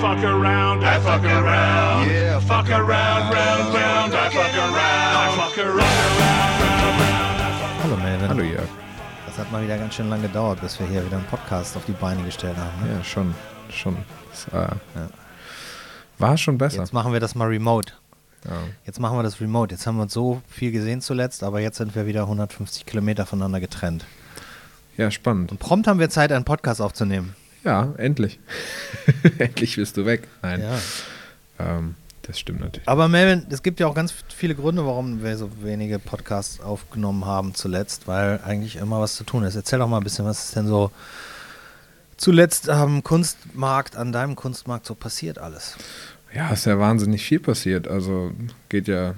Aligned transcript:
fuck 0.00 0.22
around, 0.24 0.82
I 0.84 0.98
fuck 1.00 1.24
around. 1.24 2.10
Yeah, 2.10 2.40
fuck 2.40 2.68
around, 2.70 3.32
round, 3.32 3.74
round, 3.74 4.14
I 4.14 4.28
fuck 4.30 4.54
around. 4.54 5.14
I 5.14 5.36
fuck 5.36 5.58
around, 5.58 5.78
round, 5.78 6.60
round, 6.60 7.00
round. 7.00 7.40
I 7.40 7.50
fuck 7.60 7.82
Hallo 7.82 7.96
Melvin. 7.96 8.28
Hallo 8.28 8.42
Jörg. 8.42 8.68
Das 9.26 9.38
hat 9.38 9.52
mal 9.52 9.62
wieder 9.62 9.78
ganz 9.78 9.94
schön 9.94 10.08
lange 10.08 10.22
gedauert, 10.28 10.60
bis 10.60 10.78
wir 10.78 10.86
hier 10.86 11.04
wieder 11.04 11.16
einen 11.16 11.26
Podcast 11.26 11.76
auf 11.76 11.84
die 11.86 11.92
Beine 11.92 12.22
gestellt 12.22 12.56
haben. 12.56 12.88
Ne? 12.88 12.96
Ja, 12.96 13.04
schon. 13.04 13.34
Schon. 13.70 13.96
Das, 14.30 14.46
äh, 14.48 14.74
War 16.18 16.36
schon 16.36 16.58
besser. 16.58 16.80
Jetzt 16.80 16.92
machen 16.92 17.12
wir 17.12 17.20
das 17.20 17.34
mal 17.34 17.48
remote. 17.48 17.92
Ja. 18.44 18.52
Jetzt 18.84 19.00
machen 19.00 19.16
wir 19.18 19.22
das 19.22 19.40
remote. 19.40 19.74
Jetzt 19.74 19.86
haben 19.86 19.96
wir 19.96 20.02
uns 20.02 20.12
so 20.12 20.42
viel 20.48 20.70
gesehen 20.70 21.00
zuletzt, 21.00 21.42
aber 21.42 21.60
jetzt 21.60 21.78
sind 21.78 21.94
wir 21.94 22.06
wieder 22.06 22.22
150 22.22 22.84
Kilometer 22.86 23.26
voneinander 23.26 23.60
getrennt. 23.60 24.04
ja, 24.96 25.10
spannend. 25.10 25.50
Und 25.50 25.58
prompt 25.58 25.86
haben 25.86 25.98
wir 25.98 26.10
Zeit, 26.10 26.30
einen 26.30 26.44
Podcast 26.44 26.80
aufzunehmen. 26.80 27.34
Ja, 27.64 27.94
endlich. 27.96 28.38
endlich 29.38 29.76
bist 29.76 29.96
du 29.96 30.04
weg. 30.04 30.28
Nein. 30.42 30.60
Ja. 30.60 30.78
Ähm, 31.58 31.94
das 32.22 32.38
stimmt 32.38 32.60
natürlich. 32.60 32.88
Aber 32.88 33.08
Melvin, 33.08 33.46
es 33.50 33.62
gibt 33.62 33.80
ja 33.80 33.86
auch 33.86 33.94
ganz 33.94 34.14
viele 34.28 34.54
Gründe, 34.54 34.86
warum 34.86 35.22
wir 35.22 35.36
so 35.36 35.50
wenige 35.62 35.98
Podcasts 35.98 36.60
aufgenommen 36.60 37.26
haben 37.26 37.54
zuletzt, 37.54 38.06
weil 38.06 38.40
eigentlich 38.44 38.76
immer 38.76 39.00
was 39.00 39.14
zu 39.14 39.24
tun 39.24 39.44
ist. 39.44 39.56
Erzähl 39.56 39.78
doch 39.78 39.88
mal 39.88 39.98
ein 39.98 40.04
bisschen, 40.04 40.24
was 40.24 40.44
ist 40.44 40.56
denn 40.56 40.66
so 40.66 40.90
zuletzt 42.16 42.68
am 42.68 43.02
Kunstmarkt, 43.02 43.96
an 43.96 44.12
deinem 44.12 44.36
Kunstmarkt 44.36 44.86
so 44.86 44.94
passiert 44.94 45.38
alles? 45.38 45.76
Ja, 46.34 46.50
ist 46.50 46.66
ja 46.66 46.78
wahnsinnig 46.78 47.24
viel 47.24 47.40
passiert. 47.40 47.88
Also 47.88 48.32
geht 48.68 48.88
ja 48.88 49.14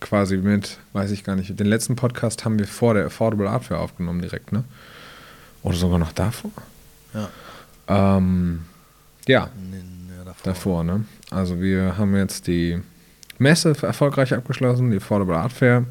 quasi 0.00 0.36
mit, 0.36 0.78
weiß 0.92 1.10
ich 1.10 1.24
gar 1.24 1.36
nicht. 1.36 1.58
Den 1.58 1.66
letzten 1.66 1.96
Podcast 1.96 2.44
haben 2.44 2.58
wir 2.58 2.66
vor 2.66 2.94
der 2.94 3.06
Affordable 3.06 3.48
Art 3.48 3.64
Fair 3.64 3.80
aufgenommen 3.80 4.20
direkt, 4.20 4.52
ne? 4.52 4.64
Oder 5.62 5.76
sogar 5.76 5.98
noch 5.98 6.12
davor? 6.12 6.50
Ja. 7.14 7.28
Ähm, 7.90 8.60
ja, 9.26 9.50
Ja, 10.16 10.24
davor. 10.24 10.42
davor, 10.44 10.84
ne? 10.84 11.04
Also 11.30 11.60
wir 11.60 11.96
haben 11.98 12.16
jetzt 12.16 12.46
die 12.46 12.80
Messe 13.38 13.74
erfolgreich 13.82 14.34
abgeschlossen, 14.34 14.90
die 14.90 14.98
Affordable 14.98 15.36
Art 15.36 15.52
Fair. 15.52 15.84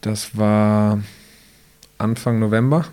Das 0.00 0.36
war 0.36 1.00
Anfang 1.98 2.38
November. 2.38 2.84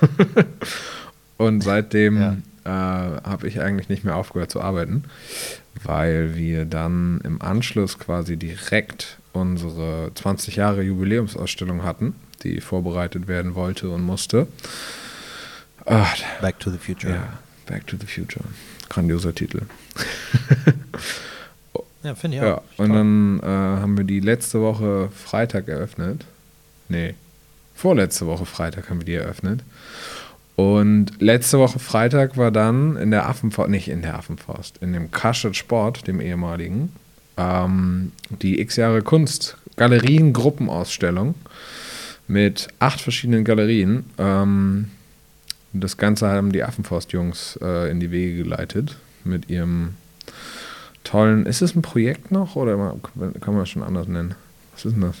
Und 1.38 1.62
seitdem 1.62 2.42
äh, 2.64 2.68
habe 2.68 3.46
ich 3.48 3.60
eigentlich 3.60 3.88
nicht 3.88 4.04
mehr 4.04 4.16
aufgehört 4.16 4.50
zu 4.50 4.60
arbeiten, 4.60 5.04
weil 5.84 6.34
wir 6.36 6.64
dann 6.66 7.20
im 7.24 7.40
Anschluss 7.40 7.98
quasi 7.98 8.36
direkt 8.36 9.18
unsere 9.32 10.10
20 10.14 10.56
Jahre 10.56 10.82
Jubiläumsausstellung 10.82 11.82
hatten, 11.84 12.14
die 12.42 12.60
vorbereitet 12.60 13.28
werden 13.28 13.54
wollte 13.54 13.88
und 13.90 14.02
musste. 14.02 14.46
Ah, 15.86 16.06
Back 16.40 16.58
to 16.60 16.70
the 16.70 16.78
Future. 16.78 17.12
ja, 17.14 17.38
Back 17.66 17.86
to 17.86 17.96
the 17.98 18.06
Future. 18.06 18.44
Grandioser 18.88 19.34
Titel. 19.34 19.62
Ja, 22.02 22.14
finde 22.14 22.38
ich 22.38 22.42
Ja, 22.42 22.54
auch. 22.56 22.62
und 22.78 22.86
Toll. 22.88 22.96
dann 22.96 23.40
äh, 23.40 23.46
haben 23.46 23.96
wir 23.98 24.04
die 24.04 24.20
letzte 24.20 24.62
Woche 24.62 25.10
Freitag 25.14 25.68
eröffnet. 25.68 26.24
Nee, 26.88 27.14
vorletzte 27.74 28.26
Woche 28.26 28.46
Freitag 28.46 28.88
haben 28.88 29.00
wir 29.00 29.04
die 29.04 29.14
eröffnet. 29.14 29.62
Und 30.56 31.12
letzte 31.20 31.58
Woche 31.58 31.78
Freitag 31.78 32.38
war 32.38 32.50
dann 32.50 32.96
in 32.96 33.10
der 33.10 33.28
Affenforst, 33.28 33.70
nicht 33.70 33.88
in 33.88 34.00
der 34.00 34.14
Affenforst, 34.16 34.78
in 34.78 34.94
dem 34.94 35.10
Kaschet 35.10 35.56
Sport, 35.56 36.06
dem 36.06 36.22
ehemaligen, 36.22 36.90
ähm, 37.36 38.12
die 38.30 38.60
X 38.60 38.76
Jahre 38.76 39.02
Kunst 39.02 39.58
Galerien-Gruppenausstellung 39.76 41.34
mit 42.28 42.68
acht 42.78 43.00
verschiedenen 43.02 43.44
Galerien. 43.44 44.04
Ähm, 44.16 44.90
das 45.72 45.96
Ganze 45.96 46.28
haben 46.28 46.52
die 46.52 46.62
Affenforst-Jungs 46.64 47.58
äh, 47.62 47.90
in 47.90 48.00
die 48.00 48.10
Wege 48.10 48.42
geleitet 48.42 48.96
mit 49.24 49.48
ihrem 49.50 49.94
tollen. 51.04 51.46
Ist 51.46 51.62
es 51.62 51.74
ein 51.74 51.82
Projekt 51.82 52.30
noch 52.30 52.56
oder 52.56 52.76
kann 53.40 53.54
man 53.54 53.58
das 53.60 53.68
schon 53.68 53.82
anders 53.82 54.08
nennen? 54.08 54.34
Was 54.74 54.84
ist 54.84 54.92
denn 54.94 55.02
das? 55.02 55.16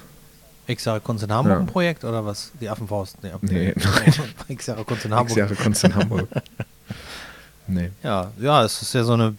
X 0.66 0.84
Jahre 0.84 1.00
Kunst 1.00 1.24
in 1.24 1.32
Hamburg 1.32 1.54
Ja. 1.54 1.60
ein 1.60 1.66
Projekt 1.66 2.04
oder 2.04 2.24
was? 2.24 2.52
Die 2.60 2.68
Affenfaust? 2.68 3.16
Nee, 3.22 3.30
Nee, 3.42 3.74
X 4.48 4.66
Jahre 4.66 4.84
Kunst 4.84 5.04
in 5.04 5.14
Hamburg. 5.14 5.36
Jahre 5.36 5.54
Kunst 5.54 5.82
in 5.84 5.94
Hamburg. 5.94 6.28
nee. 7.66 7.90
Ja, 8.02 8.30
ja, 8.40 8.64
es 8.64 8.80
ist 8.82 8.94
ja 8.94 9.02
so 9.04 9.14
eine 9.14 9.34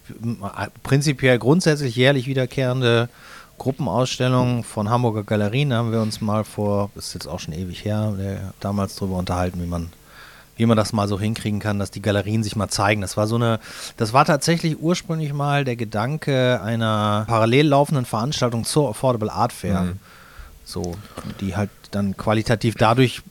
prinzipiell 0.83 1.39
grundsätzlich 1.39 1.95
jährlich 1.95 2.27
wiederkehrende 2.27 3.07
Gruppenausstellung 3.57 4.63
von 4.63 4.89
Hamburger 4.89 5.23
Galerien. 5.23 5.69
Da 5.69 5.77
haben 5.77 5.91
wir 5.91 6.01
uns 6.01 6.19
mal 6.19 6.43
vor, 6.43 6.89
das 6.95 7.07
ist 7.07 7.13
jetzt 7.13 7.27
auch 7.27 7.39
schon 7.39 7.53
ewig 7.53 7.85
her, 7.85 8.51
damals 8.59 8.95
darüber 8.95 9.17
unterhalten, 9.17 9.61
wie 9.61 9.67
man, 9.67 9.89
wie 10.61 10.67
man 10.67 10.77
das 10.77 10.93
mal 10.93 11.07
so 11.07 11.19
hinkriegen 11.19 11.59
kann, 11.59 11.79
dass 11.79 11.89
die 11.89 12.03
Galerien 12.03 12.43
sich 12.43 12.55
mal 12.55 12.67
zeigen. 12.67 13.01
Das 13.01 13.17
war 13.17 13.25
so 13.25 13.35
eine, 13.35 13.59
das 13.97 14.13
war 14.13 14.25
tatsächlich 14.25 14.79
ursprünglich 14.79 15.33
mal 15.33 15.65
der 15.65 15.75
Gedanke 15.75 16.61
einer 16.61 17.25
parallel 17.27 17.69
laufenden 17.69 18.05
Veranstaltung 18.05 18.63
zur 18.63 18.89
Affordable 18.89 19.31
Art 19.31 19.53
Fair. 19.53 19.81
Mhm. 19.81 19.99
So, 20.63 20.93
die 21.39 21.55
halt 21.55 21.71
dann 21.89 22.15
qualitativ 22.15 22.75
dadurch 22.75 23.23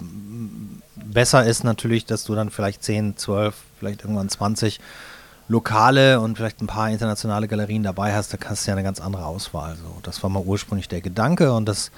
besser 0.96 1.44
ist 1.46 1.62
natürlich, 1.62 2.04
dass 2.04 2.24
du 2.24 2.34
dann 2.34 2.50
vielleicht 2.50 2.82
10, 2.82 3.16
12, 3.16 3.54
vielleicht 3.78 4.02
irgendwann 4.02 4.28
20 4.28 4.80
lokale 5.47 6.18
und 6.18 6.36
vielleicht 6.36 6.60
ein 6.60 6.66
paar 6.66 6.91
internationale 6.91 7.47
Galerien 7.47 7.84
dabei 7.84 8.12
hast, 8.12 8.34
da 8.34 8.38
hast 8.44 8.66
du 8.66 8.72
ja 8.72 8.74
eine 8.74 8.82
ganz 8.82 9.00
andere 9.00 9.24
Auswahl. 9.24 9.76
So, 9.76 10.00
das 10.02 10.20
war 10.24 10.30
mal 10.30 10.42
ursprünglich 10.42 10.88
der 10.88 11.00
Gedanke 11.00 11.52
und 11.52 11.66
das, 11.66 11.92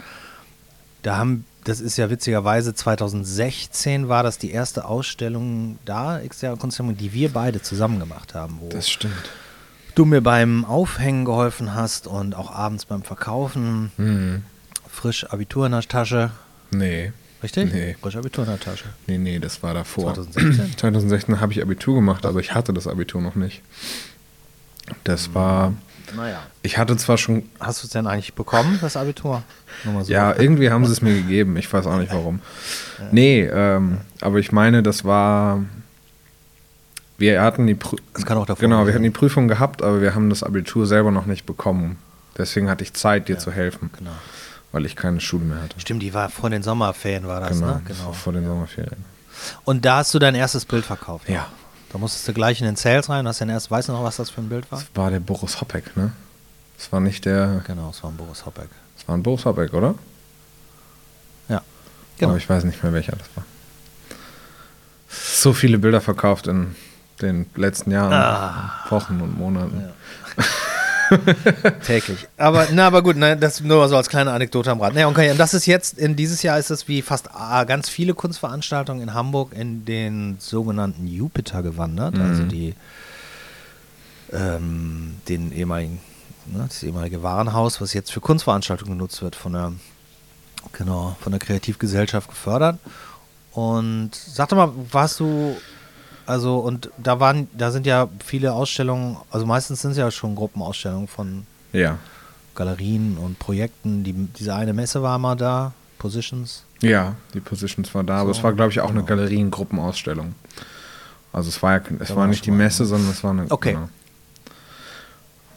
da 1.03 1.17
haben, 1.17 1.45
das 1.65 1.81
ist 1.81 1.97
ja 1.97 2.11
witzigerweise 2.11 2.75
2016 2.75 4.09
war 4.09 4.23
das 4.23 4.39
die 4.39 4.51
erste 4.51 4.85
Ausstellung 4.85 5.79
da, 5.85 6.21
externe 6.21 6.57
Kunstausstellung, 6.57 6.97
die 6.97 7.13
wir 7.13 7.31
beide 7.33 7.63
zusammen 7.63 7.99
gemacht 8.01 8.35
haben, 8.35 8.59
wo 8.61 8.69
Das 8.69 8.89
stimmt. 8.89 9.15
du 9.95 10.05
mir 10.05 10.21
beim 10.21 10.65
Aufhängen 10.65 11.25
geholfen 11.25 11.75
hast 11.75 12.07
und 12.07 12.35
auch 12.35 12.51
abends 12.53 12.85
beim 12.85 13.03
Verkaufen. 13.03 13.93
Mhm. 13.97 14.43
Frisch 14.89 15.25
Abitur 15.31 15.67
in 15.67 15.73
der 15.73 15.83
Tasche. 15.83 16.31
Nee. 16.71 17.13
Richtig? 17.43 17.73
Nee. 17.73 17.97
Frisch 18.01 18.17
Abitur 18.17 18.45
in 18.45 18.51
der 18.51 18.61
Tasche. 18.61 18.85
Nee, 19.07 19.19
nee, 19.19 19.39
das 19.39 19.63
war 19.63 19.75
davor. 19.75 20.15
2016? 20.15 20.79
2016 20.79 21.41
habe 21.41 21.53
ich 21.53 21.61
Abitur 21.63 21.97
gemacht, 21.97 22.25
aber 22.27 22.41
ich 22.41 22.55
hatte 22.55 22.73
das 22.73 22.87
Abitur 22.87 23.21
noch 23.21 23.35
nicht. 23.35 23.63
Das 25.05 25.35
war. 25.35 25.73
Naja. 26.17 26.43
Ich 26.63 26.79
hatte 26.79 26.97
zwar 26.97 27.19
schon. 27.19 27.49
Hast 27.61 27.83
du 27.83 27.87
es 27.87 27.93
denn 27.93 28.07
eigentlich 28.07 28.35
bekommen, 28.35 28.79
das 28.81 28.97
Abitur? 28.97 29.43
So. 29.85 30.13
Ja, 30.13 30.35
irgendwie 30.39 30.71
haben 30.71 30.85
sie 30.87 30.93
es 30.93 31.03
mir 31.03 31.15
gegeben. 31.15 31.57
Ich 31.57 31.73
weiß 31.73 31.87
auch 31.87 31.99
nicht 31.99 32.13
warum. 32.13 32.41
Nee, 33.11 33.43
ähm, 33.45 33.99
aber 34.21 34.39
ich 34.39 34.53
meine, 34.53 34.83
das 34.83 35.05
war. 35.05 35.63
Wir 37.19 37.41
hatten 37.43 37.67
die 37.67 37.75
Prü 37.75 37.97
Das 38.15 38.27
kann 38.27 38.37
auch 38.39 38.47
davor 38.47 38.61
Genau, 38.61 38.81
wir 38.81 38.87
sein. 38.87 38.95
hatten 38.95 39.03
die 39.05 39.11
Prüfung 39.11 39.47
gehabt, 39.49 39.83
aber 39.83 40.01
wir 40.03 40.15
haben 40.15 40.29
das 40.31 40.43
Abitur 40.43 40.87
selber 40.87 41.11
noch 41.11 41.27
nicht 41.27 41.47
bekommen. 41.47 41.99
Deswegen 42.37 42.69
hatte 42.69 42.83
ich 42.83 42.95
Zeit, 42.95 43.29
dir 43.29 43.39
zu 43.39 43.53
helfen, 43.53 43.91
Genau. 43.99 44.11
weil 44.73 44.87
ich 44.87 44.97
keine 44.97 45.21
Schule 45.21 45.45
mehr 45.45 45.63
hatte. 45.63 45.79
Stimmt, 45.79 46.03
die 46.03 46.15
war 46.15 46.31
vor 46.31 46.51
den 46.51 46.63
Sommerferien, 46.63 47.29
war 47.29 47.41
das, 47.41 47.59
genau, 47.61 47.75
ne? 47.75 47.83
Genau. 47.87 48.13
vor 48.13 48.33
den 48.33 48.47
Sommerferien. 48.47 49.05
Und 49.65 49.85
da 49.85 49.99
hast 49.99 50.15
du 50.15 50.19
dein 50.19 50.35
erstes 50.35 50.65
Bild 50.65 50.85
verkauft. 50.85 51.29
Ja. 51.29 51.47
Da 51.93 51.99
musstest 51.99 52.27
du 52.27 52.33
gleich 52.33 52.59
in 52.61 52.67
den 52.67 52.77
Sales 52.77 53.09
rein, 53.11 53.27
hast 53.29 53.41
dein 53.41 53.51
erst, 53.51 53.71
weißt 53.71 53.89
du 53.89 53.93
noch, 53.93 54.03
was 54.03 54.17
das 54.17 54.31
für 54.31 54.41
ein 54.41 54.49
Bild 54.49 54.71
war? 54.73 54.79
Das 54.79 54.89
war 54.95 55.11
der 55.11 55.21
Boris 55.21 55.61
Hoppeck, 55.61 55.95
ne? 55.97 56.13
Das 56.79 56.91
war 56.91 57.01
nicht 57.01 57.25
der. 57.27 57.63
Genau, 57.67 57.91
es 57.91 58.03
war 58.03 58.11
ein 58.11 58.17
Boris 58.17 58.47
Hoppeck. 58.47 58.69
Das 58.97 59.07
war 59.07 59.17
ein 59.17 59.23
Boris 59.23 59.45
Hoppeck, 59.45 59.73
oder? 59.75 59.95
Ja. 61.49 61.61
Genau. 62.19 62.31
Aber 62.31 62.39
ich 62.39 62.49
weiß 62.49 62.65
nicht 62.65 62.83
mehr, 62.83 62.93
welcher 62.93 63.13
das 63.13 63.27
war. 63.35 63.45
So 65.09 65.53
viele 65.53 65.79
Bilder 65.79 66.01
verkauft 66.01 66.47
in 66.47 66.75
den 67.21 67.47
letzten 67.55 67.91
Jahren, 67.91 68.13
Ah. 68.13 68.85
Wochen 68.89 69.21
und 69.21 69.37
Monaten. 69.39 69.85
Täglich. 71.87 72.29
Aber, 72.37 72.69
na, 72.73 72.87
aber 72.87 73.03
gut, 73.03 73.17
ne, 73.17 73.37
das 73.37 73.61
nur 73.61 73.89
so 73.89 73.97
als 73.97 74.09
kleine 74.09 74.33
Anekdote 74.33 74.71
am 74.71 74.81
Rad. 74.81 74.95
Ne, 74.95 75.07
okay, 75.07 75.31
und 75.31 75.39
das 75.39 75.55
ist 75.55 75.67
jetzt, 75.67 75.99
in 75.99 76.17
dieses 76.17 76.43
Jahr 76.43 76.59
ist 76.59 76.71
es 76.71 76.89
wie 76.89 77.03
fast 77.03 77.31
ah, 77.35 77.65
ganz 77.65 77.89
viele 77.89 78.15
Kunstveranstaltungen 78.15 79.03
in 79.03 79.15
Hamburg 79.15 79.53
in 79.53 79.85
den 79.85 80.37
sogenannten 80.39 81.07
Jupiter 81.07 81.63
gewandert. 81.63 82.19
Also 82.19 82.45
die, 82.45 82.75
ähm, 84.33 85.17
den 85.29 85.53
ehemaligen, 85.53 86.01
ne, 86.47 86.65
das 86.69 86.83
ehemalige 86.83 87.23
Warenhaus, 87.23 87.81
was 87.81 87.95
jetzt 87.95 88.13
für 88.13 88.21
Kunstveranstaltungen 88.21 88.95
genutzt 88.99 89.23
wird, 89.23 89.37
von 89.37 89.53
der, 89.53 89.73
genau, 90.73 91.17
von 91.21 91.33
der 91.33 91.41
Kreativgesellschaft 91.41 92.29
gefördert. 92.29 92.79
Und 93.53 94.15
sag 94.15 94.49
doch 94.49 94.57
mal, 94.57 94.73
warst 94.91 95.21
du 95.21 95.57
also 96.27 96.59
und 96.59 96.91
da 96.99 97.21
waren, 97.21 97.49
da 97.57 97.71
sind 97.71 97.87
ja 97.87 98.09
viele 98.25 98.53
Ausstellungen, 98.53 99.17
also 99.31 99.47
meistens 99.47 99.83
sind 99.83 99.93
es 99.93 99.97
ja 99.97 100.11
schon 100.11 100.35
Gruppenausstellungen 100.35 101.09
von 101.09 101.47
Ja. 101.73 101.99
Galerien 102.55 103.17
und 103.19 103.39
Projekten. 103.39 104.05
Die, 104.05 104.13
diese 104.13 104.55
eine 104.55 104.73
Messe 104.75 105.03
war 105.03 105.19
mal 105.19 105.37
da, 105.37 105.73
Positions. 105.99 106.65
Ja, 106.83 107.15
die 107.33 107.41
Positions 107.41 107.95
war 107.95 108.05
da, 108.05 108.17
aber 108.19 108.35
So, 108.35 108.39
es 108.39 108.45
war, 108.45 108.53
glaube 108.53 108.73
ich, 108.73 108.81
auch 108.81 108.91
eine 108.91 109.03
genau. 109.05 109.07
Galeriengruppenausstellung. 109.17 110.35
Also 111.33 111.49
es 111.49 111.63
war 111.63 111.75
ja, 111.77 111.81
es 112.01 112.09
Da 112.09 112.17
war 112.17 112.27
nicht 112.27 112.45
die 112.45 112.51
Messe, 112.51 112.85
sondern 112.85 113.11
es 113.11 113.25
war 113.25 113.31
eine. 113.31 113.47
Okay. 113.51 113.73
Genau, 113.73 113.89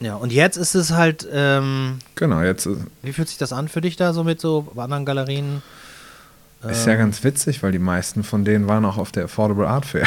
Ja, 0.00 0.14
und 0.16 0.32
jetzt 0.32 0.56
ist 0.56 0.74
es 0.74 0.92
halt, 0.92 1.26
ähm, 1.32 1.98
genau 2.14 2.42
jetzt 2.42 2.66
ist, 2.66 2.78
wie 3.02 3.12
fühlt 3.12 3.28
sich 3.28 3.38
das 3.38 3.52
an 3.52 3.68
für 3.68 3.80
dich 3.80 3.96
da 3.96 4.12
so 4.12 4.24
mit 4.24 4.40
so 4.40 4.72
anderen 4.76 5.04
Galerien? 5.04 5.62
Ist 6.62 6.86
ja 6.86 6.94
Ähm, 6.94 6.98
ganz 6.98 7.22
witzig, 7.24 7.62
weil 7.62 7.72
die 7.72 7.78
meisten 7.78 8.24
von 8.24 8.44
denen 8.44 8.68
waren 8.68 8.84
auch 8.84 8.96
auf 8.96 9.12
der 9.12 9.24
Affordable 9.24 9.68
Art 9.68 9.86
Fair. 9.86 10.06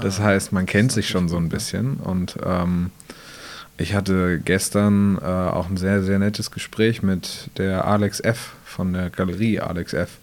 das 0.00 0.20
heißt, 0.20 0.52
man 0.52 0.66
kennt 0.66 0.92
sich 0.92 1.08
schon 1.08 1.28
so 1.28 1.36
ein 1.36 1.48
bisschen. 1.48 1.94
Und 1.96 2.36
ähm, 2.44 2.90
ich 3.76 3.94
hatte 3.94 4.38
gestern 4.38 5.18
äh, 5.18 5.24
auch 5.24 5.68
ein 5.68 5.76
sehr, 5.76 6.02
sehr 6.02 6.18
nettes 6.18 6.50
Gespräch 6.50 7.02
mit 7.02 7.50
der 7.58 7.86
Alex 7.86 8.20
F. 8.20 8.52
von 8.64 8.92
der 8.92 9.10
Galerie 9.10 9.60
Alex 9.60 9.92
F. 9.92 10.18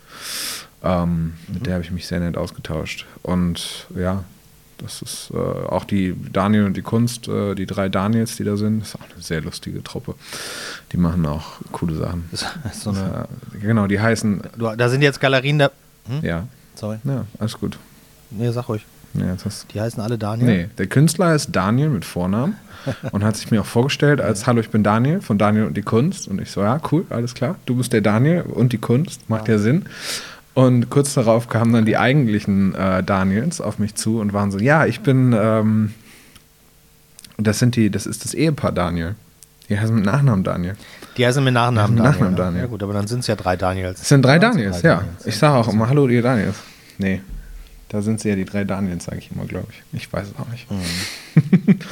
Ähm, 0.84 1.34
Mit 1.48 1.68
der 1.68 1.74
habe 1.75 1.84
ich 1.84 1.92
mich 1.92 2.07
sehr 2.07 2.19
nett 2.19 2.38
ausgetauscht. 2.38 3.06
Und 3.22 3.88
ja, 3.95 4.24
das 4.81 5.01
ist 5.01 5.31
äh, 5.33 5.38
auch 5.38 5.83
die 5.86 6.16
Daniel 6.31 6.66
und 6.66 6.75
die 6.75 6.81
Kunst, 6.81 7.28
äh, 7.28 7.56
die 7.56 7.66
drei 7.66 7.89
Daniels, 7.89 8.36
die 8.38 8.44
da 8.44 8.57
sind, 8.57 8.81
ist 8.83 8.95
auch 8.95 9.01
eine 9.13 9.22
sehr 9.22 9.42
lustige 9.42 9.83
Truppe. 9.83 10.16
Die 10.92 10.98
machen 10.98 11.25
auch 11.25 11.60
coole 11.72 11.95
Sachen. 11.95 12.28
Das 12.31 12.45
ist 12.72 12.81
so 12.83 12.89
eine, 12.92 13.28
Äh, 13.56 13.60
genau, 13.60 13.88
die 13.88 14.00
heißen, 14.00 14.42
du, 14.57 14.75
da 14.75 14.89
sind 14.89 15.01
jetzt 15.01 15.19
Galerien 15.19 15.60
da. 15.60 15.72
Hm? 16.07 16.25
ja, 16.25 16.48
Sorry. 16.75 16.98
ja, 17.04 17.25
alles 17.39 17.60
gut. 17.60 17.78
Nee, 18.31 18.51
sag 18.51 18.69
ruhig. 18.69 18.86
Ja, 19.13 19.36
Die 19.74 19.81
heißen 19.81 20.01
alle 20.01 20.18
Daniel. 20.18 20.48
Nee, 20.48 20.69
der 20.78 20.88
Künstler 20.88 21.27
heißt 21.27 21.50
Daniel 21.51 21.89
mit 21.89 22.06
Vornamen 22.06 22.56
und 23.12 23.24
hat 23.24 23.36
sich 23.36 23.51
mir 23.51 23.62
auch 23.62 23.66
vorgestellt 23.66 24.22
als 24.22 24.48
Hallo, 24.48 24.62
ich 24.62 24.69
bin 24.69 24.84
Daniel 24.84 25.22
von 25.22 25.38
Daniel 25.38 25.66
und 25.66 25.75
die 25.75 25.81
Kunst. 25.81 26.27
Und 26.30 26.39
ich 26.39 26.50
so, 26.51 26.62
ja, 26.62 26.80
cool, 26.92 27.06
alles 27.10 27.34
klar. 27.34 27.56
Du 27.66 27.75
bist 27.75 27.92
der 27.92 28.01
Daniel 28.01 28.44
und 28.44 28.72
die 28.72 28.77
Kunst, 28.77 29.30
macht 29.30 29.50
ja, 29.50 29.57
Sinn. 29.57 29.86
Und 30.53 30.89
kurz 30.89 31.13
darauf 31.13 31.48
kamen 31.48 31.71
dann 31.74 31.86
die 31.86 31.98
eigentlichen 31.98 32.75
äh, 32.75 33.03
Daniels 33.03 33.62
auf 33.62 33.80
mich 33.80 33.95
zu 33.95 34.19
und 34.19 34.33
waren 34.33 34.51
so, 34.51 34.59
ja, 34.59 34.86
ich 34.86 35.00
bin, 35.00 35.33
ähm, 35.38 35.94
das 37.38 37.59
sind 37.59 37.75
die, 37.75 37.89
das 37.89 38.06
ist 38.06 38.25
das 38.25 38.33
Ehepaar 38.33 38.71
Daniel. 38.74 39.15
Die 39.69 39.80
heißen 39.80 39.95
mit 39.95 40.03
Nachnamen 40.03 40.44
Daniel. 40.44 40.75
Die 41.15 41.25
heißen 41.25 41.42
mit 41.42 41.53
Nachnamen 41.53 41.95
Daniel. 41.95 42.12
Nachnamen? 42.12 42.36
Daniel. 42.36 42.62
Ja 42.63 42.68
gut, 42.68 42.83
aber 42.83 42.94
dann 42.94 43.07
sind 43.07 43.19
es 43.19 43.27
ja 43.27 43.36
drei 43.36 43.56
Daniels. 43.56 44.01
Es 44.01 44.09
sind 44.09 44.24
drei 44.24 44.39
Daniels, 44.39 44.81
drei 44.81 44.88
ja. 44.88 44.95
Daniels. 44.98 45.25
Ich 45.25 45.38
sage 45.38 45.56
auch 45.56 45.71
immer, 45.71 45.88
hallo, 45.88 46.07
ihr 46.09 46.21
Daniels. 46.21 46.57
Nee, 46.98 47.21
da 47.88 48.01
sind 48.01 48.19
sie 48.19 48.30
ja 48.30 48.36
die 48.36 48.45
drei 48.45 48.65
Daniels, 48.65 49.06
sage 49.06 49.19
ich 49.19 49.31
immer, 49.31 49.45
glaube 49.45 49.68
ich. 49.71 49.98
Ich 49.98 50.12
weiß 50.12 50.27
es 50.27 50.33
auch 50.38 50.48
nicht. 50.50 50.68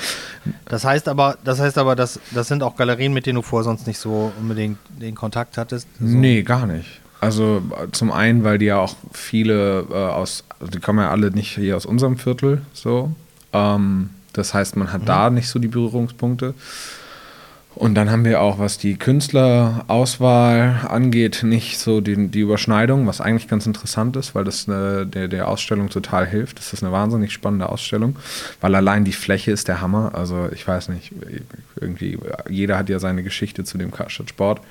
Das 0.66 0.86
heißt 0.86 1.10
aber, 1.10 1.38
das 1.44 1.60
heißt 1.60 1.78
aber, 1.78 1.96
das, 1.96 2.20
das 2.32 2.48
sind 2.48 2.64
auch 2.64 2.76
Galerien, 2.78 3.14
mit 3.14 3.26
denen 3.26 3.36
du 3.36 3.42
vorher 3.42 3.66
sonst 3.66 3.88
nicht 3.88 4.00
so 4.00 4.32
unbedingt 4.40 4.78
den 4.88 5.14
Kontakt 5.14 5.58
hattest. 5.58 5.88
So. 6.00 6.06
Nee, 6.06 6.44
gar 6.44 6.66
nicht. 6.66 7.02
Also 7.22 7.62
zum 7.92 8.12
einen, 8.12 8.44
weil 8.44 8.58
die 8.58 8.68
ja 8.68 8.78
auch 8.80 8.96
viele 9.12 9.86
äh, 9.90 9.94
aus, 9.94 10.44
also 10.60 10.72
die 10.72 10.80
kommen 10.80 11.00
ja 11.00 11.12
alle 11.12 11.32
nicht 11.32 11.56
hier 11.56 11.76
aus 11.76 11.86
unserem 11.86 12.18
Viertel 12.18 12.62
so. 12.74 13.12
Ähm, 13.52 14.12
das 14.34 14.54
heißt, 14.54 14.78
man 14.78 14.94
hat 14.94 15.02
da 15.08 15.30
nicht 15.30 15.50
so 15.50 15.60
die 15.60 15.68
Berührungspunkte. 15.68 16.54
Und 17.76 17.96
dann 17.96 18.10
haben 18.12 18.26
wir 18.26 18.42
auch, 18.42 18.60
was 18.60 18.78
die 18.78 18.98
Künstlerauswahl 18.98 20.82
angeht, 20.90 21.44
nicht 21.44 21.80
so 21.80 22.02
die, 22.02 22.28
die 22.28 22.42
Überschneidung, 22.42 23.08
was 23.08 23.22
eigentlich 23.22 23.48
ganz 23.48 23.66
interessant 23.68 24.18
ist, 24.18 24.36
weil 24.36 24.44
das 24.44 24.68
äh, 24.68 25.06
der, 25.06 25.28
der 25.28 25.48
Ausstellung 25.48 25.90
total 25.90 26.26
hilft. 26.26 26.58
Das 26.60 26.74
ist 26.74 26.84
eine 26.84 26.92
wahnsinnig 26.92 27.32
spannende 27.32 27.70
Ausstellung, 27.70 28.18
weil 28.60 28.76
allein 28.76 29.06
die 29.06 29.14
Fläche 29.14 29.52
ist 29.52 29.68
der 29.68 29.82
Hammer. 29.82 30.12
Also 30.14 30.50
ich 30.52 30.68
weiß 30.68 30.90
nicht, 30.90 31.14
irgendwie, 31.80 32.18
jeder 32.50 32.78
hat 32.78 32.90
ja 32.90 33.00
seine 33.00 33.24
Geschichte 33.24 33.64
zu 33.64 33.78
dem 33.78 33.92
Karstadt 33.92 34.30
Sport. 34.30 34.62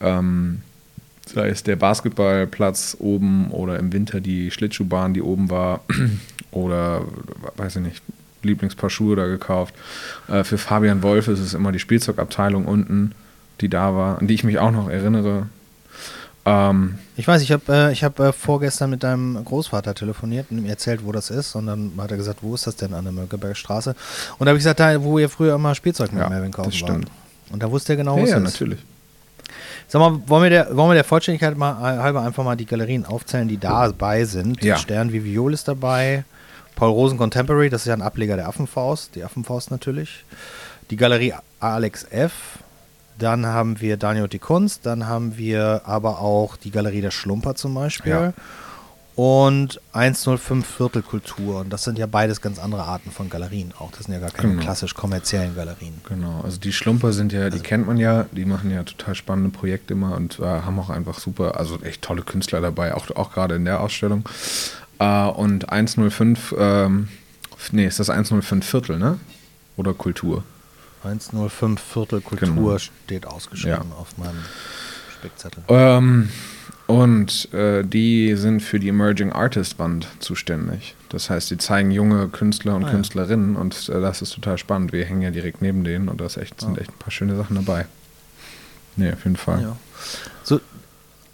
Ähm, 0.00 0.62
sei 1.34 1.48
es 1.48 1.62
der 1.62 1.76
Basketballplatz 1.76 2.96
oben 2.98 3.50
oder 3.50 3.78
im 3.78 3.92
Winter 3.92 4.20
die 4.20 4.50
Schlittschuhbahn, 4.50 5.14
die 5.14 5.22
oben 5.22 5.50
war, 5.50 5.80
oder 6.50 7.02
weiß 7.56 7.76
ich 7.76 7.82
nicht, 7.82 8.02
Lieblingspaar 8.42 8.90
Schuhe 8.90 9.16
da 9.16 9.26
gekauft. 9.26 9.74
Äh, 10.28 10.44
für 10.44 10.58
Fabian 10.58 11.02
Wolf 11.02 11.28
ist 11.28 11.38
es 11.38 11.54
immer 11.54 11.72
die 11.72 11.78
Spielzeugabteilung 11.78 12.66
unten, 12.66 13.12
die 13.60 13.68
da 13.68 13.94
war, 13.94 14.18
an 14.18 14.26
die 14.26 14.34
ich 14.34 14.44
mich 14.44 14.58
auch 14.58 14.72
noch 14.72 14.88
erinnere. 14.88 15.46
Ähm, 16.44 16.98
Ich 17.16 17.28
weiß, 17.28 17.40
ich 17.42 17.52
habe 17.52 17.62
äh, 17.72 17.92
ich 17.92 18.02
hab, 18.02 18.18
äh, 18.18 18.32
vorgestern 18.32 18.90
mit 18.90 19.04
deinem 19.04 19.42
Großvater 19.44 19.94
telefoniert 19.94 20.46
und 20.50 20.58
ihm 20.58 20.66
erzählt, 20.66 21.04
wo 21.04 21.12
das 21.12 21.30
ist. 21.30 21.54
Und 21.54 21.66
dann 21.66 21.92
hat 21.98 22.10
er 22.10 22.16
gesagt, 22.16 22.40
wo 22.42 22.54
ist 22.54 22.66
das 22.66 22.76
denn 22.76 22.94
an 22.94 23.04
der 23.04 23.12
Mönckeberger 23.12 23.54
Straße? 23.54 23.94
Und 24.38 24.46
da 24.46 24.50
habe 24.50 24.58
ich 24.58 24.64
gesagt, 24.64 24.80
da, 24.80 25.02
wo 25.02 25.18
ihr 25.18 25.28
früher 25.28 25.54
immer 25.54 25.74
Spielzeug 25.74 26.12
mit 26.12 26.20
Ja, 26.20 26.28
Melvin 26.28 26.50
kaufen 26.50 26.70
das 26.70 26.78
stimmt. 26.78 27.10
Und 27.50 27.62
da 27.62 27.70
wusste 27.70 27.92
er 27.92 27.96
genau, 27.96 28.14
wo 28.14 28.18
ja, 28.18 28.24
es 28.24 28.30
ja, 28.30 28.36
ist. 28.38 28.42
natürlich. 28.44 28.80
Sag 29.92 30.00
mal, 30.00 30.26
wollen 30.26 30.44
wir, 30.44 30.48
der, 30.48 30.74
wollen 30.74 30.88
wir 30.88 30.94
der 30.94 31.04
Vollständigkeit 31.04 31.54
mal 31.54 31.76
halber 31.76 32.22
einfach 32.22 32.42
mal 32.42 32.56
die 32.56 32.64
Galerien 32.64 33.04
aufzählen, 33.04 33.46
die 33.46 33.58
dabei 33.58 34.24
sind? 34.24 34.64
Ja. 34.64 34.78
Stern 34.78 35.12
wie 35.12 35.22
Viol 35.22 35.52
ist 35.52 35.68
dabei, 35.68 36.24
Paul 36.76 36.92
Rosen 36.92 37.18
Contemporary, 37.18 37.68
das 37.68 37.82
ist 37.82 37.88
ja 37.88 37.92
ein 37.92 38.00
Ableger 38.00 38.36
der 38.36 38.48
Affenfaust, 38.48 39.14
die 39.16 39.22
Affenfaust 39.22 39.70
natürlich. 39.70 40.24
Die 40.88 40.96
Galerie 40.96 41.34
Alex 41.60 42.06
F. 42.08 42.32
Dann 43.18 43.44
haben 43.44 43.82
wir 43.82 43.98
Daniel 43.98 44.24
und 44.24 44.32
die 44.32 44.38
Kunst, 44.38 44.86
dann 44.86 45.08
haben 45.08 45.36
wir 45.36 45.82
aber 45.84 46.20
auch 46.20 46.56
die 46.56 46.70
Galerie 46.70 47.02
der 47.02 47.10
Schlumper 47.10 47.54
zum 47.54 47.74
Beispiel. 47.74 48.12
Ja. 48.12 48.32
Und 49.14 49.78
105 49.92 50.66
Viertelkultur. 50.66 51.60
Und 51.60 51.70
das 51.70 51.84
sind 51.84 51.98
ja 51.98 52.06
beides 52.06 52.40
ganz 52.40 52.58
andere 52.58 52.84
Arten 52.84 53.10
von 53.10 53.28
Galerien 53.28 53.72
auch. 53.78 53.90
Das 53.90 54.04
sind 54.06 54.14
ja 54.14 54.20
gar 54.20 54.30
keine 54.30 54.52
Genau. 54.52 54.62
klassisch 54.62 54.94
kommerziellen 54.94 55.54
Galerien. 55.54 55.94
Genau, 56.08 56.40
also 56.42 56.58
die 56.58 56.72
Schlumper 56.72 57.12
sind 57.12 57.30
ja, 57.32 57.50
die 57.50 57.60
kennt 57.60 57.86
man 57.86 57.98
ja, 57.98 58.24
die 58.32 58.46
machen 58.46 58.70
ja 58.70 58.82
total 58.84 59.14
spannende 59.14 59.50
Projekte 59.50 59.92
immer 59.92 60.16
und 60.16 60.38
äh, 60.38 60.44
haben 60.44 60.78
auch 60.78 60.88
einfach 60.88 61.18
super, 61.18 61.58
also 61.58 61.78
echt 61.82 62.00
tolle 62.00 62.22
Künstler 62.22 62.62
dabei, 62.62 62.94
auch, 62.94 63.10
auch 63.14 63.32
gerade 63.32 63.56
in 63.56 63.66
der 63.66 63.80
Ausstellung. 63.80 64.26
Äh, 64.98 65.24
und 65.26 65.68
105, 65.70 66.54
ähm, 66.58 67.08
nee, 67.70 67.84
ist 67.86 68.00
das 68.00 68.08
105 68.08 68.66
Viertel, 68.66 68.98
ne? 68.98 69.18
Oder 69.76 69.92
Kultur? 69.92 70.42
105 71.04 71.80
Viertelkultur 71.82 72.48
Genau. 72.48 72.78
steht 72.78 73.26
ausgeschrieben 73.26 73.90
Ja. 73.90 73.96
auf 73.98 74.16
meinem 74.16 74.38
Spickzettel. 75.18 75.62
Ähm, 75.68 76.30
und 76.86 77.52
äh, 77.54 77.82
die 77.84 78.34
sind 78.36 78.60
für 78.60 78.78
die 78.78 78.88
Emerging 78.88 79.32
Artist 79.32 79.78
Wand 79.78 80.06
zuständig. 80.18 80.94
Das 81.08 81.30
heißt, 81.30 81.50
die 81.50 81.58
zeigen 81.58 81.90
junge 81.90 82.28
Künstler 82.28 82.74
und 82.74 82.84
Ah, 82.84 82.86
ja. 82.88 82.92
Künstlerinnen 82.92 83.56
und 83.56 83.88
äh, 83.88 84.00
das 84.00 84.22
ist 84.22 84.34
total 84.34 84.58
spannend. 84.58 84.92
Wir 84.92 85.04
hängen 85.04 85.22
ja 85.22 85.30
direkt 85.30 85.62
neben 85.62 85.84
denen 85.84 86.08
und 86.08 86.20
da 86.20 86.26
echt, 86.26 86.60
sind 86.60 86.78
echt 86.78 86.90
ein 86.90 86.98
paar 86.98 87.10
schöne 87.10 87.36
Sachen 87.36 87.56
dabei. 87.56 87.86
Nee, 88.96 89.12
auf 89.12 89.24
jeden 89.24 89.36
Fall. 89.36 89.62
Ja. 89.62 89.76
So, 90.42 90.60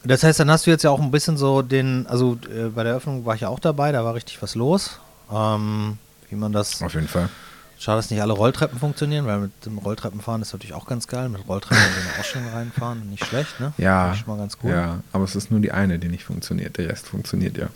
das 0.05 0.23
heißt, 0.23 0.41
dann 0.41 0.51
hast 0.51 0.67
du 0.67 0.71
jetzt 0.71 0.85
ja 0.85 0.91
auch 0.91 1.01
ein 1.01 1.11
bisschen 1.11 1.37
so 1.37 1.63
den, 1.63 2.07
also 2.07 2.39
äh, 2.55 2.69
bei 2.69 2.83
der 2.83 2.93
Eröffnung 2.93 3.25
war 3.25 3.35
ich 3.35 3.41
ja 3.43 3.49
auch 3.49 3.59
dabei, 3.61 3.93
da 3.93 4.05
war 4.05 4.15
richtig 4.15 4.41
was 4.43 4.55
los. 4.55 5.01
Ähm, 5.33 5.99
wie 6.31 6.37
man 6.37 6.53
das, 6.53 6.83
Auf 6.83 6.95
jeden 6.95 7.09
Fall. 7.09 7.29
Schade, 7.79 7.99
dass 7.99 8.11
nicht 8.11 8.21
alle 8.21 8.33
Rolltreppen 8.33 8.79
funktionieren, 8.79 9.27
weil 9.27 9.39
mit 9.41 9.67
dem 9.67 9.79
Rolltreppenfahren 9.79 10.43
ist 10.43 10.53
natürlich 10.53 10.75
auch 10.75 10.87
ganz 10.87 11.07
geil. 11.07 11.29
Mit 11.29 11.47
Rolltreppen 11.49 11.79
in 11.83 12.09
eine 12.11 12.19
Ausstellung 12.21 12.49
reinfahren, 12.53 13.09
nicht 13.11 13.25
schlecht, 13.25 13.61
ne? 13.61 13.73
Ja, 13.79 14.15
schon 14.15 14.27
mal 14.35 14.39
ganz 14.41 14.59
cool. 14.63 14.71
ja, 14.73 15.01
aber 15.13 15.25
es 15.25 15.37
ist 15.37 15.51
nur 15.51 15.61
die 15.61 15.73
eine, 15.73 15.99
die 15.99 16.09
nicht 16.09 16.25
funktioniert. 16.25 16.77
Der 16.79 16.89
Rest 16.89 17.09
funktioniert 17.09 17.57
ja. 17.57 17.69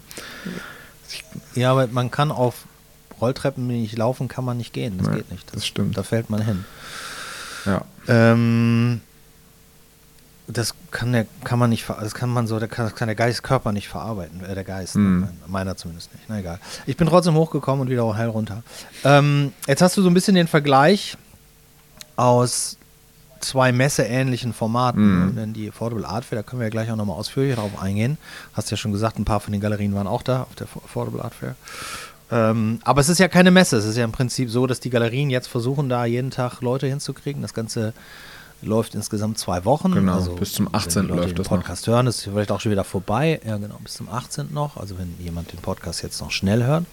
Ja, 1.55 1.71
aber 1.73 1.87
man 1.89 2.11
kann 2.11 2.31
auf 2.31 2.65
Rolltreppen 3.21 3.67
nicht 3.67 3.97
laufen, 3.97 4.29
kann 4.29 4.45
man 4.45 4.57
nicht 4.57 4.73
gehen. 4.73 4.99
Das 4.99 5.09
Nee, 5.09 5.17
geht 5.17 5.31
nicht. 5.31 5.55
das 5.55 5.67
stimmt. 5.67 5.97
Da 5.97 6.03
fällt 6.03 6.31
man 6.31 6.43
hin. 6.43 6.65
Ja, 7.65 7.83
Ähm, 8.09 9.01
das 10.49 10.75
kann 10.91 11.13
der, 11.13 11.27
kann 11.45 11.59
man 11.59 11.71
nicht, 11.71 11.89
das 11.89 12.15
kann 12.15 12.29
man 12.31 12.47
so, 12.47 12.59
der 12.59 12.69
kann, 12.69 12.95
kann 12.95 13.09
der 13.09 13.15
Geist 13.15 13.43
Körper 13.43 13.73
nicht 13.73 13.89
verarbeiten, 13.89 14.45
äh, 14.45 14.55
der 14.55 14.65
Geist, 14.65 14.97
Mhm. 14.97 15.21
ne? 15.21 15.29
meiner 15.47 15.77
zumindest 15.77 16.13
nicht. 16.13 16.25
Na 16.29 16.39
egal. 16.41 16.59
Ich 16.87 16.97
bin 16.97 17.07
trotzdem 17.09 17.35
hochgekommen 17.35 17.81
und 17.83 17.91
wieder 17.91 18.17
heil 18.17 18.29
runter. 18.29 18.63
Ähm, 19.05 19.53
jetzt 19.67 19.83
hast 19.83 19.97
du 19.97 20.03
so 20.03 20.09
ein 20.11 20.15
bisschen 20.15 20.35
den 20.35 20.49
Vergleich 20.49 21.17
aus 22.17 22.77
zwei 23.41 23.73
messeähnlichen 23.73 24.53
Formaten, 24.53 25.03
Mhm. 25.21 25.27
ne? 25.27 25.33
denn 25.33 25.53
die 25.53 25.69
Affordable 25.71 26.07
Art 26.07 26.25
Fair, 26.25 26.39
da 26.39 26.43
können 26.43 26.61
wir 26.61 26.67
ja 26.67 26.71
gleich 26.71 26.91
auch 26.91 26.97
nochmal 26.97 27.17
ausführlicher 27.17 27.57
darauf 27.57 27.81
eingehen. 27.81 28.19
Hast 28.53 28.71
ja 28.71 28.77
schon 28.77 28.93
gesagt, 28.93 29.19
ein 29.19 29.25
paar 29.25 29.41
von 29.41 29.53
den 29.53 29.61
Galerien 29.61 29.95
waren 29.95 30.07
auch 30.07 30.23
da 30.23 30.43
auf 30.43 30.55
der 30.55 30.67
Affordable 30.85 31.23
Art 31.25 31.35
Fair. 31.35 31.57
Ähm, 32.31 32.79
aber 32.85 33.01
es 33.01 33.09
ist 33.09 33.19
ja 33.19 33.29
keine 33.29 33.51
Messe. 33.51 33.77
Es 33.77 33.85
ist 33.85 33.97
ja 33.97 34.05
im 34.05 34.13
Prinzip 34.13 34.49
so, 34.51 34.67
dass 34.67 34.81
die 34.81 34.91
Galerien 34.91 35.29
jetzt 35.29 35.49
versuchen, 35.49 35.89
da 35.89 36.05
jeden 36.05 36.31
Tag 36.31 36.61
Leute 36.63 36.87
hinzukriegen. 36.87 37.43
Das 37.43 37.53
Ganze 37.53 37.93
läuft 38.67 38.95
insgesamt 38.95 39.39
zwei 39.39 39.65
Wochen. 39.65 39.93
Genau, 39.93 40.15
also, 40.15 40.35
bis 40.35 40.53
zum 40.53 40.67
wenn 40.67 40.75
18. 40.75 41.03
die 41.03 41.09
Leute 41.09 41.21
läuft 41.21 41.31
den 41.31 41.37
das 41.37 41.51
noch. 41.51 41.57
Podcast 41.59 41.87
hören, 41.87 42.07
ist 42.07 42.23
vielleicht 42.23 42.51
auch 42.53 42.61
schon 42.61 42.73
wieder 42.73 42.85
vorbei. 42.85 43.41
Ja, 43.47 43.57
genau, 43.57 43.79
bis 43.83 43.95
zum 43.95 44.09
18. 44.09 44.53
noch. 44.53 44.77
Also 44.77 44.99
wenn 44.99 45.15
jemand 45.19 45.53
den 45.53 45.61
Podcast 45.61 46.03
jetzt 46.03 46.21
noch 46.21 46.31
schnell 46.31 46.65
hört, 46.65 46.85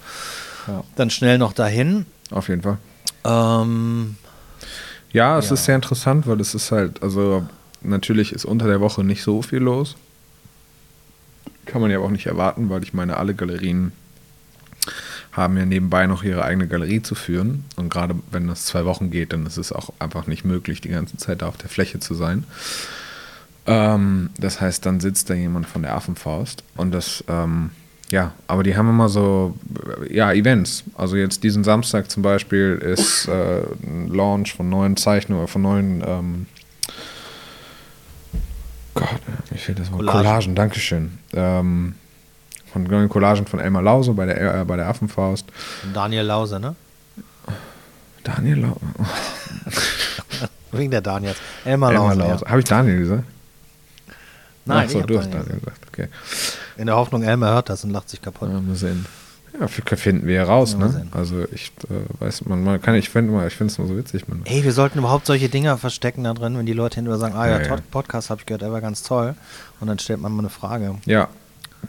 Ja. 0.67 0.83
dann 0.95 1.09
schnell 1.09 1.37
noch 1.37 1.53
dahin. 1.53 2.05
auf 2.31 2.47
jeden 2.49 2.61
Fall. 2.61 2.77
Ähm, 3.23 4.15
Ja, 5.11 5.39
es 5.39 5.47
Ja. 5.49 5.53
ist 5.55 5.65
sehr 5.65 5.75
interessant, 5.75 6.27
weil 6.27 6.39
es 6.39 6.53
ist 6.53 6.71
halt, 6.71 7.01
also 7.01 7.47
natürlich 7.81 8.31
ist 8.33 8.45
unter 8.45 8.67
der 8.67 8.79
Woche 8.79 9.03
nicht 9.03 9.23
so 9.23 9.41
viel 9.41 9.57
los. 9.59 9.95
Kann 11.65 11.81
man 11.81 11.89
ja 11.91 11.99
auch 11.99 12.09
nicht 12.11 12.25
erwarten, 12.27 12.69
weil 12.69 12.83
ich 12.83 12.93
meine, 12.93 13.17
alle 13.17 13.33
Galerien 13.33 13.91
haben 15.31 15.57
ja 15.57 15.65
nebenbei 15.65 16.07
noch 16.07 16.23
ihre 16.23 16.43
eigene 16.43 16.67
Galerie 16.67 17.01
zu 17.01 17.15
führen. 17.15 17.65
Und 17.75 17.89
gerade 17.89 18.15
wenn 18.31 18.47
das 18.47 18.65
zwei 18.65 18.85
Wochen 18.85 19.11
geht, 19.11 19.33
dann 19.33 19.45
ist 19.45 19.57
es 19.57 19.71
auch 19.71 19.91
einfach 19.99 20.27
nicht 20.27 20.45
möglich, 20.45 20.81
die 20.81 20.89
ganze 20.89 21.17
Zeit 21.17 21.41
da 21.41 21.47
auf 21.47 21.57
der 21.57 21.69
Fläche 21.69 21.99
zu 21.99 22.13
sein. 22.13 22.45
Ähm, 23.67 24.31
das 24.39 24.59
heißt, 24.61 24.85
dann 24.85 24.99
sitzt 24.99 25.29
da 25.29 25.35
jemand 25.35 25.67
von 25.67 25.83
der 25.83 25.95
Affenfaust 25.95 26.63
und 26.75 26.91
das, 26.91 27.23
ähm, 27.27 27.69
ja, 28.09 28.33
aber 28.47 28.63
die 28.63 28.75
haben 28.75 28.89
immer 28.89 29.09
so, 29.09 29.55
ja, 30.09 30.31
Events. 30.33 30.83
Also 30.95 31.15
jetzt 31.15 31.43
diesen 31.43 31.63
Samstag 31.63 32.09
zum 32.09 32.23
Beispiel 32.23 32.79
ist 32.81 33.27
äh, 33.27 33.61
ein 33.83 34.07
Launch 34.07 34.55
von 34.55 34.69
neuen 34.69 34.97
Zeichnungen, 34.97 35.47
von 35.47 35.61
neuen, 35.61 36.03
ähm, 36.05 36.45
Gott, 38.95 39.07
mir 39.51 39.57
fehlt 39.57 39.77
das 39.77 39.91
Wort, 39.91 39.99
Collagen. 39.99 40.21
Collagen, 40.23 40.55
Dankeschön. 40.55 41.11
Ähm, 41.33 41.93
von 42.71 42.83
neuen 42.83 43.09
Collagen 43.09 43.45
von 43.45 43.59
Elmar 43.59 43.81
Lause 43.81 44.13
bei 44.13 44.25
der, 44.25 44.61
äh, 44.61 44.65
bei 44.65 44.75
der 44.75 44.87
Affenfaust. 44.87 45.45
Und 45.83 45.95
Daniel 45.95 46.23
Lause, 46.25 46.59
ne? 46.59 46.75
Daniel 48.23 48.59
Lause. 48.59 48.79
Wegen 50.71 50.91
der 50.91 51.01
Daniels. 51.01 51.37
Elmar 51.65 51.91
Elmar 51.91 52.15
Lause. 52.15 52.19
Lause. 52.29 52.43
Ja. 52.45 52.49
Habe 52.51 52.59
ich 52.59 52.65
Daniel 52.65 52.99
gesagt? 52.99 53.23
Nein, 54.65 54.83
Ach 54.85 54.89
so, 54.91 54.97
ich 54.97 55.01
hab 55.03 55.07
du 55.07 55.17
hast 55.19 55.33
Daniel 55.33 55.59
gesagt. 55.59 55.79
Okay. 55.87 56.07
In 56.77 56.85
der 56.85 56.95
Hoffnung, 56.95 57.23
Elmar 57.23 57.53
hört 57.53 57.69
das 57.69 57.83
und 57.83 57.89
lacht 57.89 58.09
sich 58.09 58.21
kaputt. 58.21 58.49
Ja, 58.51 58.59
mal 58.61 58.75
sehen. 58.75 59.05
Ja, 59.59 59.67
finden 59.67 60.27
wir 60.27 60.35
Ja, 60.35 60.45
mal 60.77 60.87
ne? 60.87 60.93
sehen. 60.93 61.09
Also 61.11 61.43
ich 61.51 61.71
äh, 61.89 62.23
weiß, 62.23 62.45
man, 62.45 62.63
man 62.63 62.79
kann, 62.81 62.93
ich 62.95 63.09
finde 63.09 63.45
ich 63.47 63.55
finde 63.55 63.71
es 63.71 63.79
nur 63.79 63.87
so 63.87 63.97
witzig. 63.97 64.27
Man, 64.27 64.41
Ey, 64.45 64.63
wir 64.63 64.71
sollten 64.73 64.99
überhaupt 64.99 65.25
solche 65.25 65.49
Dinger 65.49 65.77
verstecken 65.79 66.23
da 66.23 66.33
drin, 66.35 66.55
wenn 66.57 66.67
die 66.67 66.73
Leute 66.73 66.95
hinterher 66.97 67.17
sagen, 67.19 67.35
ah 67.35 67.47
ja, 67.47 67.57
Ja, 67.57 67.63
ja. 67.63 67.67
Pod- 67.69 67.91
Podcast 67.91 68.29
habe 68.29 68.39
ich 68.41 68.45
gehört, 68.45 68.61
der 68.61 68.71
war 68.71 68.79
ganz 68.79 69.01
toll. 69.01 69.33
Und 69.79 69.87
dann 69.87 69.97
stellt 69.97 70.21
man 70.21 70.31
mal 70.33 70.39
eine 70.41 70.49
Frage. 70.49 70.95
ja, 71.05 71.27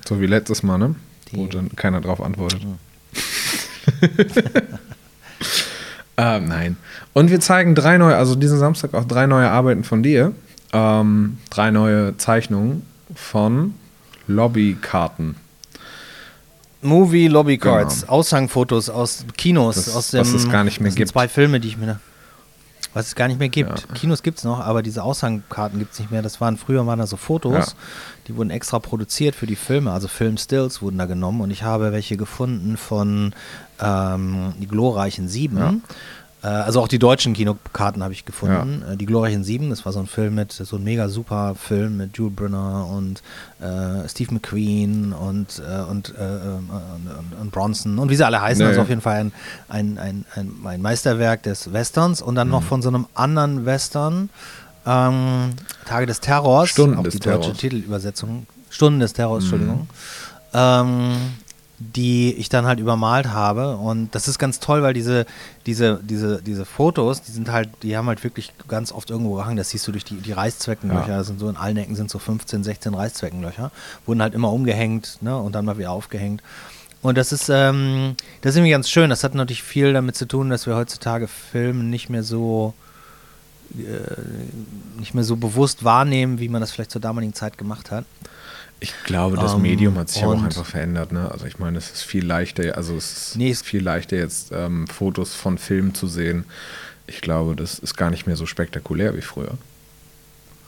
so 0.06 0.20
wie 0.20 0.26
letztes 0.26 0.62
Mal, 0.62 0.78
ne? 0.78 0.94
Wo 1.32 1.47
Die- 1.47 1.56
dann 1.56 1.75
keiner 1.76 2.00
drauf 2.00 2.20
antwortet. 2.23 2.61
ähm, 6.16 6.44
nein. 6.47 6.76
Und 7.12 7.30
wir 7.30 7.40
zeigen 7.40 7.75
drei 7.75 7.99
neue, 7.99 8.16
also 8.16 8.35
diesen 8.35 8.59
Samstag 8.59 8.94
auch 8.94 9.04
drei 9.04 9.26
neue 9.26 9.50
Arbeiten 9.50 9.85
von 9.85 10.02
dir. 10.02 10.32
Ähm, 10.73 11.38
drei 11.50 11.70
neue 11.70 12.16
Zeichnungen 12.16 12.82
von 13.14 13.75
Lobbykarten. 14.28 15.35
Movie 16.82 17.28
Lobby 17.28 17.59
Cards, 17.59 18.02
Genau. 18.02 18.12
Aushangfotos 18.12 18.88
aus 18.88 19.25
Kinos, 19.37 19.75
Das- 19.76 19.94
aus 19.97 20.11
dem. 20.12 20.20
was 20.20 20.32
es 20.32 20.49
gar 20.49 20.64
nicht 20.64 20.80
mehr 20.80 20.88
das 20.88 20.94
sind 20.94 20.99
gibt. 21.00 21.11
Zwei 21.11 21.28
Filme, 21.28 21.61
die 21.61 21.68
ich 21.68 21.76
mir. 21.76 22.00
Was 22.92 23.06
es 23.06 23.14
gar 23.14 23.28
nicht 23.28 23.38
mehr 23.38 23.49
gibt. 23.49 23.87
Ja. 23.88 23.94
Kinos 23.94 24.23
gibt 24.25 24.38
es 24.38 24.44
noch, 24.44 24.59
aber 24.59 24.82
diese 24.82 25.04
Aushangkarten 25.04 25.78
gibt 25.78 25.92
es 25.92 26.00
nicht 26.00 26.11
mehr. 26.11 26.23
Das 26.23 26.40
waren 26.40 26.56
früher 26.56 26.85
waren 26.87 26.99
da 26.99 27.06
so 27.06 27.16
Fotos, 27.16 27.52
Ja. 27.54 27.64
die 28.26 28.37
wurden 28.37 28.50
extra 28.50 28.80
produziert 28.80 29.37
für 29.37 29.47
die 29.47 29.54
Filme, 29.56 29.92
also 29.92 30.09
Film-Stills 30.09 30.82
wurden 30.82 30.99
da 30.99 31.06
genommen 31.06 31.40
und 31.40 31.50
ich 31.52 31.62
habe 31.62 31.92
welche 31.92 32.16
gefunden 32.16 32.76
von 32.76 33.32
ähm, 33.80 34.54
die 34.59 34.66
glorreichen 34.66 35.28
Sieben. 35.28 35.59
Ja. 35.59 35.75
Äh, 36.42 36.47
also 36.47 36.80
auch 36.80 36.88
die 36.88 36.99
deutschen 36.99 37.32
Kinokarten 37.35 38.02
habe 38.02 38.12
ich 38.12 38.25
gefunden. 38.25 38.82
Äh, 38.90 38.97
die 38.97 39.06
glorreichen 39.06 39.44
Sieben, 39.44 39.70
das 39.70 39.85
war 39.85 39.92
so 39.92 40.00
ein 40.00 40.06
Film 40.06 40.35
mit, 40.35 40.52
so 40.52 40.76
ein 40.76 40.85
mega 40.85 41.09
super 41.09 41.54
Film 41.54 41.97
mit 41.97 42.16
Jules 42.16 42.35
Brynner 42.35 42.87
und 42.87 43.23
äh, 43.61 44.09
Steve 44.09 44.35
McQueen 44.35 45.12
und, 45.12 45.61
äh, 45.61 45.82
und, 45.90 46.14
äh, 46.18 46.23
ähm, 46.23 46.70
und, 46.70 47.40
und, 47.40 47.50
Bronson 47.52 47.99
und 47.99 48.11
wie 48.11 48.16
sie 48.16 48.25
alle 48.25 48.40
heißen. 48.40 48.62
Ja, 48.62 48.68
also 48.68 48.78
ja. 48.78 48.82
auf 48.82 48.88
jeden 48.88 49.00
Fall 49.00 49.20
ein, 49.20 49.32
ein, 49.68 49.99
ein, 49.99 50.25
ein, 50.35 50.52
ein 50.64 50.82
Meisterwerk 50.82 51.42
des 51.42 51.73
Westerns 51.73 52.23
und 52.23 52.35
dann 52.35 52.49
Mhm. 52.49 52.52
noch 52.52 52.62
von 52.62 52.82
so 52.82 52.88
einem 52.88 53.06
anderen 53.14 53.66
Western, 53.66 54.30
ähm, 54.87 55.50
Tage 55.85 56.06
des 56.06 56.20
Terrors, 56.20 56.70
Stunden 56.70 56.97
auch 56.97 57.02
des 57.02 57.14
die 57.14 57.20
deutsche 57.20 57.40
Terrors. 57.40 57.59
Titelübersetzung, 57.59 58.47
Stunden 58.70 59.00
des 59.00 59.12
Terrors, 59.12 59.42
Entschuldigung. 59.42 59.88
Ähm, 60.54 61.12
die 61.80 62.34
ich 62.34 62.50
dann 62.50 62.66
halt 62.66 62.78
übermalt 62.78 63.28
habe. 63.28 63.76
Und 63.76 64.14
das 64.14 64.28
ist 64.28 64.38
ganz 64.38 64.60
toll, 64.60 64.82
weil 64.82 64.92
diese, 64.92 65.25
diese, 65.64 65.99
diese, 66.02 66.42
diese 66.42 66.66
Fotos, 66.66 67.22
die 67.22 67.32
sind 67.32 67.50
halt, 67.50 67.70
die 67.82 67.96
haben 67.96 68.06
halt 68.06 68.22
wirklich 68.22 68.52
ganz 68.68 68.92
oft 68.92 69.10
irgendwo 69.10 69.34
gehangen. 69.34 69.56
Das 69.56 69.70
siehst 69.70 69.88
du 69.88 69.92
durch 69.92 70.04
die, 70.04 70.16
die 70.16 70.32
Reißzweckenlöcher. 70.32 71.08
Ja. 71.08 71.18
Das 71.18 71.26
sind 71.26 71.40
so 71.40 71.49
in 71.49 71.56
allen 71.56 71.78
Ecken 71.78 71.96
sind 71.96 72.10
so 72.10 72.18
15, 72.18 72.64
16 72.64 72.92
Reißzweckenlöcher. 72.92 73.72
Wurden 74.04 74.20
halt 74.20 74.34
immer 74.34 74.52
umgehängt, 74.52 75.18
ne? 75.22 75.37
Und 75.37 75.54
dann 75.54 75.64
mal 75.64 75.78
wieder 75.78 75.90
aufgehängt. 75.90 76.42
Und 77.00 77.16
das 77.16 77.32
ist, 77.32 77.49
ähm, 77.49 78.14
das 78.42 78.50
ist 78.50 78.56
irgendwie 78.58 78.72
ganz 78.72 78.90
schön. 78.90 79.08
Das 79.08 79.25
hat 79.25 79.34
natürlich 79.34 79.62
viel 79.62 79.94
damit 79.94 80.16
zu 80.16 80.28
tun, 80.28 80.50
dass 80.50 80.66
wir 80.66 80.76
heutzutage 80.76 81.28
Filme 81.28 81.82
nicht 81.82 82.10
mehr 82.10 82.22
so 82.22 82.75
äh, 83.78 84.99
nicht 84.99 85.14
mehr 85.14 85.25
so 85.25 85.37
bewusst 85.37 85.82
wahrnehmen, 85.82 86.40
wie 86.40 86.49
man 86.50 86.60
das 86.60 86.72
vielleicht 86.72 86.90
zur 86.90 87.00
damaligen 87.00 87.32
Zeit 87.32 87.56
gemacht 87.56 87.90
hat. 87.90 88.04
Ich 88.82 88.94
glaube, 89.04 89.37
das 89.37 89.52
Ähm, 89.54 89.62
Medium 89.62 89.96
hat 89.99 90.08
sich 90.08 90.22
aber 90.22 90.32
auch 90.32 90.38
und- 90.38 90.44
einfach 90.46 90.64
verändert. 90.64 91.12
Ne? 91.12 91.30
Also 91.30 91.44
ich 91.46 91.58
meine, 91.58 91.76
es 91.78 91.90
ist 91.90 92.02
viel 92.02 92.25
leichter, 92.25 92.76
also 92.76 92.96
es 92.96 93.12
ist 93.28 93.37
Nee, 93.37 93.54
viel 93.54 93.82
leichter 93.82 94.16
jetzt 94.16 94.52
ähm, 94.52 94.87
Fotos 94.88 95.34
von 95.34 95.58
Filmen 95.58 95.94
zu 95.94 96.06
sehen. 96.06 96.44
Ich 97.06 97.20
glaube, 97.20 97.56
das 97.56 97.78
ist 97.78 97.96
gar 97.96 98.10
nicht 98.10 98.26
mehr 98.26 98.37
so 98.37 98.46
spektakulär 98.46 99.14
wie 99.16 99.20
früher. 99.22 99.58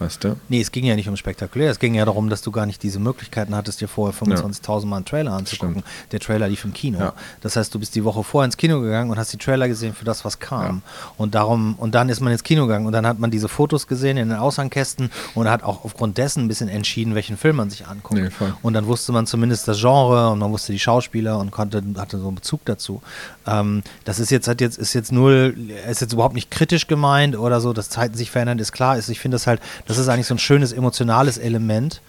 Weißt 0.03 0.25
du? 0.25 0.37
Nee, 0.49 0.61
es 0.61 0.73
ging 0.73 0.85
ja 0.85 0.97
nicht 0.97 1.09
um 1.09 1.17
spektakulär. 1.17 1.71
Es 1.71 1.79
ging 1.79 1.95
ja 1.95 2.05
darum, 2.05 2.29
dass 2.29 2.43
du 2.43 2.51
gar 2.51 2.67
nicht 2.67 2.83
diese 2.83 2.99
Möglichkeiten 2.99 3.55
hattest, 3.55 3.81
dir 3.81 3.89
vorher 3.89 4.19
25.000 4.19 4.87
Mal 4.87 4.97
einen 4.97 5.05
Trailer 5.05 5.33
anzugucken. 5.33 5.83
Der 6.11 6.21
Trailer 6.21 6.49
lief 6.49 6.65
im 6.65 6.73
Kino. 6.73 6.99
Ja. 6.99 7.15
Das 7.41 7.57
heißt, 7.57 7.75
du 7.75 7.79
bist 7.79 7.95
die 7.95 8.05
Woche 8.05 8.23
vorher 8.25 8.47
ins 8.47 8.57
Kino 8.57 8.81
gegangen 8.81 9.11
und 9.11 9.19
hast 9.19 9.33
die 9.33 9.39
Trailer 9.39 9.69
gesehen 9.69 9.95
für 9.95 10.05
das, 10.05 10.25
was 10.25 10.39
kam. 10.39 10.83
Und 11.17 11.35
darum, 11.35 11.75
und 11.79 11.95
dann 11.95 12.09
ist 12.09 12.21
man 12.21 12.33
ins 12.33 12.43
Kino 12.43 12.67
gegangen 12.67 12.87
und 12.87 12.93
dann 12.93 13.07
hat 13.07 13.19
man 13.19 13.31
diese 13.31 13.49
Fotos 13.49 13.87
gesehen 13.87 14.17
in 14.17 14.29
den 14.29 14.39
Aushangkästen 14.39 15.11
und 15.35 15.49
hat 15.49 15.63
auch 15.63 15.85
aufgrund 15.85 16.19
dessen 16.19 16.45
ein 16.45 16.49
bisschen 16.49 16.69
entschieden, 16.69 17.15
welchen 17.15 17.37
Film 17.37 17.57
man 17.57 17.71
sich 17.71 17.87
anguckt. 17.87 18.21
Nee. 18.21 18.31
Und 18.63 18.75
dann 18.75 18.87
wusste 18.87 19.13
man 19.13 19.27
zumindest 19.27 19.69
das 19.69 19.81
Genre 19.81 20.31
und 20.31 20.39
man 20.39 20.51
wusste 20.51 20.73
die 20.73 20.79
Schauspieler 20.79 21.39
und 21.39 21.51
konnte, 21.51 21.83
hatte 21.97 22.19
so 22.19 22.27
einen 22.27 22.37
Bezug 22.37 22.65
dazu. 22.65 23.03
Ähm, 23.47 23.83
das 24.05 24.19
ist 24.19 24.31
jetzt, 24.31 24.49
hat 24.49 24.61
jetzt, 24.61 24.79
ist 24.79 24.95
jetzt 24.95 25.13
null, 25.13 25.57
ist 25.89 26.01
jetzt 26.01 26.13
überhaupt 26.13 26.35
nicht 26.35 26.51
kritisch 26.51 26.87
gemeint 26.87 27.37
oder 27.37 27.61
so, 27.61 27.73
dass 27.73 27.89
Zeiten 27.89 28.17
sich 28.17 28.31
verändern, 28.31 28.59
ist 28.59 28.73
klar. 28.73 28.97
Ist, 28.97 29.09
ich 29.09 29.21
finde 29.21 29.37
das 29.37 29.47
halt, 29.47 29.61
das 29.87 29.92
ist 29.99 30.09
eigentlich 30.09 30.27
so 30.27 30.35
ein 30.35 30.39
schönes 30.39 30.73
emotionales 30.73 31.39
Element. 31.39 32.01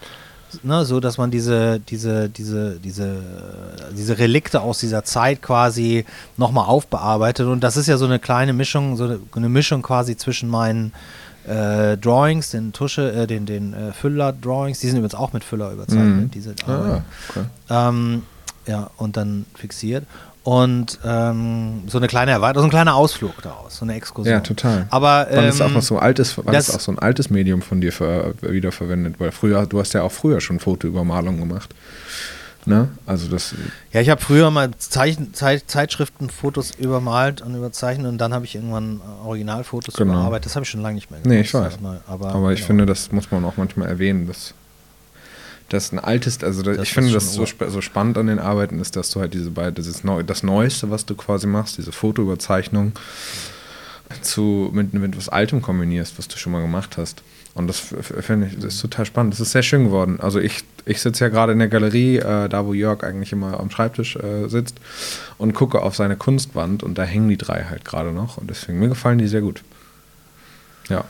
Ne, 0.62 0.84
so 0.84 1.00
dass 1.00 1.18
man 1.18 1.32
diese, 1.32 1.80
diese, 1.80 2.28
diese, 2.28 2.78
diese, 2.78 3.16
diese 3.96 4.18
Relikte 4.18 4.60
aus 4.60 4.78
dieser 4.78 5.02
Zeit 5.02 5.42
quasi 5.42 6.04
nochmal 6.36 6.66
aufbearbeitet. 6.66 7.48
Und 7.48 7.64
das 7.64 7.76
ist 7.76 7.88
ja 7.88 7.96
so 7.96 8.04
eine 8.04 8.20
kleine 8.20 8.52
Mischung, 8.52 8.96
so 8.96 9.18
eine, 9.34 9.48
Mischung 9.48 9.82
quasi 9.82 10.16
zwischen 10.16 10.48
meinen 10.48 10.92
äh, 11.48 11.96
Drawings, 11.96 12.50
den 12.50 12.72
Tusche, 12.72 13.12
äh, 13.12 13.26
den, 13.26 13.46
den 13.46 13.74
äh, 13.74 13.92
Füller-Drawings, 13.92 14.78
die 14.78 14.86
sind 14.86 14.98
übrigens 14.98 15.16
auch 15.16 15.32
mit 15.32 15.42
Füller 15.42 15.72
überzeichnet, 15.72 16.06
Mhm. 16.06 16.30
diese 16.30 16.54
Ah, 16.68 17.02
okay. 17.28 17.44
Ähm, 17.70 18.22
ja, 18.68 18.90
und 18.96 19.16
dann 19.16 19.46
fixiert. 19.56 20.04
Und 20.44 20.98
ähm, 21.04 21.84
so 21.86 21.96
eine 21.96 22.06
kleine 22.06 22.30
Erweiterung, 22.32 22.64
so 22.64 22.66
ein 22.66 22.70
kleiner 22.70 22.94
Ausflug 22.94 23.40
daraus, 23.42 23.76
so 23.78 23.84
eine 23.86 23.94
Exkursion. 23.94 24.30
Ja, 24.34 24.40
total. 24.40 24.86
Aber 24.90 25.26
Wann 25.30 25.46
ist 25.46 25.60
auch 25.62 25.68
ähm, 25.68 25.72
noch 25.74 25.82
so 25.82 25.98
das- 25.98 26.68
ist 26.68 26.74
auch 26.76 26.80
so 26.80 26.92
ein 26.92 26.98
altes 26.98 27.30
Medium 27.30 27.62
von 27.62 27.80
dir 27.80 27.92
ver, 27.92 28.34
wiederverwendet? 28.42 29.18
Weil 29.18 29.32
früher, 29.32 29.64
du 29.64 29.80
hast 29.80 29.94
ja 29.94 30.02
auch 30.02 30.12
früher 30.12 30.42
schon 30.42 30.60
Fotoübermalung 30.60 31.38
gemacht. 31.40 31.74
Ne? 32.66 32.88
Also 33.06 33.28
das, 33.28 33.54
Ja, 33.92 34.00
ich 34.02 34.08
habe 34.10 34.20
früher 34.22 34.50
mal 34.50 34.70
Zeichen, 34.78 35.32
Zeit, 35.34 35.64
Zeitschriftenfotos 35.66 36.72
übermalt 36.78 37.40
und 37.42 37.54
überzeichnet 37.54 38.06
und 38.06 38.18
dann 38.18 38.32
habe 38.34 38.44
ich 38.44 38.54
irgendwann 38.54 39.00
äh, 39.00 39.26
Originalfotos 39.26 39.94
Genau. 39.94 40.12
überarbeitet. 40.14 40.46
Das 40.46 40.56
habe 40.56 40.64
ich 40.64 40.70
schon 40.70 40.80
lange 40.82 40.94
nicht 40.96 41.10
mehr 41.10 41.20
Nee, 41.24 41.40
ich 41.40 41.52
weiß. 41.54 41.80
Mal. 41.80 42.00
Aber, 42.06 42.34
aber 42.34 42.52
ich 42.52 42.60
genau. 42.60 42.66
finde, 42.68 42.86
das 42.86 43.12
muss 43.12 43.30
man 43.30 43.44
auch 43.46 43.56
manchmal 43.56 43.88
erwähnen, 43.88 44.26
dass 44.26 44.54
das 45.68 45.92
ein 45.92 45.98
altes, 45.98 46.42
also 46.42 46.62
da, 46.62 46.72
Das 46.72 46.82
ich 46.82 46.92
finde, 46.92 47.12
das 47.12 47.32
so, 47.32 47.44
so 47.46 47.80
spannend 47.80 48.18
an 48.18 48.26
den 48.26 48.38
Arbeiten 48.38 48.80
ist, 48.80 48.96
dass 48.96 49.10
du 49.10 49.20
halt 49.20 49.34
diese 49.34 49.50
beiden, 49.50 49.74
das, 49.74 49.86
ist 49.86 50.04
neu, 50.04 50.22
das 50.22 50.42
Neueste, 50.42 50.90
was 50.90 51.06
du 51.06 51.14
quasi 51.14 51.46
machst, 51.46 51.78
diese 51.78 51.92
Fotoüberzeichnung, 51.92 52.92
zu, 54.20 54.70
mit, 54.72 54.92
mit 54.92 55.16
was 55.16 55.28
Altem 55.28 55.62
kombinierst, 55.62 56.18
was 56.18 56.28
du 56.28 56.36
schon 56.36 56.52
mal 56.52 56.60
gemacht 56.60 56.96
hast. 56.98 57.22
Und 57.54 57.68
das 57.68 57.78
finde 58.20 58.48
ich, 58.48 58.56
das 58.56 58.74
ist 58.74 58.80
total 58.80 59.06
spannend. 59.06 59.32
Das 59.32 59.40
ist 59.40 59.52
sehr 59.52 59.62
schön 59.62 59.84
geworden. 59.84 60.18
Also 60.20 60.40
ich, 60.40 60.64
ich 60.86 61.00
sitze 61.00 61.24
ja 61.24 61.30
gerade 61.30 61.52
in 61.52 61.60
der 61.60 61.68
Galerie, 61.68 62.16
äh, 62.16 62.48
da 62.48 62.66
wo 62.66 62.74
Jörg 62.74 63.04
eigentlich 63.04 63.32
immer 63.32 63.60
am 63.60 63.70
Schreibtisch 63.70 64.16
äh, 64.16 64.48
sitzt 64.48 64.76
und 65.38 65.54
gucke 65.54 65.80
auf 65.80 65.94
seine 65.94 66.16
Kunstwand 66.16 66.82
und 66.82 66.98
da 66.98 67.04
hängen 67.04 67.28
die 67.28 67.36
drei 67.36 67.64
halt 67.64 67.84
gerade 67.84 68.10
noch. 68.12 68.38
Und 68.38 68.50
deswegen, 68.50 68.80
mir 68.80 68.88
gefallen 68.88 69.18
die 69.18 69.28
sehr 69.28 69.40
gut. 69.40 69.62
Ja. 70.88 71.04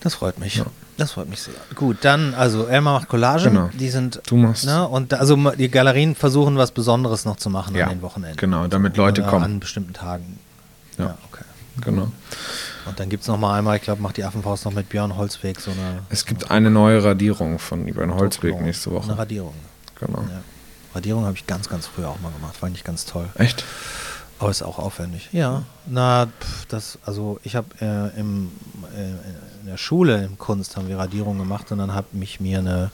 Das 0.00 0.14
freut 0.14 0.38
mich. 0.38 0.56
Ja. 0.56 0.66
Das 0.98 1.12
freut 1.12 1.28
mich 1.30 1.40
sehr. 1.40 1.54
Gut, 1.74 1.98
dann, 2.02 2.34
also 2.34 2.66
Elmar 2.66 2.98
macht 3.00 3.08
Collagen. 3.08 3.44
Genau. 3.54 3.70
Die 3.72 3.88
sind, 3.88 4.20
Du 4.26 4.36
machst- 4.36 4.66
ne, 4.66 4.86
und 4.86 5.14
also 5.14 5.36
die 5.52 5.68
Galerien 5.70 6.14
versuchen 6.14 6.56
was 6.58 6.72
Besonderes 6.72 7.24
noch 7.24 7.36
zu 7.36 7.48
machen 7.50 7.74
Ja, 7.74 7.84
an 7.86 7.90
den 7.92 8.02
Wochenenden. 8.02 8.36
genau, 8.36 8.66
damit 8.66 8.96
Leute 8.96 9.22
Oder 9.22 9.30
kommen. 9.30 9.44
An 9.44 9.60
bestimmten 9.60 9.92
Tagen. 9.94 10.38
Ja. 10.98 11.06
Ja, 11.06 11.18
okay. 11.30 11.44
Genau. 11.82 12.10
Und 12.86 12.98
dann 12.98 13.08
gibt 13.08 13.22
es 13.22 13.28
noch 13.28 13.38
mal 13.38 13.56
einmal, 13.56 13.76
ich 13.76 13.82
glaube, 13.82 14.02
macht 14.02 14.16
die 14.16 14.24
Affenfaust 14.24 14.64
noch 14.64 14.72
mit 14.72 14.88
Björn 14.88 15.16
Holzweg 15.16 15.60
so 15.60 15.70
eine 15.70 16.00
Es 16.10 16.24
gibt 16.26 16.50
eine 16.50 16.70
neue 16.70 17.04
Radierung 17.04 17.58
von 17.60 17.84
Björn 17.84 18.14
Holzweg 18.14 18.60
nächste 18.60 18.90
Eine 18.90 18.98
Woche. 18.98 19.16
Radierung. 19.18 19.54
Genau. 20.00 20.22
Ja. 20.22 20.40
Radierung 20.94 21.24
habe 21.24 21.36
ich 21.36 21.46
ganz, 21.46 21.68
ganz 21.68 21.86
früher 21.86 22.08
auch 22.08 22.18
mal 22.20 22.32
gemacht. 22.32 22.56
Fand 22.56 22.76
ich 22.76 22.82
ganz 22.82 23.04
toll. 23.04 23.28
Echt? 23.36 23.62
Aber 24.40 24.50
ist 24.50 24.62
auch 24.62 24.78
aufwendig. 24.78 25.28
Ja. 25.32 25.62
Na, 25.86 26.26
pf, 26.26 26.66
das, 26.66 26.98
also 27.04 27.38
ich 27.44 27.54
habe 27.56 27.66
äh, 27.80 28.18
im, 28.18 28.50
äh, 28.96 29.10
in 29.68 29.72
der 29.72 29.76
Schule 29.76 30.24
in 30.24 30.38
Kunst 30.38 30.78
haben 30.78 30.88
wir 30.88 30.96
Radierung 30.96 31.36
gemacht 31.36 31.70
und 31.72 31.78
dann 31.78 31.92
habe 31.94 32.06
mich 32.12 32.40
mir 32.40 32.60
eine, 32.60 32.90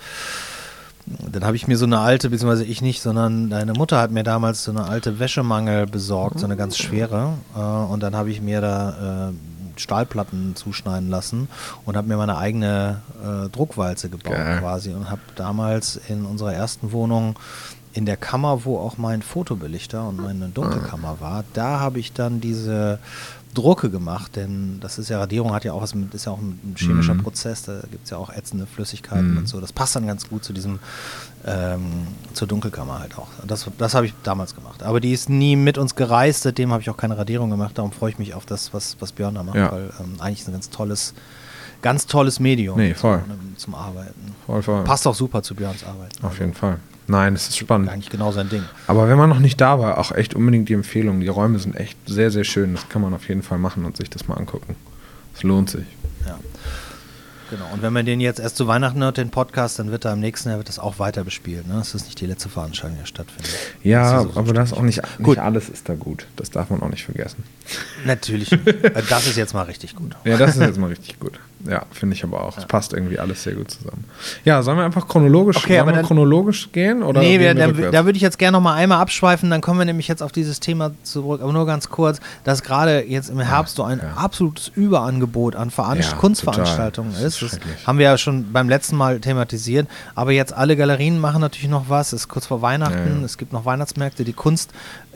dann 1.07 1.45
habe 1.45 1.54
ich 1.54 1.69
mir 1.69 1.78
so 1.78 1.85
eine 1.85 2.00
alte, 2.00 2.31
beziehungsweise 2.31 2.64
ich 2.64 2.83
nicht, 2.83 3.00
sondern 3.00 3.49
deine 3.49 3.75
Mutter 3.75 4.00
hat 4.00 4.11
mir 4.11 4.25
damals 4.25 4.64
so 4.64 4.73
eine 4.73 4.83
alte 4.85 5.21
Wäschemangel 5.21 5.87
besorgt, 5.87 6.40
so 6.40 6.47
eine 6.47 6.57
ganz 6.57 6.76
schwere. 6.76 7.35
Äh, 7.57 7.61
und 7.61 8.02
dann 8.02 8.16
habe 8.16 8.31
ich 8.31 8.40
mir 8.40 8.61
da 8.61 9.28
äh, 9.31 9.81
Stahlplatten 9.81 10.57
zuschneiden 10.57 11.11
lassen 11.11 11.47
und 11.85 11.97
habe 11.97 12.09
mir 12.09 12.16
meine 12.16 12.38
eigene 12.38 13.02
äh, 13.23 13.49
Druckwalze 13.50 14.09
gebaut 14.09 14.35
Geil. 14.35 14.59
quasi 14.59 14.93
und 14.93 15.11
habe 15.11 15.21
damals 15.37 16.00
in 16.09 16.25
unserer 16.25 16.54
ersten 16.54 16.90
Wohnung 16.90 17.38
in 17.93 18.04
der 18.04 18.16
Kammer, 18.16 18.64
wo 18.64 18.78
auch 18.78 18.99
mein 18.99 19.23
Fotobelichter 19.23 20.09
und 20.09 20.21
meine 20.21 20.49
Dunkelkammer 20.49 21.21
war, 21.21 21.45
da 21.52 21.78
habe 21.78 22.00
ich 22.00 22.12
dann 22.12 22.40
diese 22.40 22.99
Drucke 23.55 23.89
gemacht, 23.89 24.37
denn 24.37 24.79
das 24.81 24.99
ist 24.99 25.09
ja, 25.09 25.19
Radierung 25.19 25.53
hat 25.55 25.65
ja 25.65 25.73
auch 25.73 25.81
was 25.83 25.95
mit, 25.95 26.13
ist 26.13 26.27
ja 26.27 26.33
auch 26.33 26.39
ein 26.41 26.75
chemischer 26.77 27.15
Mhm. 27.15 27.23
Prozess, 27.23 27.63
da 27.63 27.81
gibt 27.91 28.05
es 28.05 28.11
ja 28.11 28.17
auch 28.19 28.31
ätzende 28.31 28.67
Flüssigkeiten 28.67 29.33
Mhm. 29.33 29.39
und 29.39 29.49
so. 29.49 29.61
Das 29.61 29.73
passt 29.73 29.95
dann 29.97 30.07
ganz 30.07 30.29
gut 30.29 30.45
zu 30.45 30.53
diesem, 30.53 30.81
ähm, 31.47 31.83
zur 32.33 32.49
Dunkelkammer 32.49 32.99
halt 32.99 33.17
auch. 33.17 33.29
Das, 33.47 33.67
das 33.79 33.95
habe 33.95 34.07
ich 34.07 34.15
damals 34.25 34.55
gemacht. 34.55 34.83
Aber 34.83 35.01
die 35.01 35.13
ist 35.13 35.29
nie 35.31 35.57
mit 35.57 35.79
uns 35.79 35.95
gereist, 35.95 36.43
seitdem 36.43 36.73
habe 36.73 36.83
ich 36.83 36.91
auch 36.91 36.97
keine 36.97 37.17
Radierung 37.17 37.49
gemacht, 37.51 37.79
darum 37.79 37.93
freue 37.93 38.11
ich 38.11 38.19
mich 38.19 38.35
auf 38.35 38.45
das, 38.47 38.75
was, 38.75 38.97
was 39.01 39.13
Björn 39.13 39.35
da 39.35 39.43
macht, 39.43 39.57
Ja. 39.57 39.71
weil 39.73 39.91
ähm, 40.01 40.17
eigentlich 40.21 40.41
ist 40.41 40.49
ein 40.49 40.53
ganz 40.53 40.71
tolles, 40.71 41.15
ganz 41.83 42.07
tolles 42.07 42.41
Medium 42.41 42.77
Nee, 42.79 42.95
voll. 42.95 43.23
Zum, 43.27 43.57
zum 43.59 43.75
Arbeiten. 43.75 44.35
Voll, 44.47 44.63
voll. 44.63 44.85
Passt 44.85 45.07
auch 45.07 45.15
super 45.15 45.43
zu 45.43 45.55
Björns 45.55 45.85
Arbeit. 45.85 46.13
Auf 46.23 46.39
jeden 46.41 46.55
Fall. 46.55 46.79
Nein, 47.07 47.35
es 47.35 47.49
ist 47.49 47.59
spannend. 47.59 47.91
Eigentlich 47.91 48.11
genau 48.11 48.33
sein 48.33 48.49
Ding. 48.49 48.63
Aber 48.87 49.09
wenn 49.09 49.19
man 49.19 49.29
noch 49.29 49.39
nicht 49.39 49.61
da 49.61 49.79
war, 49.79 49.99
auch 49.99 50.13
echt 50.13 50.35
unbedingt 50.35 50.69
die 50.69 50.75
Empfehlung. 50.75 51.21
Die 51.21 51.29
Räume 51.29 51.59
sind 51.59 51.77
echt 51.77 51.99
sehr, 52.07 52.31
sehr 52.31 52.45
schön. 52.45 52.75
Das 52.75 52.89
kann 52.89 53.03
man 53.03 53.13
auf 53.13 53.29
jeden 53.29 53.43
Fall 53.43 53.59
machen 53.59 53.85
und 53.85 53.97
sich 53.97 54.09
das 54.11 54.27
mal 54.27 54.37
angucken. 54.37 54.77
Es 55.35 55.43
lohnt 55.43 55.69
sich. 55.71 55.85
Ja. 56.27 56.39
Genau. 57.51 57.67
Und 57.75 57.83
wenn 57.83 57.93
man 57.93 58.07
den 58.07 58.21
jetzt 58.21 58.41
erst 58.41 58.57
zu 58.57 58.67
Weihnachten 58.67 59.03
hört, 59.03 59.19
den 59.19 59.29
Podcast, 59.31 59.79
dann 59.79 59.91
wird 59.91 60.07
er 60.07 60.15
im 60.15 60.21
nächsten 60.21 60.49
Jahr 60.49 60.59
wird 60.59 60.69
das 60.69 60.79
auch 60.79 60.99
weiter 60.99 61.25
bespielt. 61.25 61.67
Ne? 61.69 61.75
Das 61.75 61.95
ist 61.95 62.07
nicht 62.07 62.19
die 62.21 62.27
letzte 62.27 62.49
Veranstaltung, 62.49 62.99
die 63.01 63.07
stattfindet. 63.07 63.53
Ja, 63.83 64.15
Das 64.15 64.25
ist 64.27 64.33
so 64.35 64.41
aber 64.41 64.53
das 64.55 64.73
auch 64.73 64.81
nicht, 64.83 65.03
nicht 65.03 65.23
Gut. 65.23 65.39
alles 65.39 65.69
ist 65.69 65.89
da 65.89 65.95
gut. 65.95 66.27
Das 66.37 66.51
darf 66.51 66.71
man 66.71 66.83
auch 66.83 66.89
nicht 66.89 67.05
vergessen. 67.05 67.45
Natürlich. 68.07 68.49
Das 69.11 69.27
ist 69.27 69.37
jetzt 69.37 69.53
mal 69.53 69.63
richtig 69.65 69.95
gut. 69.95 70.17
Ja, 70.25 70.37
das 70.39 70.57
ist 70.57 70.63
jetzt 70.63 70.79
mal 70.79 70.87
richtig 70.89 71.21
gut. 71.21 71.39
Ja, 71.66 71.83
finde 71.92 72.14
ich 72.14 72.25
aber 72.25 72.42
auch. 72.42 72.59
Es 72.59 72.66
passt 72.66 72.92
irgendwie 72.92 73.18
alles 73.18 73.42
sehr 73.42 73.54
gut 73.54 73.71
zusammen. 73.71 74.04
Ja, 74.44 74.62
sollen 74.62 74.76
wir 74.76 74.85
einfach 74.85 75.09
chronologisch, 75.09 75.56
Okay, 75.56 75.78
aber 75.78 75.90
wir 75.92 75.97
dann- 75.97 76.04
chronologisch 76.06 76.71
gehen? 76.73 77.02
Oder 77.02 77.21
nee, 77.21 77.40
wir, 77.40 77.54
da, 77.54 77.68
da 77.68 78.04
würde 78.04 78.16
ich 78.16 78.23
jetzt 78.23 78.38
gerne 78.38 78.56
noch 78.59 78.62
mal 78.62 78.75
einmal 78.75 79.00
abschweifen, 79.00 79.50
dann 79.50 79.61
kommen 79.61 79.78
wir 79.78 79.87
nämlich 79.87 80.06
jetzt 80.09 80.23
auf 80.23 80.30
dieses 80.33 80.61
Thema 80.61 80.92
zurück, 81.02 81.40
aber 81.42 81.52
nur 81.52 81.66
ganz 81.66 81.88
kurz, 81.88 82.21
dass 82.44 82.62
gerade 82.62 83.04
jetzt 83.06 83.30
im 83.30 83.40
Herbst 83.40 83.76
so 83.76 83.83
ein 83.85 83.99
ja. 84.00 84.12
absolutes 84.16 84.71
Überangebot 84.75 85.56
an 85.56 85.71
Veranst 85.71 86.11
Ja, 86.12 86.16
Kunstveranstaltungen 86.18 87.11
total. 87.12 87.25
Das 87.25 87.42
ist. 87.42 87.52
ist 87.54 87.61
Das 87.64 87.87
haben 87.87 87.99
wir 87.99 88.04
ja 88.06 88.18
schon 88.18 88.52
beim 88.52 88.68
letzten 88.68 88.97
Mal 88.97 89.21
thematisiert, 89.21 89.88
aber 90.14 90.33
jetzt 90.33 90.52
alle 90.52 90.76
Galerien 90.76 91.18
machen 91.18 91.40
natürlich 91.40 91.71
noch 91.71 91.88
was, 91.88 92.09
es 92.12 92.23
ist 92.23 92.28
kurz 92.28 92.47
vor 92.47 92.62
Weihnachten, 92.62 93.14
Ja, 93.14 93.18
ja. 93.21 93.25
es 93.25 93.38
gibt 93.38 93.52
noch 93.52 93.64
Weihnachtsmärkte, 93.64 94.25
die 94.25 94.33
Kunst, 94.33 94.71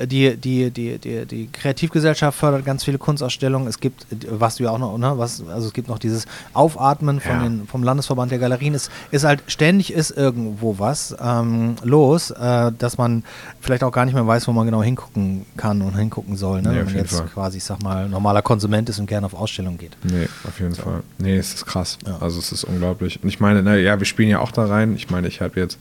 die, 0.07 0.37
die, 0.37 0.71
die, 0.71 0.99
die, 0.99 1.25
die 1.27 1.49
Kreativgesellschaft 1.53 2.39
fördert 2.39 2.65
ganz 2.65 2.85
viele 2.85 2.99
Kunstausstellungen, 2.99 3.67
es 3.69 3.81
gibt, 3.81 4.07
was 4.31 4.57
du 4.57 4.65
ja 4.65 4.71
auch 4.71 4.79
noch, 4.79 4.97
ne, 4.99 5.15
was, 5.17 5.43
also 5.49 5.67
es 5.69 5.73
gibt 5.73 5.89
noch 5.89 5.99
dieses 5.99 6.27
Aufatmen 6.55 7.21
von 7.21 7.33
Ja. 7.33 7.43
den, 7.43 7.67
vom 7.67 7.83
Landesverband 7.83 8.31
der 8.31 8.39
Galerien, 8.39 8.75
es 8.75 8.91
ist 9.11 9.25
halt 9.25 9.43
ständig 9.47 9.93
ist 9.93 10.11
irgendwo 10.11 10.79
was 10.79 11.17
ähm, 11.21 11.77
los, 11.83 12.31
äh, 12.31 12.73
dass 12.79 12.99
man 12.99 13.25
vielleicht 13.61 13.83
auch 13.85 13.93
gar 13.93 14.05
nicht 14.05 14.15
mehr 14.15 14.27
weiß, 14.27 14.47
wo 14.49 14.53
man 14.53 14.67
genau 14.67 14.83
hingucken 14.83 15.47
kann 15.57 15.83
und 15.83 15.97
hingucken 15.97 16.37
soll, 16.37 16.63
ne? 16.63 16.71
Nee, 16.71 16.77
wenn 16.79 16.85
man 16.87 16.95
jetzt 16.97 17.17
Fall. 17.17 17.27
quasi, 17.27 17.59
ich 17.59 17.65
sag 17.65 17.83
mal, 17.83 18.09
normaler 18.09 18.43
Konsument 18.43 18.89
ist 18.89 18.99
und 18.99 19.07
gerne 19.07 19.27
auf 19.27 19.35
Ausstellung 19.35 19.79
geht. 19.79 19.97
Nee, 20.05 20.29
auf 20.47 20.59
jeden 20.61 20.75
Fall. 20.75 21.03
Nee, 21.19 21.37
es 21.37 21.55
ist 21.55 21.67
krass. 21.67 21.99
Ja. 22.07 22.19
Also 22.21 22.39
es 22.39 22.53
ist 22.53 22.65
unglaublich. 22.65 23.23
Und 23.23 23.29
ich 23.29 23.41
meine, 23.41 23.63
na, 23.63 23.77
ja, 23.77 23.99
wir 23.99 24.07
spielen 24.07 24.29
ja 24.29 24.41
auch 24.41 24.53
da 24.53 24.67
rein. 24.67 24.95
Ich 24.97 25.11
meine, 25.11 25.29
ich 25.29 25.41
habe 25.41 25.59
jetzt 25.59 25.79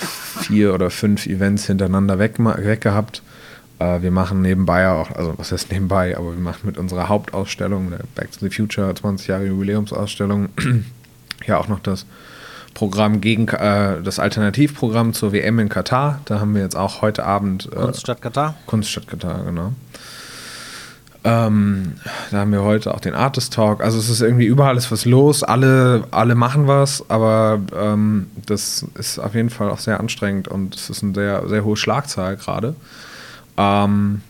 vier 0.00 0.74
oder 0.74 0.90
fünf 0.90 1.26
Events 1.26 1.66
hintereinander 1.66 2.18
weg, 2.18 2.34
weg 2.38 2.80
gehabt. 2.80 3.22
Äh, 3.78 4.02
wir 4.02 4.10
machen 4.10 4.42
nebenbei 4.42 4.82
ja 4.82 4.94
auch, 4.94 5.10
also 5.10 5.34
was 5.36 5.52
heißt 5.52 5.72
nebenbei, 5.72 6.16
aber 6.16 6.32
wir 6.32 6.40
machen 6.40 6.62
mit 6.64 6.78
unserer 6.78 7.08
Hauptausstellung, 7.08 7.90
der 7.90 8.00
Back 8.14 8.32
to 8.32 8.38
the 8.40 8.50
Future 8.50 8.94
20 8.94 9.26
Jahre 9.26 9.46
Jubiläumsausstellung, 9.46 10.50
ja 11.46 11.58
auch 11.58 11.68
noch 11.68 11.80
das 11.80 12.06
Programm 12.74 13.20
gegen 13.20 13.48
äh, 13.48 14.00
das 14.02 14.18
Alternativprogramm 14.18 15.12
zur 15.12 15.32
WM 15.32 15.58
in 15.58 15.68
Katar. 15.68 16.20
Da 16.26 16.40
haben 16.40 16.54
wir 16.54 16.62
jetzt 16.62 16.76
auch 16.76 17.02
heute 17.02 17.24
Abend 17.24 17.68
äh, 17.72 17.76
Kunst 17.76 18.00
statt 18.00 18.22
Katar. 18.22 18.54
Kunststadt 18.66 19.08
Katar, 19.08 19.44
genau. 19.44 19.72
Ähm, 21.22 21.92
da 22.30 22.38
haben 22.38 22.52
wir 22.52 22.62
heute 22.62 22.94
auch 22.94 23.00
den 23.00 23.14
Artist 23.14 23.52
Talk. 23.52 23.82
Also 23.82 23.98
es 23.98 24.08
ist 24.08 24.22
irgendwie 24.22 24.46
überall 24.46 24.76
ist 24.76 24.90
was 24.90 25.04
los. 25.04 25.42
Alle, 25.42 26.04
alle 26.10 26.34
machen 26.34 26.66
was, 26.66 27.04
aber 27.10 27.60
ähm, 27.76 28.30
das 28.46 28.86
ist 28.94 29.18
auf 29.18 29.34
jeden 29.34 29.50
Fall 29.50 29.70
auch 29.70 29.78
sehr 29.78 30.00
anstrengend 30.00 30.48
und 30.48 30.74
es 30.74 30.88
ist 30.88 31.02
eine 31.02 31.14
sehr, 31.14 31.48
sehr 31.48 31.64
hohe 31.64 31.76
Schlagzahl 31.76 32.36
gerade. 32.36 32.74
Ähm, 33.58 34.22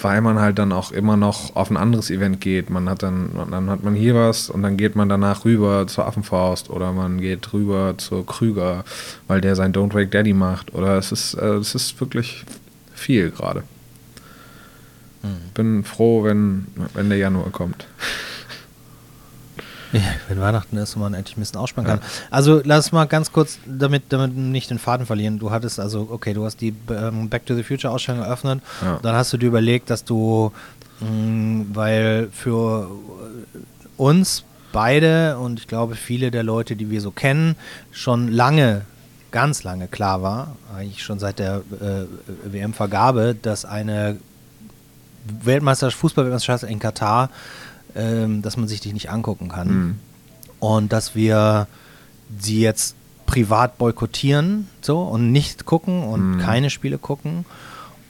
Weil 0.00 0.20
man 0.20 0.38
halt 0.38 0.58
dann 0.58 0.72
auch 0.72 0.92
immer 0.92 1.16
noch 1.16 1.54
auf 1.56 1.70
ein 1.70 1.76
anderes 1.76 2.10
Event 2.10 2.40
geht. 2.40 2.70
Man 2.70 2.88
hat 2.88 3.02
dann, 3.02 3.30
dann 3.50 3.70
hat 3.70 3.82
man 3.84 3.94
hier 3.94 4.14
was 4.14 4.50
und 4.50 4.62
dann 4.62 4.76
geht 4.76 4.96
man 4.96 5.08
danach 5.08 5.44
rüber 5.44 5.86
zur 5.86 6.06
Affenfaust 6.06 6.70
oder 6.70 6.92
man 6.92 7.20
geht 7.20 7.52
rüber 7.52 7.94
zur 7.96 8.26
Krüger, 8.26 8.84
weil 9.28 9.40
der 9.40 9.56
sein 9.56 9.72
Don't 9.72 9.94
Wake 9.94 10.10
Daddy 10.10 10.34
macht. 10.34 10.74
Oder 10.74 10.98
es 10.98 11.10
ist, 11.12 11.34
äh, 11.34 11.54
es 11.54 11.74
ist 11.74 12.00
wirklich 12.00 12.44
viel 12.94 13.30
gerade. 13.30 13.62
Bin 15.54 15.84
froh, 15.84 16.24
wenn, 16.24 16.66
wenn 16.94 17.08
der 17.08 17.18
Januar 17.18 17.50
kommt. 17.50 17.86
Ja, 19.92 20.00
wenn 20.28 20.40
Weihnachten 20.40 20.76
ist 20.76 20.96
und 20.96 21.02
man 21.02 21.14
endlich 21.14 21.36
ein 21.36 21.40
bisschen 21.40 21.58
ausspannen 21.58 21.88
kann. 21.88 22.00
Also 22.30 22.60
lass 22.64 22.92
mal 22.92 23.06
ganz 23.06 23.32
kurz, 23.32 23.58
damit, 23.66 24.04
damit 24.10 24.36
nicht 24.36 24.68
den 24.70 24.78
Faden 24.78 25.06
verlieren. 25.06 25.38
Du 25.38 25.50
hattest 25.50 25.78
also, 25.80 26.08
okay, 26.10 26.34
du 26.34 26.44
hast 26.44 26.60
die 26.60 26.74
ähm, 26.90 27.28
Back 27.28 27.46
to 27.46 27.54
the 27.54 27.62
Future 27.62 27.92
Ausstellung 27.92 28.22
eröffnet. 28.22 28.62
Ja. 28.82 28.98
Dann 29.02 29.14
hast 29.14 29.32
du 29.32 29.36
dir 29.36 29.46
überlegt, 29.46 29.88
dass 29.88 30.04
du, 30.04 30.52
mh, 31.00 31.66
weil 31.72 32.28
für 32.32 32.90
uns 33.96 34.44
beide 34.72 35.38
und 35.38 35.60
ich 35.60 35.68
glaube 35.68 35.94
viele 35.94 36.30
der 36.30 36.42
Leute, 36.42 36.76
die 36.76 36.90
wir 36.90 37.00
so 37.00 37.10
kennen, 37.10 37.56
schon 37.92 38.28
lange, 38.28 38.82
ganz 39.30 39.62
lange 39.62 39.88
klar 39.88 40.20
war, 40.20 40.56
eigentlich 40.76 41.02
schon 41.02 41.18
seit 41.18 41.38
der 41.38 41.62
äh, 41.80 42.52
WM-Vergabe, 42.52 43.36
dass 43.40 43.64
eine 43.64 44.18
Weltmeisterschaft, 45.42 46.00
Fußball-Weltmeisterschaft 46.00 46.64
in 46.64 46.78
Katar, 46.78 47.30
ähm, 47.94 48.42
dass 48.42 48.56
man 48.56 48.68
sich 48.68 48.80
die 48.80 48.92
nicht 48.92 49.10
angucken 49.10 49.48
kann. 49.48 49.68
Mhm. 49.68 49.98
Und 50.60 50.92
dass 50.92 51.14
wir 51.14 51.66
sie 52.38 52.60
jetzt 52.60 52.96
privat 53.26 53.78
boykottieren 53.78 54.68
so 54.80 55.02
und 55.02 55.32
nicht 55.32 55.64
gucken 55.66 56.02
und 56.04 56.36
Mhm. 56.36 56.38
keine 56.38 56.70
Spiele 56.70 56.98
gucken. 56.98 57.44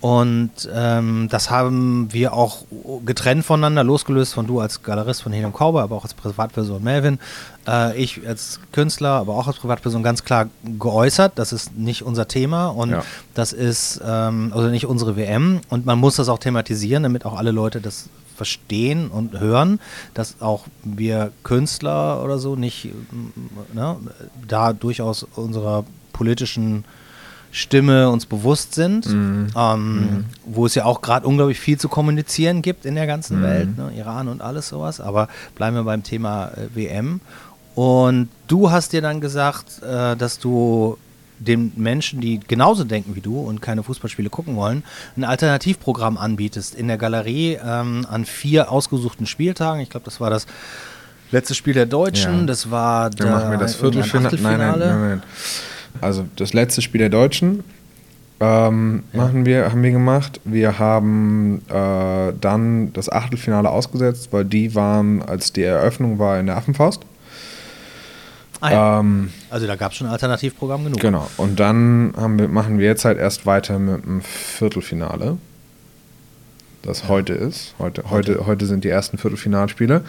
Und 0.00 0.68
ähm, 0.72 1.28
das 1.30 1.50
haben 1.50 2.12
wir 2.12 2.34
auch 2.34 2.64
getrennt 3.04 3.44
voneinander, 3.44 3.82
losgelöst 3.82 4.34
von 4.34 4.46
du 4.46 4.60
als 4.60 4.82
Galerist 4.82 5.22
von 5.22 5.32
Helium 5.32 5.52
Cowboy, 5.52 5.82
aber 5.82 5.96
auch 5.96 6.04
als 6.04 6.14
Privatperson 6.14 6.84
Melvin. 6.84 7.18
Äh, 7.66 7.96
ich 8.00 8.26
als 8.26 8.60
Künstler, 8.72 9.10
aber 9.10 9.34
auch 9.34 9.46
als 9.48 9.56
Privatperson 9.58 10.02
ganz 10.02 10.24
klar 10.24 10.48
geäußert. 10.78 11.32
Das 11.36 11.52
ist 11.52 11.76
nicht 11.76 12.02
unser 12.02 12.28
Thema 12.28 12.68
und 12.68 12.90
Ja. 12.90 13.02
das 13.34 13.52
ist 13.52 14.00
ähm, 14.06 14.52
also 14.54 14.68
nicht 14.68 14.86
unsere 14.86 15.16
WM. 15.16 15.60
Und 15.68 15.86
man 15.86 15.98
muss 15.98 16.16
das 16.16 16.28
auch 16.28 16.38
thematisieren, 16.38 17.02
damit 17.02 17.24
auch 17.26 17.36
alle 17.36 17.50
Leute 17.50 17.80
das 17.80 18.08
verstehen 18.36 19.08
und 19.08 19.40
hören, 19.40 19.80
dass 20.12 20.40
auch 20.42 20.66
wir 20.84 21.32
Künstler 21.42 22.22
oder 22.22 22.38
so 22.38 22.54
nicht 22.54 22.90
ne, 23.72 23.96
da 24.46 24.72
durchaus 24.74 25.22
unserer 25.36 25.84
politischen 26.12 26.84
Stimme 27.52 28.10
uns 28.10 28.26
bewusst 28.26 28.74
sind, 28.74 29.06
Mhm. 29.06 29.46
ähm, 29.56 30.24
wo 30.44 30.66
es 30.66 30.74
ja 30.74 30.84
auch 30.84 31.00
gerade 31.00 31.26
unglaublich 31.26 31.58
viel 31.58 31.78
zu 31.78 31.88
kommunizieren 31.88 32.60
gibt 32.60 32.84
in 32.84 32.94
der 32.96 33.06
ganzen 33.06 33.38
Mhm. 33.38 33.42
Welt, 33.42 33.78
ne, 33.78 33.92
Iran 33.96 34.28
und 34.28 34.42
alles 34.42 34.68
sowas. 34.68 35.00
Aber 35.00 35.28
bleiben 35.54 35.74
wir 35.76 35.84
beim 35.84 36.02
Thema 36.02 36.48
äh, 36.48 36.68
WM. 36.74 37.20
Und 37.76 38.30
du 38.48 38.70
hast 38.70 38.94
dir 38.94 39.02
dann 39.02 39.20
gesagt, 39.20 39.82
äh, 39.82 40.16
dass 40.16 40.38
du 40.38 40.96
den 41.38 41.72
Menschen, 41.76 42.22
die 42.22 42.40
genauso 42.40 42.84
denken 42.84 43.14
wie 43.14 43.20
du 43.20 43.38
und 43.38 43.60
keine 43.60 43.82
Fußballspiele 43.82 44.30
gucken 44.30 44.56
wollen, 44.56 44.82
ein 45.14 45.24
Alternativprogramm 45.24 46.16
anbietest 46.16 46.74
in 46.74 46.88
der 46.88 46.96
Galerie 46.96 47.58
ähm, 47.62 48.06
an 48.08 48.24
vier 48.24 48.72
ausgesuchten 48.72 49.26
Spieltagen. 49.26 49.82
Ich 49.82 49.90
glaube, 49.90 50.04
das 50.04 50.22
war 50.22 50.30
das 50.30 50.46
letzte 51.30 51.54
Spiel 51.54 51.74
der 51.74 51.84
Deutschen, 51.84 52.40
Ja. 52.40 52.46
das 52.46 52.70
war 52.70 53.10
Dann 53.10 53.30
machen 53.30 53.50
wir 53.50 53.58
das 53.58 53.74
Viertelfinale. 53.74 54.38
Nein, 54.40 54.58
nein, 54.58 54.78
nein, 54.78 55.00
nein. 55.00 55.22
Also 56.00 56.24
das 56.36 56.54
letzte 56.54 56.80
Spiel 56.80 57.00
der 57.00 57.10
Deutschen 57.10 57.62
ähm, 58.40 59.02
machen 59.12 59.44
wir, 59.44 59.70
haben 59.70 59.82
wir 59.82 59.90
gemacht. 59.90 60.40
Wir 60.44 60.78
haben 60.78 61.62
äh, 61.68 62.32
dann 62.40 62.94
das 62.94 63.10
Achtelfinale 63.10 63.68
ausgesetzt, 63.68 64.28
weil 64.30 64.46
die 64.46 64.74
waren, 64.74 65.20
als 65.20 65.52
die 65.52 65.62
Eröffnung 65.62 66.18
war 66.18 66.40
in 66.40 66.46
der 66.46 66.56
Affenfaust. 66.56 67.02
Ah, 68.60 68.70
ja. 68.72 69.00
Ähm, 69.00 69.30
Also 69.50 69.66
da 69.66 69.76
gab 69.76 69.92
es 69.92 69.98
schon 69.98 70.06
Alternativprogramm 70.06 70.84
genug. 70.84 71.00
Genau. 71.00 71.28
Und 71.36 71.60
dann 71.60 72.12
wir, 72.38 72.48
machen 72.48 72.78
wir 72.78 72.86
jetzt 72.86 73.04
halt 73.04 73.18
erst 73.18 73.46
weiter 73.46 73.78
mit 73.78 74.04
dem 74.04 74.22
Viertelfinale. 74.22 75.36
Das 76.82 77.08
heute 77.08 77.32
ist. 77.32 77.74
Heute, 77.78 78.04
heute, 78.10 78.46
heute 78.46 78.66
sind 78.66 78.84
die 78.84 78.88
ersten 78.88 79.18
Viertelfinalspiele. 79.18 80.02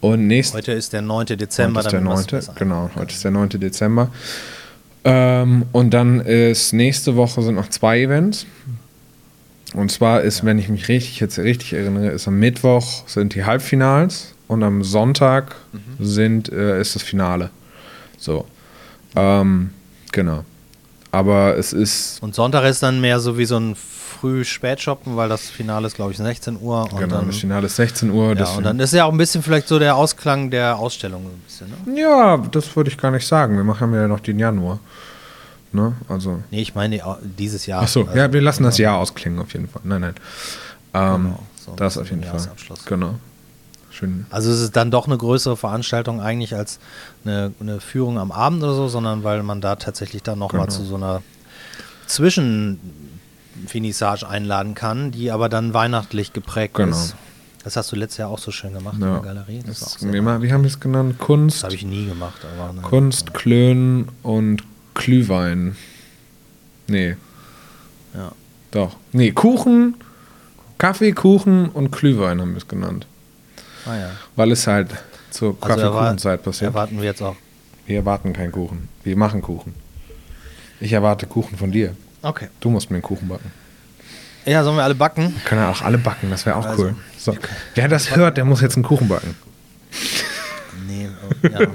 Und 0.00 0.26
nächst, 0.26 0.54
Heute 0.54 0.72
ist 0.72 0.92
der 0.92 1.02
9. 1.02 1.26
Dezember. 1.26 1.80
heute 1.80 1.86
ist 1.88 1.92
der 1.92 2.00
damit 2.00 2.08
wir 2.08 2.14
9. 2.14 2.40
es 2.40 2.46
besser 2.46 2.52
Genau, 2.58 2.90
heute 2.94 3.12
ist 3.14 3.24
der 3.24 3.30
9. 3.30 3.48
Dezember. 3.50 4.08
Ähm, 5.04 5.64
und 5.72 5.90
dann 5.94 6.20
ist 6.20 6.72
nächste 6.72 7.16
Woche 7.16 7.42
sind 7.42 7.54
noch 7.54 7.68
zwei 7.70 8.00
Events. 8.02 8.46
Und 9.74 9.92
zwar 9.92 10.22
ist, 10.22 10.44
wenn 10.44 10.58
ich 10.58 10.68
mich 10.68 10.88
richtig 10.88 11.20
jetzt 11.20 11.38
richtig 11.38 11.72
erinnere, 11.74 12.08
ist 12.08 12.26
am 12.26 12.38
Mittwoch 12.38 13.06
sind 13.06 13.34
die 13.34 13.44
Halbfinals 13.44 14.34
und 14.46 14.62
am 14.62 14.82
Sonntag 14.82 15.56
Mhm. 15.72 16.04
sind, 16.04 16.48
äh, 16.52 16.80
ist 16.80 16.94
das 16.94 17.02
Finale. 17.02 17.50
So. 18.18 18.44
Ähm, 19.16 19.70
genau. 20.12 20.44
Aber 21.10 21.56
es 21.56 21.72
ist. 21.72 22.22
Und 22.22 22.34
Sonntag 22.34 22.64
ist 22.64 22.82
dann 22.82 23.00
mehr 23.00 23.18
so 23.20 23.38
wie 23.38 23.46
so 23.46 23.56
ein 23.58 23.74
Früh-Spät-Shoppen, 23.74 25.16
weil 25.16 25.28
das 25.28 25.48
Finale 25.48 25.86
ist, 25.86 25.94
glaube 25.94 26.10
ich, 26.12 26.18
16 26.18 26.60
Uhr. 26.60 26.82
Und 26.82 26.98
genau, 26.98 27.16
dann, 27.16 27.26
das 27.28 27.36
Finale 27.38 27.66
ist 27.66 27.76
16 27.76 28.10
Uhr. 28.10 28.36
ja, 28.36 28.46
und 28.50 28.64
dann 28.64 28.78
ist 28.80 28.92
ja 28.92 29.04
auch 29.04 29.12
ein 29.12 29.18
bisschen 29.18 29.42
vielleicht 29.42 29.68
so 29.68 29.78
der 29.78 29.96
Ausklang 29.96 30.50
der 30.50 30.76
Ausstellung. 30.76 31.22
so 31.24 31.28
Ein 31.30 31.40
bisschen, 31.68 31.94
ne? 31.94 32.00
ja, 32.00 32.36
das 32.36 32.74
würde 32.76 32.90
ich 32.90 32.98
gar 32.98 33.10
nicht 33.10 33.26
sagen. 33.26 33.56
Wir 33.56 33.64
machen 33.64 33.94
ja 33.94 34.06
noch 34.08 34.20
den 34.20 34.38
Januar. 34.38 34.80
Ne? 35.72 35.94
Also. 36.08 36.42
Nee, 36.50 36.62
ich 36.62 36.74
meine 36.74 37.00
dieses 37.22 37.66
Jahr. 37.66 37.82
Achso, 37.82 38.02
Also, 38.04 38.16
ja, 38.18 38.32
wir 38.32 38.40
lassen 38.40 38.64
das 38.64 38.78
Jahr 38.78 38.98
ausklingen 38.98 39.38
auf 39.40 39.52
jeden 39.52 39.68
Fall. 39.68 39.82
Nein, 39.84 40.00
nein. 40.00 40.14
Ähm, 40.94 41.24
Genau, 41.24 41.42
so 41.64 41.72
das 41.76 41.98
auf 41.98 42.10
jeden 42.10 42.24
Fall. 42.24 42.40
Genau. 42.86 43.14
Schön. 43.98 44.26
Also 44.30 44.50
es 44.50 44.60
ist 44.60 44.76
dann 44.76 44.90
doch 44.92 45.06
eine 45.06 45.16
größere 45.18 45.56
Veranstaltung 45.56 46.20
eigentlich 46.20 46.54
als 46.54 46.78
eine, 47.24 47.52
eine 47.60 47.80
Führung 47.80 48.18
am 48.18 48.30
Abend 48.30 48.62
oder 48.62 48.74
so, 48.74 48.88
sondern 48.88 49.24
weil 49.24 49.42
man 49.42 49.60
da 49.60 49.76
tatsächlich 49.76 50.22
dann 50.22 50.38
nochmal 50.38 50.66
Genau. 50.66 50.76
zu 50.78 50.84
so 50.84 50.94
einer 50.96 51.22
Zwischenfinissage 52.06 54.28
einladen 54.28 54.74
kann, 54.74 55.10
die 55.10 55.30
aber 55.30 55.48
dann 55.48 55.74
weihnachtlich 55.74 56.32
geprägt 56.32 56.74
Genau. 56.74 56.96
ist. 56.96 57.14
Das 57.64 57.76
hast 57.76 57.90
du 57.92 57.96
letztes 57.96 58.18
Jahr 58.18 58.30
auch 58.30 58.38
so 58.38 58.50
schön 58.50 58.72
gemacht 58.72 58.94
in 58.96 59.02
Ja. 59.02 59.14
der 59.14 59.22
Galerie. 59.22 59.62
Das, 59.66 59.80
Das, 59.80 59.92
sehr 59.94 60.12
wie, 60.12 60.18
haben 60.52 60.62
wir 60.62 60.68
es 60.68 60.80
genannt? 60.80 61.18
Kunst, 61.18 61.58
das 61.58 61.64
habe 61.64 61.74
ich 61.74 61.84
nie 61.84 62.06
gemacht. 62.06 62.40
Aber 62.56 62.72
ne, 62.72 62.80
Kunst, 62.82 63.34
Klön 63.34 64.08
und 64.22 64.62
Glühwein. 64.94 65.76
Nee, 66.86 67.16
Ja. 68.14 68.32
doch. 68.70 68.96
Nee, 69.12 69.32
Kuchen, 69.32 69.94
Kaffee, 70.78 71.12
Kuchen 71.12 71.68
und 71.68 71.90
Glühwein 71.90 72.40
haben 72.40 72.52
wir 72.52 72.58
es 72.58 72.68
genannt. 72.68 73.06
Ah, 73.88 73.96
ja. 73.96 74.10
Weil 74.36 74.52
es 74.52 74.66
halt 74.66 74.90
zur 75.30 75.56
Also 75.60 75.66
Kaffeekuchenzeit 75.74 76.42
passiert. 76.42 76.70
erwarten 76.70 76.98
wir 76.98 77.04
jetzt 77.04 77.22
auch. 77.22 77.36
Wir 77.86 77.96
erwarten 77.96 78.32
keinen 78.32 78.52
Kuchen. 78.52 78.88
Wir 79.02 79.16
machen 79.16 79.40
Kuchen. 79.42 79.74
Ich 80.80 80.92
erwarte 80.92 81.26
Kuchen 81.26 81.56
von 81.58 81.72
dir. 81.72 81.96
Okay. 82.22 82.48
Du 82.60 82.70
musst 82.70 82.90
mir 82.90 82.96
einen 82.96 83.02
Kuchen 83.02 83.28
backen. 83.28 83.50
Ja, 84.44 84.62
sollen 84.64 84.76
wir 84.76 84.84
alle 84.84 84.94
backen? 84.94 85.34
Können 85.44 85.60
ja 85.62 85.70
auch 85.70 85.82
alle 85.82 85.98
backen, 85.98 86.30
das 86.30 86.46
wäre 86.46 86.56
auch 86.56 86.64
Also, 86.64 86.84
cool. 86.84 86.94
So. 87.18 87.36
Wer 87.74 87.88
das 87.88 88.14
hört, 88.16 88.36
der 88.36 88.44
muss 88.44 88.60
jetzt 88.60 88.76
einen 88.76 88.84
Kuchen 88.84 89.08
backen. 89.08 89.36
Nee, 90.86 91.08
oh, 91.28 91.48
ja. 91.48 91.60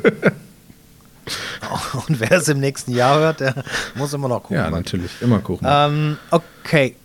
Und 2.07 2.19
wer 2.19 2.31
es 2.33 2.47
im 2.47 2.59
nächsten 2.59 2.91
Jahr 2.93 3.19
hört, 3.19 3.39
der 3.39 3.63
muss 3.95 4.13
immer 4.13 4.27
noch 4.27 4.41
gucken. 4.41 4.57
Ja, 4.57 4.69
natürlich. 4.69 5.11
Immer 5.21 5.39
Kuchen. 5.39 5.65
Ähm, 5.69 6.17
okay. 6.31 6.95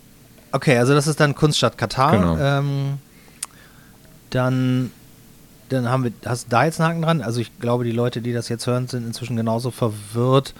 Okay, 0.51 0.77
also 0.77 0.93
das 0.93 1.07
ist 1.07 1.19
dann 1.19 1.35
Kunststadt 1.35 1.77
Katar. 1.77 2.11
Genau. 2.11 2.37
Ähm, 2.37 2.97
dann, 4.31 4.91
dann 5.69 5.89
haben 5.89 6.03
wir, 6.03 6.11
hast 6.25 6.45
du 6.45 6.49
da 6.49 6.65
jetzt 6.65 6.79
einen 6.81 6.89
Haken 6.89 7.01
dran? 7.01 7.21
Also 7.21 7.39
ich 7.39 7.57
glaube, 7.59 7.83
die 7.83 7.91
Leute, 7.91 8.21
die 8.21 8.33
das 8.33 8.49
jetzt 8.49 8.67
hören, 8.67 8.87
sind 8.87 9.05
inzwischen 9.07 9.35
genauso 9.35 9.71
verwirrt, 9.71 10.53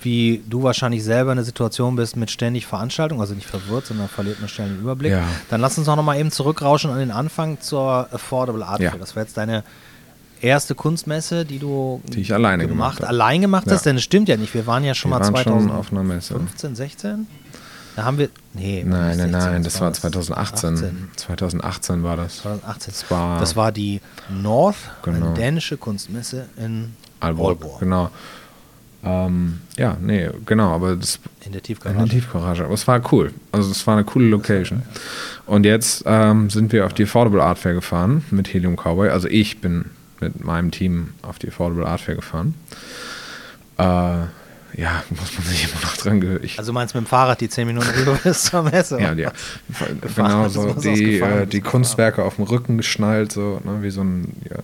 wie 0.00 0.42
du 0.48 0.62
wahrscheinlich 0.62 1.02
selber 1.02 1.32
in 1.32 1.36
der 1.36 1.44
Situation 1.44 1.96
bist 1.96 2.16
mit 2.16 2.30
ständig 2.30 2.66
Veranstaltungen. 2.66 3.20
Also 3.20 3.34
nicht 3.34 3.46
verwirrt, 3.48 3.86
sondern 3.86 4.08
verliert 4.08 4.38
man 4.40 4.48
schnell 4.48 4.68
den 4.68 4.80
Überblick. 4.80 5.10
Ja. 5.12 5.24
Dann 5.50 5.60
lass 5.60 5.76
uns 5.78 5.88
auch 5.88 5.96
noch 5.96 6.04
mal 6.04 6.18
eben 6.18 6.30
zurückrauschen 6.30 6.90
an 6.90 6.98
den 6.98 7.10
Anfang 7.10 7.60
zur 7.60 8.08
Affordable 8.12 8.64
Art 8.64 8.80
Ja. 8.80 8.92
Das 8.96 9.16
war 9.16 9.24
jetzt 9.24 9.36
deine 9.36 9.64
erste 10.40 10.76
Kunstmesse, 10.76 11.44
die 11.44 11.58
du 11.58 12.00
Die 12.06 12.20
ich 12.20 12.32
alleine 12.32 12.68
gemacht 12.68 12.98
habe. 13.00 13.08
allein 13.08 13.40
gemacht 13.40 13.64
hast, 13.66 13.84
Ja. 13.84 13.90
denn 13.90 13.96
es 13.96 14.04
stimmt 14.04 14.28
ja 14.28 14.36
nicht. 14.36 14.54
Wir 14.54 14.66
waren 14.68 14.84
ja 14.84 14.94
schon 14.94 15.10
Wir 15.10 15.18
mal 15.18 15.24
waren 15.24 15.34
2015, 15.34 15.68
schon 15.68 15.76
auf 15.76 15.90
einer 15.92 16.04
Messe. 16.04 16.40
16. 16.76 17.26
Da 17.98 18.04
haben 18.04 18.16
wir. 18.18 18.28
Nee, 18.54 18.84
Nein, 18.86 19.16
nein, 19.16 19.32
16, 19.32 19.32
nein, 19.32 19.62
das 19.64 19.80
war 19.80 19.92
2018. 19.92 20.74
18. 20.74 21.08
2018 21.16 22.02
war 22.04 22.16
das. 22.16 22.36
2018. 22.42 22.92
Das 22.92 23.10
war- 23.10 23.40
das 23.40 23.56
war 23.56 23.72
die 23.72 24.00
North, 24.30 24.76
Genau. 25.02 25.34
dänische 25.34 25.76
Kunstmesse 25.76 26.46
in 26.56 26.94
Aalborg. 27.18 27.60
Aalborg. 27.60 27.80
Genau. 27.80 28.10
Ähm, 29.02 29.58
ja, 29.76 29.96
nee, 30.00 30.30
genau, 30.46 30.72
aber 30.76 30.94
das 30.94 31.18
In 31.44 31.50
der 31.50 31.58
in 31.58 31.64
Tiefgarage. 31.64 31.98
der 31.98 32.08
Tiefgarage. 32.08 32.64
Aber 32.66 32.74
es 32.74 32.86
war 32.86 33.02
cool. 33.12 33.32
Also 33.50 33.68
es 33.72 33.84
war 33.84 33.94
eine 33.96 34.04
coole 34.04 34.26
Location. 34.28 34.82
Und 35.46 35.64
jetzt 35.66 36.04
ähm, 36.06 36.50
sind 36.50 36.70
wir 36.70 36.86
auf 36.86 36.94
die 36.94 37.02
Affordable 37.02 37.42
Art 37.42 37.58
Fair 37.58 37.74
gefahren 37.74 38.24
mit 38.30 38.54
Helium 38.54 38.76
Cowboy. 38.76 39.08
Also 39.08 39.26
ich 39.26 39.60
bin 39.60 39.86
mit 40.20 40.44
meinem 40.44 40.70
Team 40.70 41.14
auf 41.22 41.40
die 41.40 41.48
Affordable 41.48 41.84
Art 41.84 42.00
Fair 42.00 42.14
gefahren. 42.14 42.54
Äh, 43.76 44.26
ja, 44.74 45.02
muss 45.10 45.32
man 45.38 45.46
sich 45.46 45.64
immer 45.72 45.80
noch 45.82 45.96
dran 45.96 46.20
gewöhnen. 46.20 46.40
Ich- 46.42 46.58
Also 46.58 46.72
meinst 46.72 46.94
du 46.94 46.98
mit 46.98 47.06
dem 47.06 47.10
Fahrrad 47.10 47.40
die 47.40 47.48
10 47.48 47.66
Minuten 47.66 47.88
rüber 47.90 48.18
bis 48.24 48.44
zur 48.44 48.62
Messe? 48.62 49.00
Ja, 49.00 49.12
ja. 49.14 49.32
Genau 50.14 50.48
so. 50.48 50.72
Die, 50.74 51.18
äh, 51.20 51.46
die 51.46 51.60
Kunstwerke 51.60 52.24
auf 52.24 52.36
dem 52.36 52.44
Rücken 52.44 52.76
geschnallt, 52.76 53.32
so, 53.32 53.60
ne, 53.64 53.82
wie 53.82 53.90
so 53.90 54.02
ein 54.02 54.34
ja, 54.48 54.56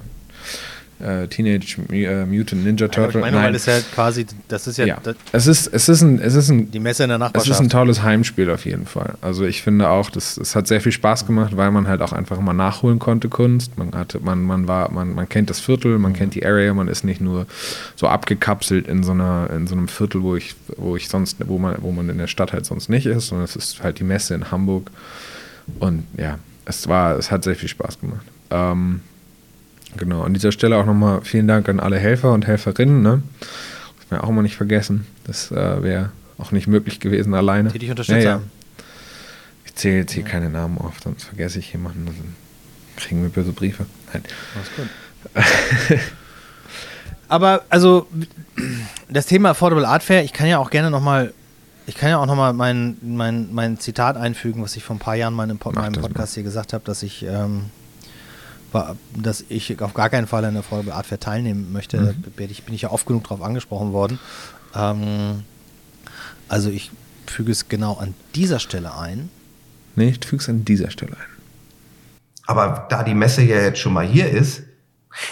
äh, 1.04 1.28
Teenage 1.28 1.76
äh, 1.92 2.24
Mutant 2.24 2.64
Ninja 2.64 2.88
Turtle. 2.88 3.20
ich 3.20 3.24
meine, 3.24 3.36
weil 3.36 3.42
Nein. 3.44 3.54
es 3.54 3.66
ja 3.66 3.78
quasi, 3.94 4.26
das 4.48 4.66
ist 4.66 4.78
ja, 4.78 4.86
ja. 4.86 4.98
das, 5.02 5.16
Es 5.32 5.46
ist, 5.46 5.66
es 5.68 5.88
ist 5.88 6.02
ein, 6.02 6.18
es 6.18 6.34
ist 6.34 6.48
ein 6.48 6.70
die 6.70 6.80
Messe 6.80 7.04
in 7.04 7.10
der 7.10 7.16
es 7.16 7.20
Nachbarschaft. 7.20 7.50
ist 7.50 7.60
ein 7.60 7.68
tolles 7.70 8.02
Heimspiel 8.02 8.50
auf 8.50 8.64
jeden 8.64 8.86
Fall. 8.86 9.14
Also 9.20 9.44
ich 9.44 9.62
finde 9.62 9.88
auch, 9.88 10.10
das, 10.10 10.36
es 10.36 10.56
hat 10.56 10.66
sehr 10.66 10.80
viel 10.80 10.92
Spaß 10.92 11.26
gemacht, 11.26 11.56
weil 11.56 11.70
man 11.70 11.86
halt 11.86 12.00
auch 12.00 12.12
einfach 12.12 12.40
mal 12.40 12.52
nachholen 12.52 12.98
konnte 12.98 13.28
Kunst. 13.28 13.76
Man 13.78 13.92
hatte, 13.94 14.20
man, 14.20 14.42
man 14.42 14.66
war, 14.66 14.90
man, 14.90 15.14
man 15.14 15.28
kennt 15.28 15.50
das 15.50 15.60
Viertel, 15.60 15.98
man 15.98 16.12
kennt 16.14 16.34
die 16.34 16.44
Area, 16.44 16.72
man 16.74 16.88
ist 16.88 17.04
nicht 17.04 17.20
nur 17.20 17.46
so 17.96 18.08
abgekapselt 18.08 18.88
in 18.88 19.02
so 19.02 19.12
einer, 19.12 19.50
in 19.54 19.66
so 19.66 19.74
einem 19.74 19.88
Viertel, 19.88 20.22
wo 20.22 20.36
ich, 20.36 20.54
wo 20.76 20.96
ich 20.96 21.08
sonst, 21.08 21.36
wo 21.46 21.58
man, 21.58 21.76
wo 21.80 21.92
man 21.92 22.08
in 22.08 22.18
der 22.18 22.26
Stadt 22.26 22.52
halt 22.52 22.66
sonst 22.66 22.88
nicht 22.88 23.06
ist, 23.06 23.28
sondern 23.28 23.44
es 23.44 23.56
ist 23.56 23.82
halt 23.82 23.98
die 23.98 24.04
Messe 24.04 24.34
in 24.34 24.50
Hamburg. 24.50 24.90
Und 25.78 26.04
ja, 26.16 26.38
es 26.64 26.88
war, 26.88 27.18
es 27.18 27.30
hat 27.30 27.44
sehr 27.44 27.56
viel 27.56 27.68
Spaß 27.68 28.00
gemacht. 28.00 28.24
Ähm, 28.50 29.00
genau, 29.96 30.22
an 30.22 30.34
dieser 30.34 30.52
Stelle 30.52 30.76
auch 30.76 30.86
nochmal 30.86 31.20
vielen 31.22 31.48
Dank 31.48 31.68
an 31.68 31.80
alle 31.80 31.98
Helfer 31.98 32.32
und 32.32 32.46
Helferinnen, 32.46 33.02
ne? 33.02 33.22
Das 33.40 34.10
wir 34.10 34.24
auch 34.24 34.30
mal 34.30 34.42
nicht 34.42 34.56
vergessen. 34.56 35.06
Das 35.24 35.50
äh, 35.50 35.82
wäre 35.82 36.10
auch 36.38 36.52
nicht 36.52 36.66
möglich 36.66 37.00
gewesen 37.00 37.34
alleine. 37.34 37.70
Die 37.70 37.78
dich 37.78 37.90
unterstützt 37.90 38.26
haben. 38.26 38.50
Ich 39.64 39.74
zähle 39.74 39.98
jetzt 39.98 40.12
hier 40.12 40.24
keine 40.24 40.50
Namen 40.50 40.78
auf, 40.78 40.94
sonst 41.02 41.24
vergesse 41.24 41.58
ich 41.58 41.72
jemanden. 41.72 42.06
Dann 42.06 42.14
kriegen 42.96 43.22
wir 43.22 43.28
böse 43.28 43.52
Briefe. 43.52 43.86
Nein. 44.12 44.22
Alles 44.54 44.70
gut. 44.76 45.98
Aber 47.28 47.64
also 47.68 48.06
das 49.08 49.26
Thema 49.26 49.50
Affordable 49.50 49.88
Art 49.88 50.02
Fair, 50.02 50.24
ich 50.24 50.32
kann 50.32 50.46
ja 50.46 50.58
auch 50.58 50.70
gerne 50.70 50.90
nochmal, 50.90 51.32
ich 51.86 51.94
kann 51.96 52.10
ja 52.10 52.18
auch 52.18 52.26
nochmal 52.26 52.52
mein, 52.52 52.96
mein, 53.02 53.52
mein 53.52 53.78
Zitat 53.78 54.16
einfügen, 54.16 54.62
was 54.62 54.76
ich 54.76 54.84
vor 54.84 54.96
ein 54.96 55.00
paar 55.00 55.16
Jahren 55.16 55.34
mal 55.34 55.48
in 55.50 55.58
Pod 55.58 55.74
meinem 55.74 55.94
das 55.94 56.02
mal. 56.02 56.08
Podcast 56.08 56.34
hier 56.34 56.42
gesagt 56.42 56.72
habe, 56.72 56.84
dass 56.84 57.02
ich, 57.02 57.24
ähm, 57.24 57.66
dass 59.16 59.44
ich 59.48 59.80
auf 59.80 59.94
gar 59.94 60.10
keinen 60.10 60.26
Fall 60.26 60.44
an 60.44 60.54
der 60.54 60.60
Affordable 60.60 60.94
Art 60.94 61.06
Fair 61.06 61.20
teilnehmen 61.20 61.72
möchte. 61.72 62.00
Mhm. 62.00 62.22
Da 62.22 62.30
bin 62.36 62.50
ich, 62.50 62.82
ja 62.82 62.90
oft 62.90 63.06
genug 63.06 63.24
darauf 63.24 63.42
angesprochen 63.42 63.92
worden. 63.92 64.18
Ähm, 64.74 65.44
also 66.48 66.70
ich 66.70 66.90
füge 67.26 67.52
es 67.52 67.68
genau 67.68 67.94
an 67.94 68.14
dieser 68.34 68.58
Stelle 68.58 68.96
ein. 68.96 69.30
Nee, 69.96 70.10
ich 70.10 70.24
füge 70.24 70.42
es 70.42 70.48
an 70.48 70.64
dieser 70.64 70.90
Stelle 70.90 71.12
ein. 71.12 71.34
Aber 72.46 72.86
da 72.90 73.02
die 73.02 73.14
Messe 73.14 73.42
ja 73.42 73.60
jetzt 73.60 73.78
schon 73.78 73.92
mal 73.92 74.06
hier 74.06 74.28
ist, 74.28 74.64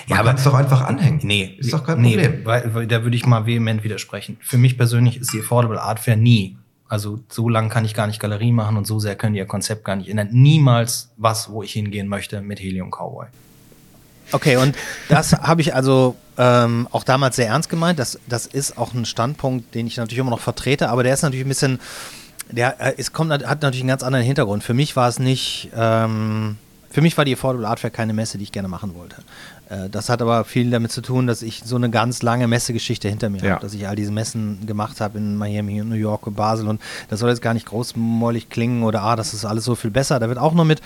ja, 0.06 0.16
man 0.16 0.26
kann 0.26 0.36
es 0.36 0.44
doch 0.44 0.54
einfach 0.54 0.82
anhängen. 0.82 1.20
Nee, 1.22 1.56
ist 1.58 1.72
doch 1.72 1.84
kein 1.84 2.00
nee, 2.00 2.14
Problem. 2.14 2.44
Weil, 2.44 2.74
weil, 2.74 2.86
da 2.86 3.02
würde 3.02 3.16
ich 3.16 3.26
mal 3.26 3.46
vehement 3.46 3.82
widersprechen. 3.82 4.38
Für 4.40 4.56
mich 4.56 4.78
persönlich 4.78 5.16
ist 5.18 5.32
die 5.32 5.40
Affordable 5.40 5.82
Art 5.82 5.98
Fair 5.98 6.16
nie. 6.16 6.56
Also 6.92 7.20
so 7.30 7.48
lang 7.48 7.70
kann 7.70 7.86
ich 7.86 7.94
gar 7.94 8.06
nicht 8.06 8.20
Galerie 8.20 8.52
machen 8.52 8.76
und 8.76 8.86
so 8.86 8.98
sehr 8.98 9.16
können 9.16 9.32
die 9.32 9.38
ihr 9.38 9.46
Konzept 9.46 9.82
gar 9.82 9.96
nicht 9.96 10.10
ändern. 10.10 10.28
Niemals 10.30 11.08
was, 11.16 11.50
wo 11.50 11.62
ich 11.62 11.72
hingehen 11.72 12.06
möchte 12.06 12.42
mit 12.42 12.60
Helium 12.60 12.90
Cowboy. 12.90 13.28
Okay, 14.30 14.58
und 14.58 14.76
das 15.08 15.32
habe 15.40 15.62
ich 15.62 15.74
also 15.74 16.16
ähm, 16.36 16.86
auch 16.90 17.02
damals 17.02 17.36
sehr 17.36 17.46
ernst 17.46 17.70
gemeint. 17.70 17.98
Das, 17.98 18.18
das 18.28 18.44
ist 18.44 18.76
auch 18.76 18.92
ein 18.92 19.06
Standpunkt, 19.06 19.74
den 19.74 19.86
ich 19.86 19.96
natürlich 19.96 20.18
immer 20.18 20.28
noch 20.28 20.40
vertrete, 20.40 20.90
aber 20.90 21.02
der 21.02 21.14
ist 21.14 21.22
natürlich 21.22 21.46
ein 21.46 21.48
bisschen, 21.48 21.80
der 22.50 22.78
äh, 22.78 22.92
es 22.98 23.14
kommt, 23.14 23.32
hat 23.32 23.62
natürlich 23.62 23.80
einen 23.80 23.88
ganz 23.88 24.02
anderen 24.02 24.26
Hintergrund. 24.26 24.62
Für 24.62 24.74
mich 24.74 24.94
war 24.94 25.08
es 25.08 25.18
nicht, 25.18 25.70
ähm, 25.74 26.58
für 26.90 27.00
mich 27.00 27.16
war 27.16 27.24
die 27.24 27.32
Affordable 27.32 27.68
Art 27.68 27.80
Fair 27.80 27.88
keine 27.88 28.12
Messe, 28.12 28.36
die 28.36 28.44
ich 28.44 28.52
gerne 28.52 28.68
machen 28.68 28.94
wollte. 28.94 29.16
Äh, 29.72 29.88
das 29.88 30.08
hat 30.08 30.20
aber 30.20 30.44
viel 30.44 30.70
damit 30.70 30.92
zu 30.92 31.00
tun, 31.00 31.26
dass 31.26 31.42
ich 31.42 31.62
so 31.64 31.76
eine 31.76 31.88
ganz 31.90 32.22
lange 32.22 32.46
Messegeschichte 32.46 33.08
hinter 33.08 33.30
mir 33.30 33.42
Ja. 33.42 33.50
habe, 33.52 33.62
dass 33.62 33.72
ich 33.74 33.88
all 33.88 33.96
diese 33.96 34.12
Messen 34.12 34.66
gemacht 34.66 35.00
habe 35.00 35.18
in 35.18 35.36
Miami, 35.36 35.82
New 35.82 35.94
York 35.94 36.26
und 36.26 36.34
Basel 36.36 36.68
und 36.68 36.80
das 37.08 37.20
soll 37.20 37.30
jetzt 37.30 37.42
gar 37.42 37.54
nicht 37.54 37.66
großmäulig 37.66 38.50
klingen 38.50 38.82
oder 38.82 39.02
ah, 39.02 39.16
das 39.16 39.32
ist 39.34 39.44
alles 39.44 39.64
so 39.64 39.74
viel 39.74 39.90
besser. 39.90 40.20
Da 40.20 40.28
wird 40.28 40.38
auch 40.38 40.52
nur 40.52 40.64
mit, 40.64 40.82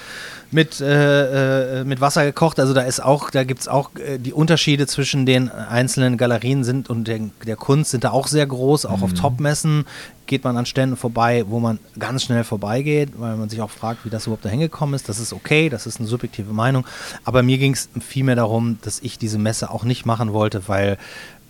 mit, 0.50 0.80
äh, 0.80 1.80
äh, 1.80 1.85
mit 1.85 2.00
Wasser 2.00 2.24
gekocht. 2.24 2.61
Also 2.61 2.72
da 2.74 2.82
ist 2.82 3.00
auch, 3.02 3.30
da 3.30 3.44
gibt 3.44 3.61
es 3.61 3.68
auch 3.68 3.90
äh, 3.96 4.18
die 4.18 4.32
Unterschiede 4.32 4.87
zwischen 4.87 5.26
den 5.26 5.50
einzelnen 5.50 6.16
Galerien 6.16 6.64
sind 6.64 6.88
und 6.88 7.09
der, 7.09 7.20
der 7.46 7.56
Kunst 7.56 7.90
sind 7.90 8.04
da 8.04 8.11
auch 8.11 8.26
sehr 8.26 8.46
groß. 8.46 8.87
Auch 8.87 9.02
auf 9.02 9.12
Top-Messen 9.14 9.87
geht 10.26 10.44
man 10.44 10.56
an 10.56 10.66
Ständen 10.66 10.96
vorbei, 10.96 11.44
wo 11.48 11.61
man 11.61 11.78
ganz 11.98 12.24
schnell 12.24 12.44
vorbeigeht, 12.44 13.12
weil 13.16 13.37
man 13.37 13.48
sich 13.48 13.61
auch 13.61 13.70
fragt, 13.70 14.04
wie 14.04 14.11
das 14.11 14.26
überhaupt 14.26 14.44
da 14.44 14.48
hingekommen 14.48 14.94
ist. 14.94 15.09
Das 15.09 15.18
ist 15.18 15.32
okay, 15.32 15.68
das 15.68 15.87
ist 15.87 15.98
eine 15.98 16.09
subjektive 16.09 16.52
Meinung. 16.52 16.87
Aber 17.24 17.42
mir 17.42 17.59
ging 17.59 17.72
es 17.72 17.88
vielmehr 18.00 18.37
darum, 18.37 18.78
dass 18.82 19.00
ich 19.00 19.18
diese 19.18 19.38
Messe 19.38 19.70
auch 19.70 19.85
nicht 19.85 20.06
machen 20.06 20.32
wollte, 20.32 20.68
weil 20.68 20.98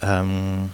ähm, 0.02 0.70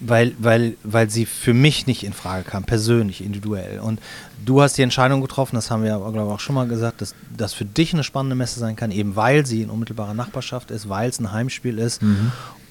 weil, 0.00 0.34
weil, 0.38 0.76
weil 0.82 1.10
sie 1.10 1.26
für 1.26 1.54
mich 1.54 1.86
nicht 1.86 2.04
in 2.04 2.12
Frage 2.12 2.44
kam, 2.44 2.64
persönlich, 2.64 3.22
individuell. 3.22 3.80
Und 3.80 4.00
du 4.44 4.60
hast 4.60 4.76
die 4.76 4.82
Entscheidung 4.82 5.20
getroffen, 5.20 5.56
das 5.56 5.70
haben 5.70 5.82
wir 5.82 5.94
aber, 5.94 6.12
glaube 6.12 6.28
ich, 6.28 6.34
auch 6.34 6.40
schon 6.40 6.54
mal 6.54 6.66
gesagt, 6.68 7.00
dass 7.00 7.14
das 7.36 7.54
für 7.54 7.64
dich 7.64 7.94
eine 7.94 8.04
spannende 8.04 8.36
Messe 8.36 8.60
sein 8.60 8.76
kann, 8.76 8.90
eben 8.90 9.16
weil 9.16 9.46
sie 9.46 9.62
in 9.62 9.70
unmittelbarer 9.70 10.14
Nachbarschaft 10.14 10.70
ist, 10.70 10.88
weil 10.88 11.08
es 11.08 11.18
ein 11.20 11.32
Heimspiel 11.32 11.78
ist. 11.78 12.02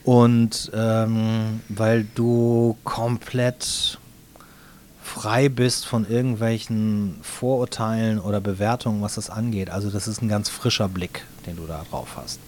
Und 0.04 0.72
ähm, 0.76 1.62
weil 1.70 2.06
du 2.14 2.76
komplett 2.84 3.98
frei 5.02 5.50
bist 5.50 5.86
von 5.86 6.10
irgendwelchen 6.10 7.16
Vorurteilen 7.22 8.20
oder 8.20 8.42
Bewertungen, 8.42 9.02
was 9.02 9.16
das 9.16 9.30
angeht. 9.30 9.70
Also 9.70 9.90
das 9.90 10.08
ist 10.08 10.22
ein 10.22 10.30
ganz 10.30 10.50
frischer 10.50 10.90
Blick, 10.90 11.24
den 11.46 11.56
du 11.56 11.68
da 11.68 11.86
drauf 11.90 12.10
hast. 12.16 12.40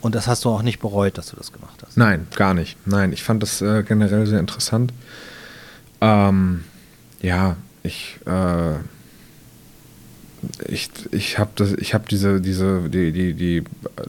Und 0.00 0.14
das 0.14 0.26
hast 0.26 0.44
du 0.44 0.50
auch 0.50 0.62
nicht 0.62 0.80
bereut, 0.80 1.18
dass 1.18 1.30
du 1.30 1.36
das 1.36 1.52
gemacht 1.52 1.82
hast. 1.84 1.96
Nein, 1.96 2.26
gar 2.34 2.54
nicht. 2.54 2.76
Nein, 2.86 3.12
ich 3.12 3.22
fand 3.22 3.42
das 3.42 3.60
äh, 3.60 3.82
generell 3.82 4.26
sehr 4.26 4.40
interessant. 4.40 4.92
Ähm, 6.00 6.64
ja, 7.20 7.56
ich, 7.82 8.18
äh, 8.26 8.76
ich, 10.66 10.90
ich 11.10 11.38
habe 11.38 11.50
das, 11.54 11.72
ich 11.74 11.92
habe 11.92 12.04
diese, 12.10 12.40
diese, 12.40 12.88
die, 12.88 13.12
die, 13.12 13.34
die, 13.34 13.64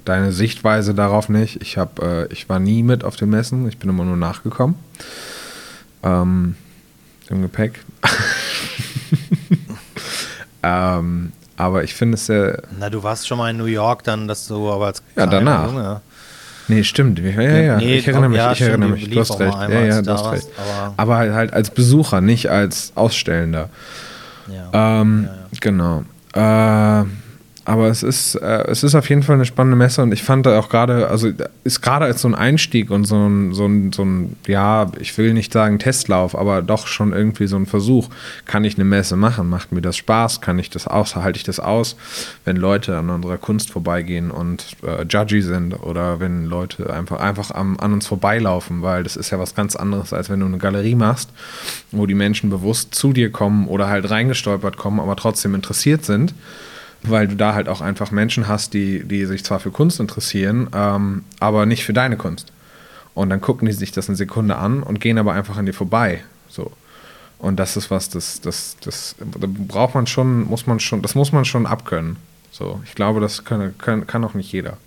deine 0.05 0.31
Sichtweise 0.31 0.93
darauf 0.93 1.27
nicht. 1.27 1.61
Ich 1.61 1.77
habe, 1.77 2.27
äh, 2.29 2.33
ich 2.33 2.47
war 2.47 2.59
nie 2.59 2.83
mit 2.83 3.03
auf 3.03 3.17
den 3.17 3.29
Messen. 3.29 3.67
Ich 3.67 3.77
bin 3.77 3.89
immer 3.89 4.05
nur 4.05 4.17
nachgekommen. 4.17 4.75
Ähm, 6.03 6.55
Im 7.29 7.41
Gepäck. 7.41 7.83
ähm, 10.63 11.33
aber 11.61 11.83
ich 11.83 11.93
finde 11.93 12.15
es 12.15 12.25
sehr. 12.25 12.61
Na, 12.79 12.89
du 12.89 13.01
warst 13.03 13.27
schon 13.27 13.37
mal 13.37 13.49
in 13.49 13.57
New 13.57 13.65
York, 13.65 14.03
dann, 14.03 14.27
dass 14.27 14.47
du 14.47 14.71
aber 14.71 14.87
als 14.87 15.01
Ja, 15.15 15.25
danach. 15.25 15.67
Junge- 15.71 15.99
Nee, 16.67 16.83
stimmt. 16.83 17.19
Ja, 17.19 17.41
ja, 17.41 17.57
ja. 17.57 17.77
Nee, 17.77 17.97
ich 17.97 18.07
erinnere 18.07 18.29
mich, 18.29 18.37
ja, 18.37 18.51
ich 18.53 18.61
erinnere 18.61 18.89
mich. 18.91 19.09
Du 19.09 19.19
hast 19.19 19.37
recht. 19.39 19.57
einmal, 19.57 19.69
Ja, 19.87 19.95
ja, 19.95 20.01
du 20.01 20.11
hast 20.13 20.31
recht. 20.31 20.47
warst, 20.47 20.49
aber- 20.57 20.93
Aber 20.95 21.17
halt, 21.17 21.33
halt 21.33 21.53
als 21.53 21.69
Besucher, 21.71 22.21
nicht 22.21 22.49
als 22.49 22.93
Ausstellender. 22.95 23.69
Ja. 24.47 25.01
Ähm, 25.01 25.27
Ja, 25.27 25.33
ja. 25.33 25.37
Genau. 25.59 26.03
Äh, 26.33 27.05
aber 27.63 27.89
es 27.89 28.01
ist, 28.01 28.35
äh, 28.35 28.63
es 28.67 28.83
ist 28.83 28.95
auf 28.95 29.07
jeden 29.09 29.21
Fall 29.21 29.35
eine 29.35 29.45
spannende 29.45 29.77
Messe 29.77 30.01
und 30.01 30.11
ich 30.11 30.23
fand 30.23 30.47
da 30.47 30.57
auch 30.57 30.67
gerade, 30.67 31.09
also 31.09 31.31
ist 31.63 31.81
gerade 31.81 32.05
als 32.05 32.21
so 32.21 32.27
ein 32.27 32.33
Einstieg 32.33 32.89
und 32.89 33.05
so 33.05 33.15
ein, 33.15 33.53
so 33.53 33.65
ein, 33.67 33.91
so 33.91 34.03
ein, 34.03 34.35
ja, 34.47 34.91
ich 34.99 35.15
will 35.17 35.33
nicht 35.33 35.53
sagen 35.53 35.77
Testlauf, 35.77 36.35
aber 36.35 36.63
doch 36.63 36.87
schon 36.87 37.13
irgendwie 37.13 37.45
so 37.45 37.57
ein 37.57 37.67
Versuch. 37.67 38.09
Kann 38.45 38.63
ich 38.63 38.75
eine 38.75 38.83
Messe 38.83 39.15
machen? 39.15 39.47
Macht 39.47 39.71
mir 39.71 39.81
das 39.81 39.95
Spaß? 39.97 40.41
Kann 40.41 40.57
ich 40.57 40.71
das 40.71 40.87
aus? 40.87 41.15
Halte 41.15 41.37
ich 41.37 41.43
das 41.43 41.59
aus, 41.59 41.97
wenn 42.45 42.55
Leute 42.55 42.97
an 42.97 43.11
unserer 43.11 43.37
Kunst 43.37 43.69
vorbeigehen 43.69 44.31
und 44.31 44.65
äh, 44.83 45.03
judgy 45.03 45.43
sind 45.43 45.73
oder 45.73 46.19
wenn 46.19 46.45
Leute 46.45 46.91
einfach, 46.91 47.19
einfach 47.19 47.51
am, 47.51 47.77
an 47.79 47.93
uns 47.93 48.07
vorbeilaufen, 48.07 48.81
weil 48.81 49.03
das 49.03 49.15
ist 49.15 49.29
ja 49.29 49.37
was 49.37 49.53
ganz 49.53 49.75
anderes, 49.75 50.13
als 50.13 50.31
wenn 50.31 50.39
du 50.39 50.47
eine 50.47 50.57
Galerie 50.57 50.95
machst, 50.95 51.29
wo 51.91 52.07
die 52.07 52.15
Menschen 52.15 52.49
bewusst 52.49 52.95
zu 52.95 53.13
dir 53.13 53.31
kommen 53.31 53.67
oder 53.67 53.87
halt 53.87 54.09
reingestolpert 54.09 54.77
kommen, 54.77 54.99
aber 54.99 55.15
trotzdem 55.15 55.53
interessiert 55.53 56.05
sind 56.05 56.33
weil 57.03 57.27
du 57.27 57.35
da 57.35 57.53
halt 57.53 57.67
auch 57.67 57.81
einfach 57.81 58.11
Menschen 58.11 58.47
hast, 58.47 58.73
die, 58.73 59.03
die 59.03 59.25
sich 59.25 59.43
zwar 59.43 59.59
für 59.59 59.71
Kunst 59.71 59.99
interessieren, 59.99 60.69
ähm, 60.73 61.23
aber 61.39 61.65
nicht 61.65 61.83
für 61.83 61.93
deine 61.93 62.17
Kunst. 62.17 62.51
Und 63.13 63.29
dann 63.29 63.41
gucken 63.41 63.65
die 63.65 63.73
sich 63.73 63.91
das 63.91 64.07
eine 64.07 64.15
Sekunde 64.15 64.55
an 64.57 64.83
und 64.83 64.99
gehen 65.01 65.17
aber 65.17 65.33
einfach 65.33 65.57
an 65.57 65.65
dir 65.65 65.73
vorbei. 65.73 66.23
So. 66.47 66.71
Und 67.39 67.57
das 67.59 67.75
ist 67.75 67.89
was, 67.91 68.09
das, 68.09 68.39
das, 68.41 68.77
das 68.83 69.15
da 69.19 69.47
braucht 69.49 69.95
man 69.95 70.05
schon, 70.07 70.43
muss 70.45 70.67
man 70.67 70.79
schon, 70.79 71.01
das 71.01 71.15
muss 71.15 71.31
man 71.31 71.43
schon 71.43 71.65
abkönnen. 71.65 72.17
So, 72.51 72.81
ich 72.85 72.93
glaube, 72.95 73.19
das 73.19 73.43
kann, 73.45 73.75
kann, 73.79 74.05
kann 74.05 74.23
auch 74.23 74.33
nicht 74.35 74.51
jeder. 74.51 74.77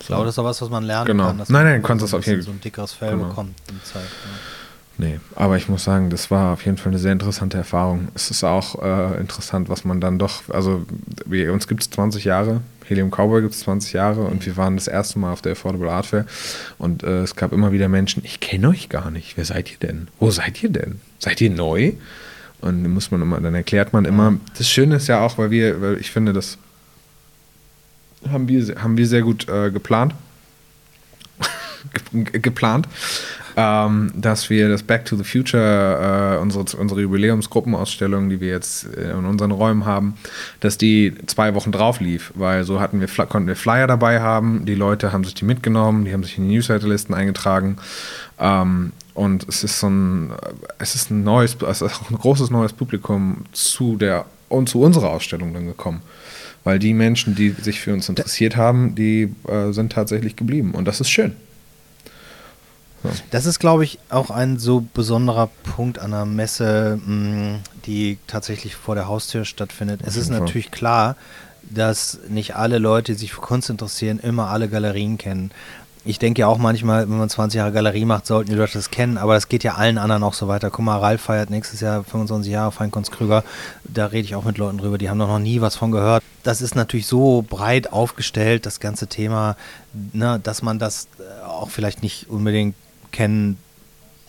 Ich 0.00 0.06
glaube, 0.06 0.24
das 0.24 0.34
ist 0.34 0.38
auch 0.38 0.44
was, 0.44 0.60
was 0.60 0.70
man 0.70 0.84
lernen 0.84 1.06
Genau. 1.06 1.26
kann. 1.28 1.38
dass 1.38 1.48
Nein, 1.50 1.64
nein, 1.64 1.82
du 1.82 1.86
kannst 1.86 2.02
das 2.02 2.14
auf 2.14 2.26
jeden- 2.26 2.38
bisschen 2.38 2.52
so 2.52 2.56
ein 2.58 2.60
dickeres 2.60 2.92
Fell 2.92 3.12
Genau. 3.12 3.28
bekommt. 3.28 3.54
in 3.68 3.80
Zeit, 3.84 4.02
ja. 4.02 4.30
Nee, 4.98 5.18
aber 5.34 5.56
ich 5.56 5.68
muss 5.68 5.84
sagen, 5.84 6.10
das 6.10 6.30
war 6.30 6.52
auf 6.52 6.64
jeden 6.66 6.76
Fall 6.76 6.92
eine 6.92 6.98
sehr 6.98 7.12
interessante 7.12 7.56
Erfahrung. 7.56 8.08
Es 8.14 8.30
ist 8.30 8.44
auch 8.44 8.82
äh, 8.82 9.18
interessant, 9.18 9.70
was 9.70 9.84
man 9.84 9.98
dann 10.00 10.18
doch, 10.18 10.42
also 10.50 10.84
wir, 11.24 11.52
uns 11.54 11.68
gibt 11.68 11.82
es 11.82 11.90
20 11.90 12.24
Jahre, 12.24 12.60
Helium 12.84 13.10
Cowboy 13.10 13.40
gibt 13.40 13.54
es 13.54 13.60
20 13.60 13.94
Jahre 13.94 14.20
und 14.22 14.44
wir 14.44 14.56
waren 14.58 14.76
das 14.76 14.88
erste 14.88 15.18
Mal 15.18 15.32
auf 15.32 15.40
der 15.40 15.52
Affordable 15.52 15.90
Art 15.90 16.04
Fair 16.06 16.26
und 16.76 17.02
äh, 17.02 17.22
es 17.22 17.34
gab 17.34 17.52
immer 17.52 17.72
wieder 17.72 17.88
Menschen, 17.88 18.22
ich 18.26 18.40
kenne 18.40 18.68
euch 18.68 18.90
gar 18.90 19.10
nicht, 19.10 19.36
wer 19.38 19.44
seid 19.46 19.70
ihr 19.72 19.78
denn? 19.78 20.08
Wo 20.18 20.30
seid 20.30 20.62
ihr 20.62 20.68
denn? 20.70 21.00
Seid 21.18 21.40
ihr 21.40 21.50
neu? 21.50 21.92
Und 22.60 22.82
dann 22.82 22.92
muss 22.92 23.10
man 23.10 23.22
immer, 23.22 23.40
dann 23.40 23.54
erklärt 23.54 23.94
man 23.94 24.04
immer, 24.04 24.34
das 24.58 24.68
Schöne 24.68 24.96
ist 24.96 25.06
ja 25.08 25.20
auch, 25.24 25.38
weil 25.38 25.50
wir, 25.50 25.80
weil 25.80 25.96
ich 25.98 26.10
finde, 26.10 26.34
das 26.34 26.58
haben 28.30 28.48
wir, 28.48 28.74
haben 28.82 28.98
wir 28.98 29.06
sehr 29.06 29.22
gut 29.22 29.48
äh, 29.48 29.70
geplant. 29.70 30.14
Ge- 32.12 32.40
geplant, 32.42 32.86
ähm, 33.60 34.10
dass 34.14 34.48
wir 34.48 34.70
das 34.70 34.82
Back 34.82 35.04
to 35.04 35.16
the 35.16 35.24
Future, 35.24 36.36
äh, 36.38 36.40
unsere, 36.40 36.64
unsere 36.78 37.02
Jubiläumsgruppenausstellung, 37.02 38.30
die 38.30 38.40
wir 38.40 38.48
jetzt 38.48 38.84
in 38.84 39.26
unseren 39.26 39.50
Räumen 39.50 39.84
haben, 39.84 40.14
dass 40.60 40.78
die 40.78 41.12
zwei 41.26 41.54
Wochen 41.54 41.70
drauf 41.70 42.00
lief, 42.00 42.32
weil 42.34 42.64
so 42.64 42.80
hatten 42.80 43.00
wir, 43.00 43.08
konnten 43.26 43.48
wir 43.48 43.56
Flyer 43.56 43.86
dabei 43.86 44.20
haben, 44.20 44.64
die 44.64 44.74
Leute 44.74 45.12
haben 45.12 45.24
sich 45.24 45.34
die 45.34 45.44
mitgenommen, 45.44 46.06
die 46.06 46.12
haben 46.14 46.24
sich 46.24 46.38
in 46.38 46.48
die 46.48 46.54
Newsletterlisten 46.54 47.14
eingetragen 47.14 47.76
ähm, 48.38 48.92
und 49.12 49.46
es 49.46 49.62
ist 49.62 49.78
so 49.80 49.88
ein, 49.88 50.32
es 50.78 50.94
ist 50.94 51.10
ein 51.10 51.22
neues, 51.22 51.56
es 51.60 51.82
ist 51.82 52.00
auch 52.00 52.10
ein 52.10 52.16
großes 52.16 52.50
neues 52.50 52.72
Publikum 52.72 53.44
zu 53.52 53.96
der 53.96 54.24
und 54.48 54.70
zu 54.70 54.80
unserer 54.80 55.10
Ausstellung 55.10 55.52
dann 55.52 55.66
gekommen. 55.66 56.00
Weil 56.64 56.78
die 56.78 56.92
Menschen, 56.92 57.34
die 57.34 57.50
sich 57.50 57.80
für 57.80 57.92
uns 57.92 58.08
interessiert 58.08 58.56
haben, 58.56 58.94
die 58.94 59.34
äh, 59.48 59.72
sind 59.72 59.92
tatsächlich 59.92 60.36
geblieben. 60.36 60.72
Und 60.72 60.86
das 60.86 61.00
ist 61.00 61.08
schön. 61.08 61.34
Das 63.30 63.46
ist, 63.46 63.58
glaube 63.58 63.84
ich, 63.84 63.98
auch 64.10 64.30
ein 64.30 64.58
so 64.58 64.84
besonderer 64.92 65.48
Punkt 65.74 65.98
an 65.98 66.12
einer 66.12 66.26
Messe, 66.26 67.00
mh, 67.04 67.60
die 67.86 68.18
tatsächlich 68.26 68.76
vor 68.76 68.94
der 68.94 69.08
Haustür 69.08 69.44
stattfindet. 69.44 70.00
Es 70.04 70.16
ist 70.16 70.28
Fall. 70.28 70.40
natürlich 70.40 70.70
klar, 70.70 71.16
dass 71.62 72.18
nicht 72.28 72.56
alle 72.56 72.78
Leute, 72.78 73.12
die 73.12 73.18
sich 73.18 73.32
für 73.32 73.40
Kunst 73.40 73.70
interessieren, 73.70 74.18
immer 74.18 74.48
alle 74.48 74.68
Galerien 74.68 75.18
kennen. 75.18 75.50
Ich 76.02 76.18
denke 76.18 76.40
ja 76.40 76.46
auch 76.46 76.56
manchmal, 76.56 77.08
wenn 77.10 77.18
man 77.18 77.28
20 77.28 77.58
Jahre 77.58 77.72
Galerie 77.72 78.06
macht, 78.06 78.26
sollten 78.26 78.50
die 78.50 78.56
Leute 78.56 78.72
das 78.72 78.90
kennen, 78.90 79.18
aber 79.18 79.34
das 79.34 79.48
geht 79.48 79.64
ja 79.64 79.74
allen 79.74 79.98
anderen 79.98 80.22
auch 80.22 80.32
so 80.32 80.48
weiter. 80.48 80.70
Guck 80.70 80.84
mal, 80.86 80.98
Ralf 80.98 81.20
feiert 81.20 81.50
nächstes 81.50 81.80
Jahr 81.80 82.04
25 82.04 82.50
Jahre 82.50 82.72
Feinkunst 82.72 83.12
Krüger. 83.12 83.44
Da 83.84 84.06
rede 84.06 84.24
ich 84.24 84.34
auch 84.34 84.44
mit 84.44 84.56
Leuten 84.56 84.78
drüber, 84.78 84.96
die 84.96 85.10
haben 85.10 85.18
doch 85.18 85.28
noch 85.28 85.38
nie 85.38 85.60
was 85.60 85.76
von 85.76 85.90
gehört. 85.90 86.22
Das 86.42 86.62
ist 86.62 86.74
natürlich 86.74 87.06
so 87.06 87.44
breit 87.46 87.92
aufgestellt, 87.92 88.64
das 88.64 88.80
ganze 88.80 89.08
Thema, 89.08 89.56
ne, 89.92 90.40
dass 90.42 90.62
man 90.62 90.78
das 90.78 91.08
äh, 91.18 91.44
auch 91.44 91.68
vielleicht 91.68 92.02
nicht 92.02 92.30
unbedingt 92.30 92.74
kennen 93.12 93.58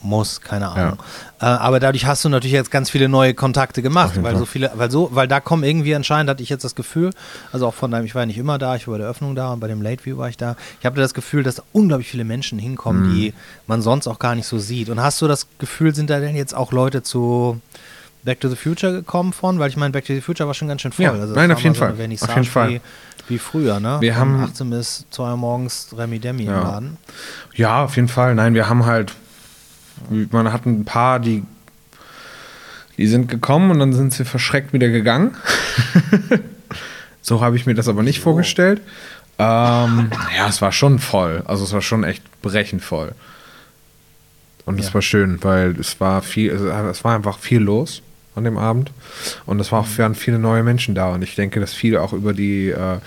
muss, 0.03 0.41
keine 0.41 0.69
Ahnung. 0.69 0.97
Äh, 1.39 1.45
aber 1.45 1.79
dadurch 1.79 2.07
hast 2.07 2.25
du 2.25 2.29
natürlich 2.29 2.53
jetzt 2.53 2.71
ganz 2.71 2.89
viele 2.89 3.07
neue 3.07 3.35
Kontakte 3.35 3.81
Auf 3.81 3.83
gemacht, 3.83 4.11
jeden 4.13 4.23
weil 4.23 4.31
Fall. 4.31 4.39
so 4.39 4.45
viele, 4.47 4.71
weil 4.73 4.89
so, 4.89 5.09
weil 5.13 5.27
da 5.27 5.39
kommen 5.39 5.63
irgendwie 5.63 5.93
anscheinend, 5.93 6.27
hatte 6.27 6.41
ich 6.41 6.49
jetzt 6.49 6.63
das 6.63 6.73
Gefühl, 6.73 7.11
also 7.51 7.67
auch 7.67 7.75
von 7.75 7.91
deinem, 7.91 8.05
ich 8.05 8.15
war 8.15 8.23
ja 8.23 8.25
nicht 8.25 8.39
immer 8.39 8.57
da, 8.57 8.75
ich 8.75 8.87
war 8.87 8.93
bei 8.93 8.97
der 8.97 9.07
Öffnung 9.07 9.35
da 9.35 9.53
und 9.53 9.59
bei 9.59 9.67
dem 9.67 9.83
Late 9.83 10.03
View 10.03 10.17
war 10.17 10.27
ich 10.27 10.37
da. 10.37 10.55
Ich 10.79 10.87
habe 10.87 10.99
das 10.99 11.13
Gefühl, 11.13 11.43
dass 11.43 11.55
da 11.55 11.63
unglaublich 11.71 12.07
viele 12.09 12.23
Menschen 12.23 12.57
hinkommen, 12.57 13.09
Mhm. 13.11 13.13
die 13.15 13.33
man 13.67 13.83
sonst 13.83 14.07
auch 14.07 14.17
gar 14.17 14.33
nicht 14.33 14.47
so 14.47 14.57
sieht. 14.57 14.89
Und 14.89 14.99
hast 15.03 15.21
du 15.21 15.27
das 15.27 15.45
Gefühl, 15.59 15.93
sind 15.93 16.09
da 16.09 16.19
denn 16.19 16.35
jetzt 16.35 16.55
auch 16.55 16.71
Leute 16.71 17.03
zu 17.03 17.61
Back 18.23 18.39
to 18.39 18.49
the 18.49 18.55
Future 18.55 18.91
gekommen 18.93 19.33
von? 19.33 19.59
Weil 19.59 19.69
ich 19.69 19.77
meine, 19.77 19.91
Back 19.91 20.05
to 20.05 20.13
the 20.15 20.21
Future 20.21 20.47
war 20.47 20.53
schon 20.55 20.67
ganz 20.67 20.81
schön 20.81 20.91
voll. 20.91 21.05
Ja, 21.05 21.11
also 21.11 21.35
nein, 21.35 21.51
auf 21.51 21.61
jeden 21.61 21.75
so 21.75 21.81
eine 21.81 21.89
Fall. 21.91 21.97
Vernissage 21.97 22.31
Auf 22.31 22.37
jeden 22.37 22.49
Fall. 22.51 22.81
Wie, 23.31 23.37
früher, 23.39 23.79
ne? 23.79 23.97
Wir 24.01 24.13
Von 24.13 24.21
haben- 24.21 24.43
18 24.43 24.69
bis 24.69 25.05
2 25.11 25.31
Uhr 25.31 25.37
morgens 25.37 25.87
Remi 25.97 26.19
Demi 26.19 26.43
im 26.43 26.49
Ja. 26.49 26.61
Laden. 26.61 26.97
Ja, 27.55 27.83
auf 27.85 27.95
jeden 27.95 28.09
Fall. 28.09 28.35
Nein, 28.35 28.53
wir 28.53 28.67
haben 28.67 28.85
halt, 28.85 29.13
man 30.31 30.51
hat 30.51 30.65
ein 30.65 30.83
paar, 30.83 31.19
die, 31.21 31.43
die 32.97 33.07
sind 33.07 33.29
gekommen 33.29 33.71
und 33.71 33.79
dann 33.79 33.93
sind 33.93 34.13
sie 34.13 34.25
verschreckt 34.25 34.73
wieder 34.73 34.89
gegangen. 34.89 35.35
so 37.21 37.39
habe 37.41 37.55
ich 37.55 37.65
mir 37.65 37.73
das 37.73 37.87
aber 37.87 38.03
nicht 38.03 38.19
vorgestellt. 38.19 38.81
Ähm, 39.39 40.11
ja, 40.35 40.47
es 40.49 40.61
war 40.61 40.73
schon 40.73 40.99
voll. 40.99 41.41
Also 41.45 41.63
es 41.63 41.71
war 41.71 41.81
schon 41.81 42.03
echt 42.03 42.23
brechend 42.41 42.83
voll. 42.83 43.13
Und 44.65 44.77
es 44.79 44.87
Ja. 44.87 44.93
war 44.95 45.01
schön, 45.01 45.41
weil 45.43 45.79
es 45.79 45.99
war 46.01 46.21
viel, 46.21 46.51
es 46.51 47.03
war 47.03 47.15
einfach 47.15 47.39
viel 47.39 47.61
los 47.61 48.01
an 48.35 48.43
dem 48.43 48.57
Abend. 48.57 48.91
Und 49.45 49.59
es 49.59 49.71
war 49.71 49.81
auch, 49.81 49.87
waren 49.97 50.15
viele 50.15 50.39
neue 50.39 50.63
Menschen 50.63 50.95
da. 50.95 51.09
Und 51.09 51.21
ich 51.21 51.35
denke, 51.35 51.59
dass 51.59 51.73
viele 51.73 52.01
auch 52.01 52.13
über 52.13 52.33
die 52.33 52.69
äh, 52.69 52.97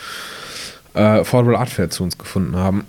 äh, 0.94 1.20
Affordable 1.20 1.58
Art 1.58 1.70
Fair 1.70 1.90
zu 1.90 2.02
uns 2.02 2.18
gefunden 2.18 2.56
haben. 2.56 2.84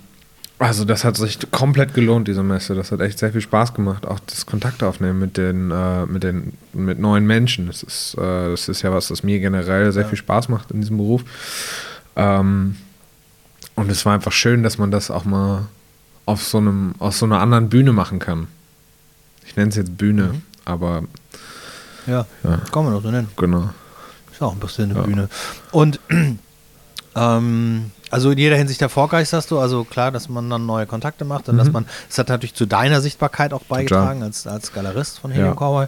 Also 0.58 0.86
das 0.86 1.04
hat 1.04 1.18
sich 1.18 1.40
komplett 1.52 1.94
gelohnt, 1.94 2.30
diese 2.30 2.44
Messe. 2.44 2.76
Das 2.76 2.92
hat 2.92 3.02
echt 3.02 3.20
sehr 3.20 3.32
viel 3.32 3.42
Spaß 3.42 3.74
gemacht. 3.74 4.06
Auch 4.06 4.20
das 4.20 4.46
Kontakt 4.46 4.84
aufnehmen 4.84 5.20
mit 5.20 5.36
den, 5.36 5.70
äh, 5.70 6.06
mit 6.06 6.24
den 6.24 6.54
mit 6.72 6.98
neuen 6.98 7.26
Menschen. 7.26 7.68
Das 7.68 7.84
ist, 7.84 8.16
äh, 8.18 8.52
das 8.52 8.70
ist 8.70 8.82
ja 8.82 8.94
was, 8.94 9.10
das 9.10 9.24
mir 9.24 9.40
generell 9.40 9.92
sehr 9.92 10.06
viel 10.06 10.18
Spaß 10.18 10.48
macht 10.48 10.72
in 10.72 10.80
diesem 10.80 10.98
Beruf. 10.98 11.24
Ähm, 12.16 12.78
und 13.76 13.92
es 13.92 14.06
war 14.06 14.14
einfach 14.14 14.32
schön, 14.32 14.64
dass 14.64 14.78
man 14.78 14.92
das 14.92 15.12
auch 15.12 15.26
mal 15.26 15.68
auf 16.26 16.42
so 16.42 16.58
einem, 16.58 16.96
auf 17.00 17.16
so 17.16 17.26
einer 17.26 17.42
anderen 17.42 17.70
Bühne 17.70 17.92
machen 17.92 18.20
kann. 18.20 18.48
Ich 19.46 19.58
nenne 19.58 19.70
es 19.70 19.76
jetzt 19.76 19.98
Bühne, 19.98 20.42
aber 20.64 21.04
Ja, 22.08 22.26
Ja. 22.44 22.58
kann 22.72 22.84
man 22.86 22.94
doch 22.94 23.02
so 23.04 23.12
nennen. 23.12 23.30
genau. 23.36 23.70
Ist 24.32 24.42
auch 24.42 24.54
ein 24.54 24.60
bisschen 24.60 24.92
eine 24.92 25.00
Ja. 25.00 25.06
Bühne. 25.06 25.30
Und 25.72 26.00
ähm, 27.16 27.92
also 28.12 28.32
in 28.32 28.38
jeder 28.38 28.56
Hinsicht 28.56 28.82
erfolgreich, 28.82 29.30
du, 29.30 29.60
also 29.60 29.84
klar, 29.84 30.12
dass 30.12 30.30
man 30.30 30.50
dann 30.50 30.66
neue 30.66 30.86
Kontakte 30.86 31.26
macht 31.26 31.50
und 31.50 31.58
dass 31.58 31.72
man, 31.72 31.86
es 32.10 32.18
hat 32.18 32.30
natürlich 32.30 32.54
zu 32.54 32.66
deiner 32.66 33.02
Sichtbarkeit 33.02 33.54
auch 33.54 33.64
beigetragen 33.64 34.24
als, 34.24 34.46
als 34.48 34.72
Galerist 34.74 35.20
von 35.20 35.32
Helium 35.32 35.50
Ja. 35.50 35.56
Cowboy. 35.56 35.88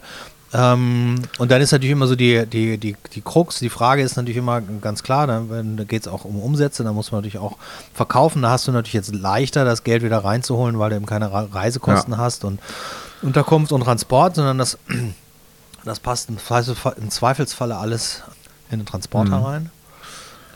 Ähm, 0.53 1.15
und 1.39 1.51
dann 1.51 1.61
ist 1.61 1.71
natürlich 1.73 1.91
immer 1.91 2.07
so 2.07 2.15
die, 2.15 2.45
die, 2.45 2.77
die, 2.77 2.95
die 3.13 3.21
Krux, 3.21 3.59
die 3.59 3.69
Frage 3.69 4.01
ist 4.01 4.15
natürlich 4.15 4.37
immer 4.37 4.61
ganz 4.61 5.03
klar, 5.03 5.27
da, 5.27 5.41
da 5.49 5.83
geht 5.83 6.03
es 6.03 6.07
auch 6.07 6.23
um 6.23 6.39
Umsätze, 6.39 6.85
da 6.85 6.93
muss 6.93 7.11
man 7.11 7.19
natürlich 7.19 7.37
auch 7.37 7.57
verkaufen. 7.93 8.41
Da 8.41 8.51
hast 8.51 8.65
du 8.67 8.71
natürlich 8.71 8.93
jetzt 8.93 9.13
leichter, 9.13 9.65
das 9.65 9.83
Geld 9.83 10.03
wieder 10.03 10.19
reinzuholen, 10.23 10.79
weil 10.79 10.89
du 10.91 10.95
eben 10.95 11.05
keine 11.05 11.31
Reisekosten 11.53 12.13
ja. 12.13 12.19
hast 12.19 12.45
und 12.45 12.59
Unterkunft 13.21 13.73
und 13.73 13.81
Transport, 13.81 14.35
sondern 14.35 14.57
das, 14.57 14.77
das 15.87 15.99
passt 15.99 16.29
im, 16.29 16.37
Zweifelsfalle 16.37 17.75
alles 17.75 18.23
in 18.69 18.79
den 18.79 18.85
Transporter 18.85 19.39
mhm. 19.39 19.45
rein. 19.45 19.71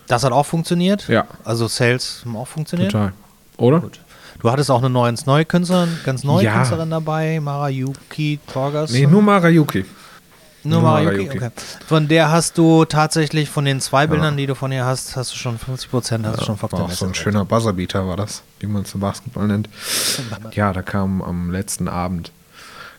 Das 0.08 0.24
hat 0.24 0.32
auch 0.32 0.46
funktioniert. 0.46 1.08
Ja. 1.08 1.26
Also 1.44 1.68
Sales 1.68 2.22
haben 2.26 2.36
auch 2.36 2.48
funktioniert. 2.48 2.92
Total. 2.92 3.14
Oder? 3.58 3.80
Gut. 3.80 4.00
Du 4.40 4.52
hattest 4.52 4.72
auch 4.72 4.80
eine 4.80 4.90
neue, 4.90 5.14
neue 5.26 5.46
Künstlerin, 5.46 6.00
ganz 6.04 6.24
neue 6.24 6.46
ja. 6.46 6.56
Künstlerin 6.56 6.90
dabei, 6.90 7.40
Marayuki 7.40 8.40
Torgas. 8.52 8.92
Nee, 8.92 9.06
nur 9.06 9.22
Marayuki. 9.22 9.86
Nur, 10.64 10.82
nur 10.82 10.90
Marayuki, 10.90 11.26
Marayuki, 11.26 11.38
okay. 11.38 11.52
Von 11.88 12.08
der 12.08 12.32
hast 12.32 12.58
du 12.58 12.86
tatsächlich, 12.86 13.50
von 13.50 13.66
den 13.66 13.80
zwei 13.82 14.08
Bildern, 14.08 14.34
ja. 14.34 14.38
die 14.38 14.48
du 14.48 14.56
von 14.56 14.72
ihr 14.72 14.86
hast, 14.86 15.16
hast 15.16 15.32
du 15.34 15.38
schon 15.38 15.58
50 15.58 15.90
Prozent, 15.90 16.26
hast 16.26 16.34
ja, 16.34 16.40
du 16.40 16.46
schon 16.46 16.58
Faktor. 16.58 16.82
Auch 16.82 16.92
so 16.92 17.06
ein 17.06 17.14
schöner 17.14 17.46
Buzzerbeater 17.46 18.08
war 18.08 18.18
das, 18.18 18.42
wie 18.60 18.68
man 18.68 18.82
es 18.84 18.94
im 18.94 19.00
Basketball 19.00 19.48
nennt. 19.48 19.70
Ja, 20.54 20.74
da 20.74 20.82
kam 20.82 21.22
am 21.22 21.52
letzten 21.52 21.88
Abend 21.88 22.32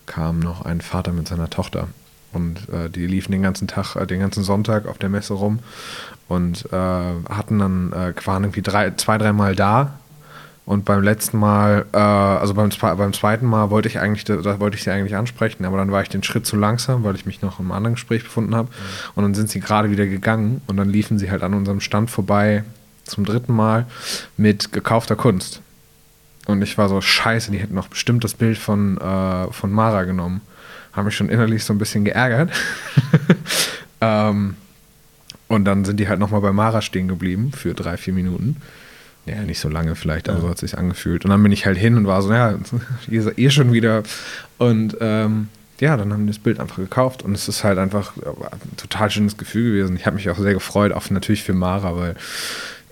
kam 0.07 0.41
noch 0.41 0.65
ein 0.65 0.81
Vater 0.81 1.13
mit 1.13 1.29
seiner 1.29 1.51
Tochter 1.51 1.89
und 2.33 2.69
äh, 2.69 2.89
die 2.89 3.07
liefen 3.07 3.33
den 3.33 3.43
ganzen 3.43 3.69
Tag, 3.69 3.97
äh, 3.97 4.07
den 4.07 4.21
ganzen 4.21 4.43
Sonntag 4.43 4.87
auf 4.87 4.99
der 4.99 5.09
Messe 5.09 5.35
rum 5.35 5.61
und 6.29 6.67
äh, 6.73 6.77
hatten 6.77 7.59
dann, 7.59 7.93
äh, 7.93 8.15
waren 8.25 8.45
irgendwie 8.45 8.63
drei, 8.63 8.91
zwei, 8.93 9.19
dreimal 9.19 9.55
da 9.55 9.99
und 10.65 10.85
beim 10.85 11.03
letzten 11.03 11.39
Mal, 11.39 11.87
äh, 11.93 11.99
also 11.99 12.55
beim, 12.55 12.71
beim 12.81 13.13
zweiten 13.13 13.47
Mal 13.47 13.71
wollte 13.71 13.89
ich 13.89 13.99
eigentlich, 13.99 14.25
da 14.25 14.61
wollte 14.61 14.77
ich 14.77 14.85
sie 14.85 14.91
eigentlich 14.91 15.17
ansprechen, 15.17 15.65
aber 15.65 15.77
dann 15.77 15.91
war 15.91 16.03
ich 16.03 16.09
den 16.09 16.23
Schritt 16.23 16.47
zu 16.47 16.57
langsam, 16.57 17.03
weil 17.03 17.17
ich 17.17 17.27
mich 17.27 17.43
noch 17.43 17.59
im 17.59 17.73
anderen 17.73 17.95
Gespräch 17.95 18.23
befunden 18.23 18.55
habe. 18.55 18.69
Mhm. 18.69 19.11
Und 19.17 19.23
dann 19.25 19.35
sind 19.35 19.51
sie 19.51 19.61
gerade 19.61 19.91
wieder 19.91 20.07
gegangen 20.07 20.63
und 20.69 20.77
dann 20.77 20.89
liefen 20.89 21.19
sie 21.19 21.31
halt 21.31 21.43
an 21.43 21.55
unserem 21.55 21.81
Stand 21.81 22.11
vorbei 22.11 22.63
zum 23.05 23.25
dritten 23.25 23.53
Mal 23.53 23.87
mit 24.37 24.73
gekaufter 24.73 25.17
Kunst. 25.17 25.61
Und 26.47 26.63
ich 26.63 26.79
war 26.79 26.89
so, 26.89 27.01
scheiße, 27.01 27.51
die 27.51 27.59
hätten 27.59 27.75
noch 27.75 27.89
bestimmt 27.89 28.23
das 28.23 28.35
Bild 28.35 28.59
von, 28.59 28.99
äh, 28.99 29.53
von 29.53 29.73
Mara 29.73 30.05
genommen. 30.05 30.43
Haben 30.93 31.07
mich 31.07 31.17
schon 31.17 31.29
innerlich 31.29 31.65
so 31.65 31.73
ein 31.73 31.79
bisschen 31.79 32.05
geärgert. 32.05 32.51
ähm, 34.01 34.57
und 35.49 35.65
dann 35.65 35.85
sind 35.85 36.01
die 36.01 36.09
halt 36.09 36.19
nochmal 36.19 36.41
bei 36.41 36.53
Mara 36.53 36.83
stehen 36.83 37.09
geblieben 37.09 37.53
für 37.53 37.75
drei, 37.75 37.97
vier 37.97 38.15
Minuten. 38.15 38.57
Ja, 39.27 39.43
nicht 39.43 39.61
so 39.61 39.69
lange 39.69 39.95
vielleicht, 39.95 40.29
aber 40.29 40.41
so 40.41 40.49
hat 40.49 40.55
es 40.55 40.61
sich 40.61 40.79
angefühlt. 40.79 41.25
Und 41.25 41.31
dann 41.31 41.43
bin 41.43 41.53
ich 41.53 41.65
halt 41.67 41.79
hin 41.79 41.97
und 41.97 42.07
war 42.07 42.23
so, 42.23 42.33
ja, 42.33 42.59
ihr 43.09 43.23
seid 43.23 43.39
eh 43.39 43.51
schon 43.51 43.73
wieder. 43.73 44.03
Und 44.59 44.97
ähm, 45.01 45.49
ja, 45.79 45.97
dann 45.97 46.13
haben 46.13 46.27
die 46.27 46.33
das 46.33 46.39
Bild 46.39 46.61
einfach 46.61 46.77
gekauft 46.77 47.23
und 47.23 47.35
es 47.35 47.49
ist 47.49 47.65
halt 47.65 47.79
einfach 47.79 48.13
ein 48.17 48.77
total 48.77 49.11
schönes 49.11 49.37
Gefühl 49.37 49.73
gewesen. 49.73 49.97
Ich 49.97 50.07
habe 50.07 50.17
mich 50.17 50.31
auch 50.31 50.39
sehr 50.39 50.55
gefreut, 50.55 50.93
auch 50.93 51.11
natürlich 51.11 51.43
für 51.43 51.55
Mara, 51.55 51.97
weil 51.97 52.15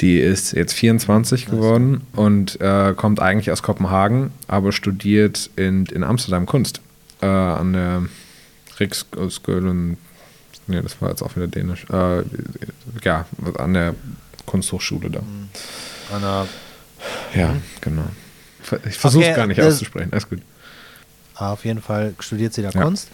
die 0.00 0.18
ist 0.18 0.52
jetzt 0.52 0.72
24 0.72 1.46
geworden 1.46 2.00
und 2.16 2.60
äh, 2.60 2.94
kommt 2.96 3.20
eigentlich 3.20 3.50
aus 3.52 3.62
Kopenhagen, 3.62 4.32
aber 4.48 4.72
studiert 4.72 5.50
in, 5.56 5.86
in 5.86 6.02
Amsterdam 6.02 6.46
Kunst 6.46 6.80
äh, 7.20 7.26
an 7.26 7.72
der 7.72 8.02
Riksskolen. 8.78 9.98
Nee, 10.66 10.82
das 10.82 11.00
war 11.00 11.10
jetzt 11.10 11.22
auch 11.22 11.36
wieder 11.36 11.48
dänisch. 11.48 11.86
Äh, 11.90 12.22
ja, 13.02 13.26
an 13.58 13.74
der 13.74 13.94
Kunsthochschule 14.46 15.10
da. 15.10 15.20
Mhm. 15.20 15.48
Einer 16.14 16.46
ja, 17.34 17.48
mhm. 17.48 17.62
genau. 17.80 18.04
Ich 18.86 18.98
versuche 18.98 19.24
es 19.24 19.30
okay, 19.30 19.36
gar 19.36 19.46
nicht 19.46 19.60
auszusprechen. 19.60 20.12
Alles 20.12 20.28
gut. 20.28 20.40
Auf 21.34 21.64
jeden 21.64 21.80
Fall 21.80 22.14
studiert 22.18 22.52
sie 22.52 22.62
da 22.62 22.70
ja. 22.70 22.82
Kunst. 22.82 23.08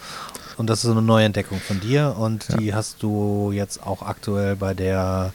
Und 0.57 0.69
das 0.69 0.85
ist 0.85 0.91
eine 0.91 1.03
neue 1.03 1.27
Entdeckung 1.27 1.61
von 1.61 1.81
dir. 1.81 2.17
Und 2.19 2.49
ja. 2.49 2.57
die 2.57 2.75
hast 2.75 3.03
du 3.03 3.53
jetzt 3.53 3.83
auch 3.83 4.03
aktuell 4.03 4.57
bei 4.57 4.75
der 4.75 5.33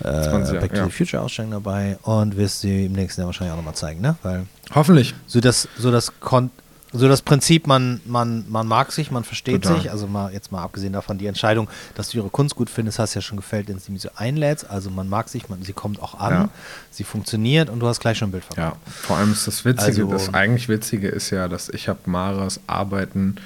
äh, 0.00 0.04
Back 0.04 0.70
to 0.70 0.76
ja. 0.76 0.84
the 0.86 0.90
Future 0.90 1.22
Ausstellung 1.22 1.50
dabei 1.50 1.98
und 2.02 2.36
wirst 2.36 2.60
sie 2.60 2.86
im 2.86 2.92
nächsten 2.92 3.20
Jahr 3.20 3.26
wahrscheinlich 3.26 3.52
auch 3.52 3.58
nochmal 3.58 3.74
zeigen, 3.74 4.00
ne? 4.00 4.16
Weil 4.22 4.46
Hoffentlich. 4.74 5.14
So 5.26 5.40
das, 5.40 5.68
so 5.76 5.90
das 5.90 6.12
Kon 6.20 6.50
so 6.92 7.08
das 7.08 7.22
Prinzip, 7.22 7.66
man, 7.66 8.00
man, 8.04 8.44
man 8.48 8.66
mag 8.66 8.90
sich, 8.90 9.10
man 9.10 9.22
versteht 9.22 9.62
Total. 9.62 9.80
sich. 9.80 9.90
Also 9.90 10.06
mal 10.06 10.32
jetzt 10.32 10.50
mal 10.50 10.62
abgesehen 10.62 10.92
davon, 10.92 11.18
die 11.18 11.26
Entscheidung, 11.26 11.68
dass 11.94 12.10
du 12.10 12.18
ihre 12.18 12.30
Kunst 12.30 12.56
gut 12.56 12.68
findest, 12.68 12.98
hast 12.98 13.14
ja 13.14 13.20
schon 13.20 13.36
gefällt, 13.36 13.68
wenn 13.68 13.78
sie 13.78 13.92
mich 13.92 14.02
so 14.02 14.10
einlädst. 14.16 14.68
Also 14.68 14.90
man 14.90 15.08
mag 15.08 15.28
sich, 15.28 15.48
man, 15.48 15.62
sie 15.62 15.72
kommt 15.72 16.02
auch 16.02 16.18
an, 16.18 16.32
ja. 16.32 16.48
sie 16.90 17.04
funktioniert 17.04 17.70
und 17.70 17.80
du 17.80 17.86
hast 17.86 18.00
gleich 18.00 18.18
schon 18.18 18.28
ein 18.28 18.32
Bild 18.32 18.44
verkauft. 18.44 18.78
Ja, 18.86 18.92
vor 18.92 19.16
allem 19.16 19.32
ist 19.32 19.46
das 19.46 19.64
Witzige, 19.64 20.02
also, 20.02 20.10
das 20.10 20.34
eigentlich 20.34 20.68
Witzige 20.68 21.08
ist 21.08 21.30
ja, 21.30 21.46
dass 21.46 21.68
ich 21.68 21.88
habe 21.88 22.00
Maras 22.06 22.60
Arbeiten 22.66 23.36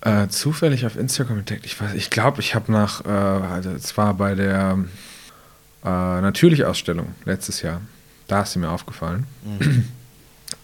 äh, 0.00 0.28
zufällig 0.28 0.86
auf 0.86 0.96
Instagram 0.96 1.40
entdeckt. 1.40 1.66
Ich 1.66 1.78
weiß, 1.78 1.92
ich 1.94 2.08
glaube, 2.08 2.40
ich 2.40 2.54
habe 2.54 2.72
nach, 2.72 3.04
äh, 3.04 3.08
also 3.08 3.70
es 3.70 3.96
war 3.98 4.14
bei 4.14 4.34
der 4.34 4.78
äh, 5.84 5.88
Natürlich-Ausstellung 5.88 7.14
letztes 7.26 7.60
Jahr. 7.60 7.82
Da 8.28 8.42
ist 8.42 8.52
sie 8.52 8.60
mir 8.60 8.70
aufgefallen. 8.70 9.26
Mhm. 9.44 9.88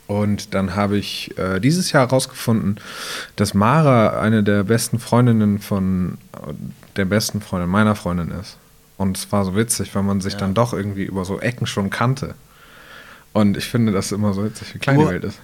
Und 0.07 0.55
dann 0.55 0.77
habe 0.77 0.97
ich 0.97 1.37
äh, 1.37 1.59
dieses 1.59 1.91
Jahr 1.91 2.07
herausgefunden, 2.07 2.77
dass 3.35 3.55
Mara 3.55 4.21
eine 4.21 4.45
der 4.45 4.63
besten 4.63 4.99
Freundinnen 5.01 5.59
von 5.59 6.19
der 6.97 7.05
besten 7.07 7.41
Freundin 7.41 7.69
meiner 7.69 7.97
Freundin 7.97 8.31
ist. 8.31 8.57
Und 8.99 9.19
es 9.19 9.31
war 9.33 9.45
so 9.45 9.57
witzig, 9.57 9.95
weil 9.95 10.03
man 10.03 10.21
sich 10.21 10.35
ja. 10.35 10.39
dann 10.39 10.55
doch 10.55 10.73
irgendwie 10.73 11.05
über 11.05 11.25
so 11.25 11.41
Ecken 11.41 11.67
schon 11.67 11.91
kannte. 11.91 12.35
Und 13.33 13.57
ich 13.57 13.67
finde 13.67 13.93
das 13.93 14.13
immer 14.13 14.33
so 14.33 14.45
witzig, 14.45 14.75
wie 14.75 14.79
klein 14.79 14.99
die 14.99 15.07
Welt 15.07 15.25
ist. 15.25 15.39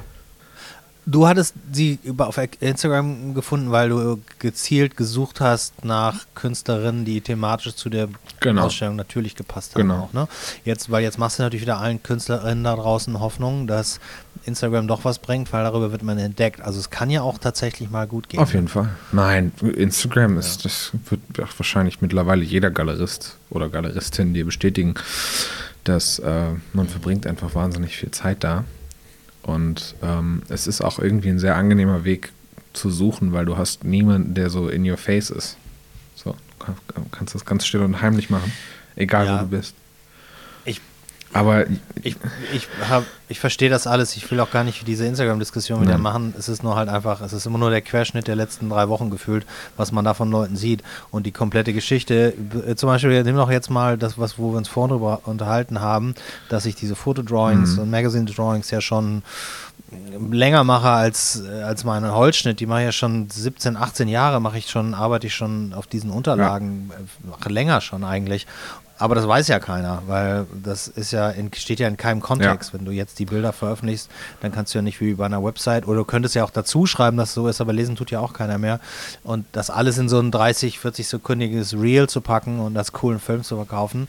Du 1.05 1.27
hattest 1.27 1.55
sie 1.73 1.99
über 2.05 2.29
auf 2.29 2.38
Instagram 2.61 3.35
gefunden, 3.35 3.73
weil 3.73 3.88
du 3.88 4.21
gezielt 4.38 4.97
gesucht 4.97 5.41
hast 5.41 5.85
nach 5.85 6.27
Künstlerinnen, 6.37 7.05
die 7.05 7.21
thematisch 7.21 7.75
zu 7.75 7.91
der 7.91 8.09
genau. 8.38 8.67
Ausstellung 8.67 8.95
natürlich 8.95 9.35
gepasst 9.35 9.75
haben. 9.75 9.83
Genau. 9.83 10.05
Auch, 10.05 10.12
ne? 10.12 10.29
Jetzt, 10.65 10.91
weil 10.93 11.03
jetzt 11.03 11.19
machst 11.19 11.38
du 11.41 11.43
natürlich 11.43 11.62
wieder 11.62 11.79
allen 11.79 12.03
Künstlerinnen 12.05 12.62
da 12.62 12.77
draußen 12.77 13.19
Hoffnung, 13.19 13.67
dass 13.67 13.99
Instagram 14.45 14.87
doch 14.87 15.05
was 15.05 15.19
bringt, 15.19 15.53
weil 15.53 15.65
darüber 15.65 15.91
wird 15.91 16.05
man 16.05 16.19
entdeckt. 16.19 16.61
Also 16.61 16.79
es 16.79 16.91
kann 16.91 17.11
ja 17.11 17.23
auch 17.23 17.38
tatsächlich 17.38 17.91
mal 17.91 18.07
gut 18.07 18.29
gehen. 18.29 18.38
Auf 18.38 18.55
jeden 18.55 18.69
Fall. 18.69 18.91
Nein, 19.11 19.51
Instagram 19.61 20.38
ist, 20.38 20.62
ja. 20.62 20.71
das 20.71 20.93
wird 21.11 21.21
wahrscheinlich 21.59 22.01
mittlerweile 22.01 22.45
jeder 22.45 22.71
Galerist 22.71 23.38
oder 23.51 23.69
Galeristin 23.69 24.35
dir 24.35 24.45
bestätigen, 24.45 24.95
dass 25.83 26.21
äh, 26.21 26.51
man 26.73 26.88
verbringt 26.88 27.27
einfach 27.27 27.57
wahnsinnig 27.57 27.97
viel 27.97 28.12
Zeit 28.12 28.45
da 28.45 28.65
und 29.42 29.94
ähm, 30.02 30.42
es 30.48 30.66
ist 30.66 30.83
auch 30.83 30.98
irgendwie 30.98 31.31
ein 31.31 31.38
sehr 31.38 31.57
angenehmer 31.57 32.05
Weg 32.05 32.33
zu 32.72 32.90
suchen, 32.90 33.33
weil 33.33 33.44
du 33.44 33.57
hast 33.57 33.85
niemanden, 33.85 34.35
der 34.35 34.50
so 34.50 34.68
in 34.68 34.88
your 34.88 34.96
face 34.96 35.31
ist. 35.31 35.57
So, 36.14 36.37
du 36.94 37.05
kannst 37.11 37.35
das 37.35 37.44
ganz 37.44 37.66
still 37.66 37.83
und 37.83 38.00
heimlich 38.00 38.31
machen, 38.31 38.52
egal 38.96 39.26
ja. 39.26 39.37
wo 39.37 39.44
du 39.44 39.50
bist. 39.50 39.74
Aber 41.33 41.66
ich, 42.03 42.16
ich, 42.53 42.68
ich 43.29 43.40
verstehe 43.40 43.71
das 43.71 43.87
alles. 43.87 44.16
Ich 44.16 44.31
will 44.31 44.38
auch 44.40 44.51
gar 44.51 44.64
nicht 44.64 44.87
diese 44.87 45.07
Instagram-Diskussion 45.07 45.81
wieder 45.81 45.97
machen. 45.97 46.35
Es 46.38 46.49
ist 46.49 46.62
nur 46.62 46.77
halt 46.77 46.90
einfach, 46.90 47.23
es 47.23 47.33
ist 47.33 47.47
immer 47.47 47.59
nur 47.59 47.71
der 47.71 47.81
Querschnitt 47.81 48.27
der 48.27 48.37
letzten 48.37 48.68
drei 48.68 48.88
Wochen 48.88 49.11
gefühlt, 49.11 49.47
was 49.77 49.92
man 49.92 50.05
da 50.05 50.12
von 50.12 50.31
Leuten 50.31 50.57
sieht. 50.57 50.83
Und 51.11 51.25
die 51.25 51.33
komplette 51.33 51.73
Geschichte, 51.73 52.35
äh, 52.66 52.75
zum 52.75 52.88
Beispiel, 52.88 53.23
nimm 53.23 53.37
doch 53.37 53.51
jetzt 53.51 53.71
mal 53.71 53.97
das, 53.97 54.18
was, 54.18 54.38
wo 54.38 54.53
wir 54.53 54.59
uns 54.59 54.68
vorhin 54.68 54.90
drüber 54.90 55.23
unterhalten 55.25 55.81
haben, 55.81 56.14
dass 56.51 56.66
ich 56.66 56.75
diese 56.75 56.95
Fotodrawings 56.95 57.77
mhm. 57.77 57.83
und 57.83 57.90
Magazine-Drawings 57.90 58.71
ja 58.71 58.81
schon 58.81 59.23
länger 60.31 60.64
mache 60.64 60.88
als, 60.88 61.42
äh, 61.42 61.62
als 61.62 61.85
meinen 61.85 62.12
Holzschnitt. 62.12 62.61
Die 62.61 62.66
mache 62.66 62.81
ich 62.81 62.87
ja 62.87 62.92
schon 62.92 63.29
17, 63.29 63.77
18 63.77 64.09
Jahre, 64.09 64.40
mache 64.40 64.59
ich 64.59 64.71
schon, 64.71 64.95
arbeite 64.95 65.27
ich 65.27 65.35
schon 65.35 65.73
auf 65.75 65.87
diesen 65.87 66.11
Unterlagen, 66.11 66.90
ja. 66.90 67.47
Äh, 67.47 67.53
länger 67.53 67.81
schon 67.81 68.05
eigentlich. 68.05 68.47
Aber 69.03 69.17
das 69.17 69.27
weiß 69.27 69.49
ja 69.49 69.59
keiner, 69.59 70.01
weil 70.07 70.47
das 70.62 70.87
ist 70.87 71.11
ja 71.11 71.29
in, 71.29 71.53
steht 71.53 71.81
ja 71.81 71.88
in 71.88 71.97
keinem 71.97 72.21
Kontext. 72.21 72.73
Ja. 72.73 72.79
Wenn 72.79 72.85
du 72.85 72.93
jetzt 72.93 73.19
die 73.19 73.25
Bilder 73.25 73.53
veröffentlichst, 73.53 74.09
dann 74.43 74.53
kannst 74.53 74.73
du 74.73 74.79
ja 74.79 74.83
nicht 74.83 75.01
wie 75.01 75.15
bei 75.15 75.27
einer 75.27 75.43
Website 75.43 75.88
oder 75.88 75.97
du 75.97 76.05
könntest 76.05 76.37
ja 76.37 76.45
auch 76.45 76.51
dazu 76.51 76.87
schreiben, 76.87 77.17
dass 77.17 77.31
es 77.31 77.35
so 77.35 77.49
ist, 77.49 77.61
aber 77.61 77.73
lesen 77.73 77.97
tut 77.97 78.12
ja 78.12 78.21
auch 78.21 78.33
keiner 78.33 78.59
mehr. 78.59 78.79
Und 79.25 79.45
das 79.51 79.71
alles 79.71 79.99
in 79.99 80.09
so 80.09 80.21
ein 80.21 80.31
30, 80.31 80.79
40 80.79 81.09
sekündiges 81.09 81.75
Reel 81.75 82.09
zu 82.09 82.21
packen 82.21 82.61
und 82.61 82.77
als 82.77 82.93
coolen 82.93 83.19
Film 83.19 83.43
zu 83.43 83.57
verkaufen, 83.57 84.07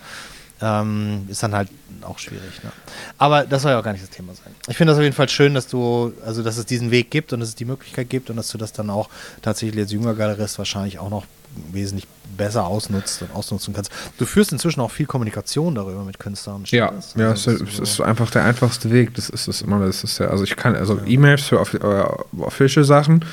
ähm, 0.62 1.26
ist 1.28 1.42
dann 1.42 1.56
halt 1.56 1.70
auch 2.04 2.20
schwierig. 2.20 2.64
Ne? 2.64 2.72
Aber 3.18 3.46
das 3.46 3.64
soll 3.64 3.72
ja 3.72 3.80
auch 3.80 3.84
gar 3.84 3.94
nicht 3.94 4.04
das 4.04 4.12
Thema 4.12 4.36
sein. 4.36 4.54
Ich 4.68 4.78
finde 4.78 4.92
das 4.92 5.00
auf 5.00 5.04
jeden 5.04 5.16
Fall 5.16 5.28
schön, 5.28 5.56
dass 5.56 5.66
du, 5.66 6.14
also 6.24 6.44
dass 6.44 6.58
es 6.58 6.68
diesen 6.68 6.92
Weg 6.92 7.10
gibt 7.10 7.34
und 7.34 7.40
dass 7.40 7.50
es 7.50 7.56
die 7.56 7.66
Möglichkeit 7.66 8.12
gibt 8.12 8.30
und 8.30 8.36
dass 8.36 8.50
du 8.50 8.60
das 8.60 8.74
dann 8.74 8.92
auch 8.92 9.10
tatsächlich 9.42 9.82
als 9.82 9.92
junger 9.92 10.14
Galerist 10.14 10.60
wahrscheinlich 10.60 11.00
auch 11.00 11.10
noch 11.10 11.26
wesentlich 11.72 12.08
besser 12.38 12.66
ausnutzt 12.66 13.22
und 13.22 13.34
ausnutzen 13.34 13.74
kannst. 13.74 13.92
Du 14.18 14.26
führst 14.26 14.52
inzwischen 14.52 14.82
auch 14.82 14.92
viel 14.92 15.06
Kommunikation 15.06 15.76
darüber 15.76 16.04
mit 16.04 16.20
Künstlern. 16.20 16.63
Ja, 16.68 16.92
das? 16.92 17.13
ja, 17.16 17.30
also, 17.30 17.52
es, 17.52 17.62
ist, 17.62 17.80
ist 17.80 18.02
einfach 18.02 18.30
der 18.32 18.44
einfachste 18.44 18.92
Weg. 18.92 19.13
Das 19.16 19.30
ist 19.30 19.48
es 19.48 19.62
immer. 19.62 19.86
Das 19.86 20.04
ist 20.04 20.20
ja, 20.20 20.28
also 20.28 20.44
ich 20.44 20.56
kann 20.56 20.76
also 20.76 20.98
ja. 20.98 21.06
E-Mails 21.06 21.43
für 21.43 21.58
äh, 21.58 22.41
official 22.41 22.86
Sachen, 22.86 23.26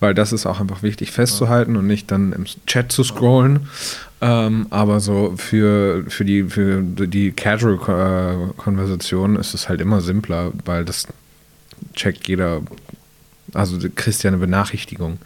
weil 0.00 0.14
das 0.14 0.32
ist 0.32 0.46
auch 0.46 0.60
einfach 0.60 0.82
wichtig 0.82 1.12
festzuhalten 1.12 1.74
ja. 1.74 1.80
und 1.80 1.86
nicht 1.86 2.10
dann 2.10 2.32
im 2.32 2.46
Chat 2.66 2.92
zu 2.92 3.04
scrollen. 3.04 3.68
Ähm, 4.20 4.66
aber 4.70 5.00
so 5.00 5.34
für, 5.36 6.04
für 6.08 6.24
die 6.24 6.44
für 6.44 6.82
die 6.82 7.32
Casual-Konversation 7.32 9.36
ist 9.36 9.52
es 9.52 9.68
halt 9.68 9.82
immer 9.82 10.00
simpler, 10.00 10.52
weil 10.64 10.86
das 10.86 11.06
checkt 11.94 12.26
jeder. 12.28 12.62
Also 13.52 13.78
du 13.78 13.90
kriegst 13.90 14.24
ja 14.24 14.28
eine 14.28 14.38
Benachrichtigung 14.38 15.18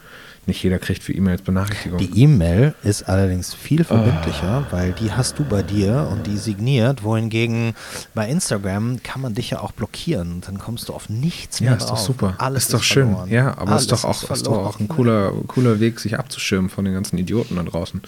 nicht 0.47 0.63
jeder 0.63 0.79
kriegt 0.79 1.03
für 1.03 1.13
E-Mails 1.13 1.43
Benachrichtigungen. 1.43 2.13
Die 2.13 2.23
E-Mail 2.23 2.75
ist 2.83 3.05
allerdings 3.05 3.55
viel 3.55 3.85
verbindlicher, 3.85 4.67
weil 4.71 4.93
die 4.93 5.13
hast 5.13 5.39
du 5.39 5.45
bei 5.45 5.63
dir 5.63 6.09
und 6.11 6.27
die 6.27 6.37
signiert, 6.37 7.03
wohingegen 7.03 7.75
bei 8.15 8.29
Instagram 8.29 9.03
kann 9.03 9.21
man 9.21 9.35
dich 9.35 9.51
ja 9.51 9.61
auch 9.61 9.73
blockieren 9.73 10.33
und 10.33 10.49
dann 10.49 10.59
kommst 10.59 10.89
du 10.89 10.95
auf 10.95 11.09
nichts 11.09 11.61
mehr 11.61 11.71
ja, 11.71 11.77
ist 11.77 11.85
doch 11.85 11.91
drauf. 11.91 12.01
super. 12.01 12.35
Alles 12.39 12.65
ist 12.65 12.75
doch 12.75 12.83
schön. 12.83 13.09
verloren. 13.09 13.31
Ja, 13.31 13.57
aber 13.59 13.73
Alles 13.73 13.83
ist 13.83 13.93
doch 13.93 14.05
auch, 14.05 14.31
ist 14.31 14.47
doch 14.47 14.57
auch 14.57 14.81
ein 14.81 14.89
cooler, 14.89 15.33
cooler 15.47 15.79
Weg, 15.81 16.01
sich 16.01 16.19
abzuschirmen 16.19 16.71
von 16.71 16.85
den 16.85 16.95
ganzen 16.95 17.19
Idioten 17.19 17.57
da 17.57 17.63
draußen, 17.63 18.01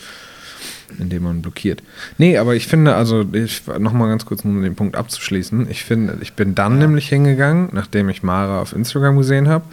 indem 0.98 1.24
man 1.24 1.42
blockiert. 1.42 1.82
Nee, 2.18 2.38
aber 2.38 2.54
ich 2.54 2.66
finde, 2.66 2.96
also 2.96 3.24
ich 3.32 3.62
nochmal 3.78 4.08
ganz 4.08 4.26
kurz, 4.26 4.44
um 4.44 4.62
den 4.62 4.74
Punkt 4.74 4.96
abzuschließen. 4.96 5.70
Ich 5.70 5.84
finde, 5.84 6.18
ich 6.22 6.32
bin 6.32 6.54
dann 6.54 6.78
nämlich 6.78 7.08
hingegangen, 7.08 7.68
nachdem 7.72 8.08
ich 8.08 8.22
Mara 8.22 8.60
auf 8.60 8.72
Instagram 8.72 9.18
gesehen 9.18 9.48
habe, 9.48 9.64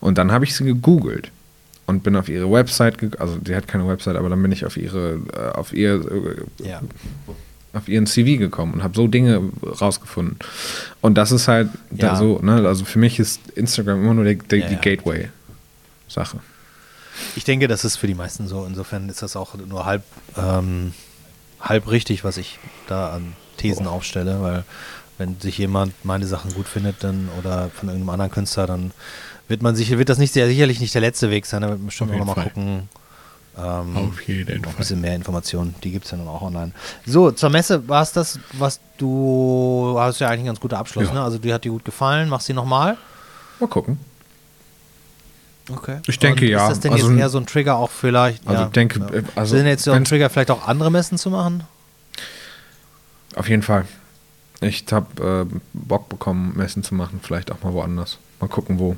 und 0.00 0.18
dann 0.18 0.32
habe 0.32 0.44
ich 0.44 0.54
sie 0.54 0.64
gegoogelt 0.64 1.30
und 1.88 2.02
bin 2.04 2.14
auf 2.16 2.28
ihre 2.28 2.50
Website, 2.50 2.98
geg- 2.98 3.16
also 3.16 3.38
sie 3.44 3.56
hat 3.56 3.66
keine 3.66 3.88
Website, 3.88 4.14
aber 4.16 4.28
dann 4.28 4.40
bin 4.42 4.52
ich 4.52 4.64
auf 4.64 4.76
ihre, 4.76 5.18
äh, 5.34 5.56
auf 5.56 5.72
ihr, 5.72 5.94
äh, 6.60 6.68
Ja. 6.68 6.80
auf 7.72 7.88
ihren 7.88 8.06
CV 8.06 8.38
gekommen 8.38 8.74
und 8.74 8.82
habe 8.82 8.94
so 8.94 9.08
Dinge 9.08 9.40
rausgefunden. 9.62 10.36
Und 11.00 11.14
das 11.16 11.32
ist 11.32 11.48
halt 11.48 11.68
da 11.90 12.08
Ja. 12.08 12.16
so, 12.16 12.38
ne? 12.40 12.66
Also 12.66 12.84
für 12.84 12.98
mich 12.98 13.18
ist 13.18 13.40
Instagram 13.56 14.02
immer 14.02 14.14
nur 14.14 14.24
die, 14.24 14.38
die, 14.38 14.56
Ja, 14.56 14.68
die. 14.68 14.76
Gateway-Sache. 14.76 16.38
Ich 17.36 17.44
denke, 17.44 17.66
das 17.68 17.84
ist 17.84 17.96
für 17.96 18.06
die 18.06 18.14
meisten 18.14 18.46
so. 18.46 18.64
Insofern 18.64 19.08
ist 19.08 19.22
das 19.22 19.34
auch 19.34 19.54
nur 19.54 19.84
halb, 19.84 20.02
ähm, 20.36 20.92
halb 21.60 21.90
richtig, 21.90 22.22
was 22.22 22.36
ich 22.36 22.58
da 22.86 23.10
an 23.14 23.32
Thesen 23.56 23.86
aufstelle, 23.86 24.40
weil 24.40 24.64
wenn 25.18 25.40
sich 25.40 25.58
jemand 25.58 25.92
meine 26.04 26.26
Sachen 26.28 26.54
gut 26.54 26.68
findet, 26.68 27.02
dann 27.02 27.28
oder 27.40 27.70
von 27.70 27.88
irgendeinem 27.88 28.10
anderen 28.10 28.30
Künstler, 28.30 28.68
dann 28.68 28.92
wird 29.48 29.62
man 29.62 29.74
sich, 29.76 29.90
wird 29.96 30.08
das 30.08 30.18
nicht 30.18 30.32
sehr, 30.32 30.46
sicherlich 30.46 30.80
nicht 30.80 30.94
der 30.94 31.00
letzte 31.00 31.30
Weg 31.30 31.46
sein. 31.46 31.62
Da 31.62 31.68
wird 31.68 31.78
man 31.78 31.86
bestimmt 31.86 32.12
auch 32.12 32.18
nochmal 32.18 32.34
Fall. 32.36 32.44
gucken. 32.44 32.88
Ähm, 33.56 33.96
Auf 33.96 34.20
jeden 34.28 34.46
noch 34.46 34.54
ein 34.56 34.64
Fall. 34.64 34.74
bisschen 34.78 35.00
mehr 35.00 35.16
Informationen, 35.16 35.74
die 35.82 35.90
gibt 35.90 36.04
es 36.04 36.12
ja 36.12 36.16
dann 36.18 36.28
auch 36.28 36.42
online. 36.42 36.70
So, 37.06 37.32
zur 37.32 37.50
Messe 37.50 37.88
war 37.88 38.02
es 38.02 38.12
das, 38.12 38.38
was 38.52 38.78
du, 38.98 39.96
hast 39.98 40.20
ja 40.20 40.28
eigentlich 40.28 40.38
einen 40.40 40.46
ganz 40.48 40.60
guter 40.60 40.78
Abschluss, 40.78 41.08
Ja. 41.08 41.14
ne? 41.14 41.22
Also 41.22 41.38
dir 41.38 41.54
hat 41.54 41.64
die 41.64 41.68
gut 41.70 41.84
gefallen, 41.84 42.28
machst 42.28 42.48
du 42.48 42.52
die 42.52 42.56
nochmal? 42.56 42.96
Mal 43.58 43.66
gucken. 43.66 43.98
Okay. 45.70 45.98
Ich 46.06 46.18
denke, 46.18 46.44
Und 46.44 46.50
ja. 46.52 46.62
Ist 46.64 46.70
das 46.70 46.80
denn 46.80 46.92
Also- 46.92 47.10
jetzt 47.10 47.18
eher 47.18 47.28
so 47.28 47.38
ein 47.38 47.46
Trigger 47.46 47.76
auch 47.76 47.90
vielleicht? 47.90 48.46
Also 48.46 48.60
ja, 48.62 48.66
ich 48.68 48.72
denke, 48.72 49.00
ja. 49.00 49.08
äh, 49.10 49.22
also 49.34 49.56
sind 49.56 49.66
jetzt 49.66 49.82
so 49.84 49.90
ein 49.92 50.04
Trigger 50.04 50.30
vielleicht 50.30 50.50
auch 50.52 50.66
andere 50.68 50.90
Messen 50.92 51.18
zu 51.18 51.28
machen? 51.30 51.64
Auf 53.34 53.48
jeden 53.48 53.62
Fall. 53.62 53.86
Ich 54.60 54.84
habe 54.92 55.46
äh, 55.50 55.58
Bock 55.72 56.08
bekommen, 56.08 56.52
Messen 56.56 56.82
zu 56.82 56.94
machen, 56.94 57.20
vielleicht 57.22 57.50
auch 57.52 57.62
mal 57.62 57.72
woanders. 57.72 58.18
Mal 58.40 58.48
gucken, 58.48 58.78
wo. 58.78 58.96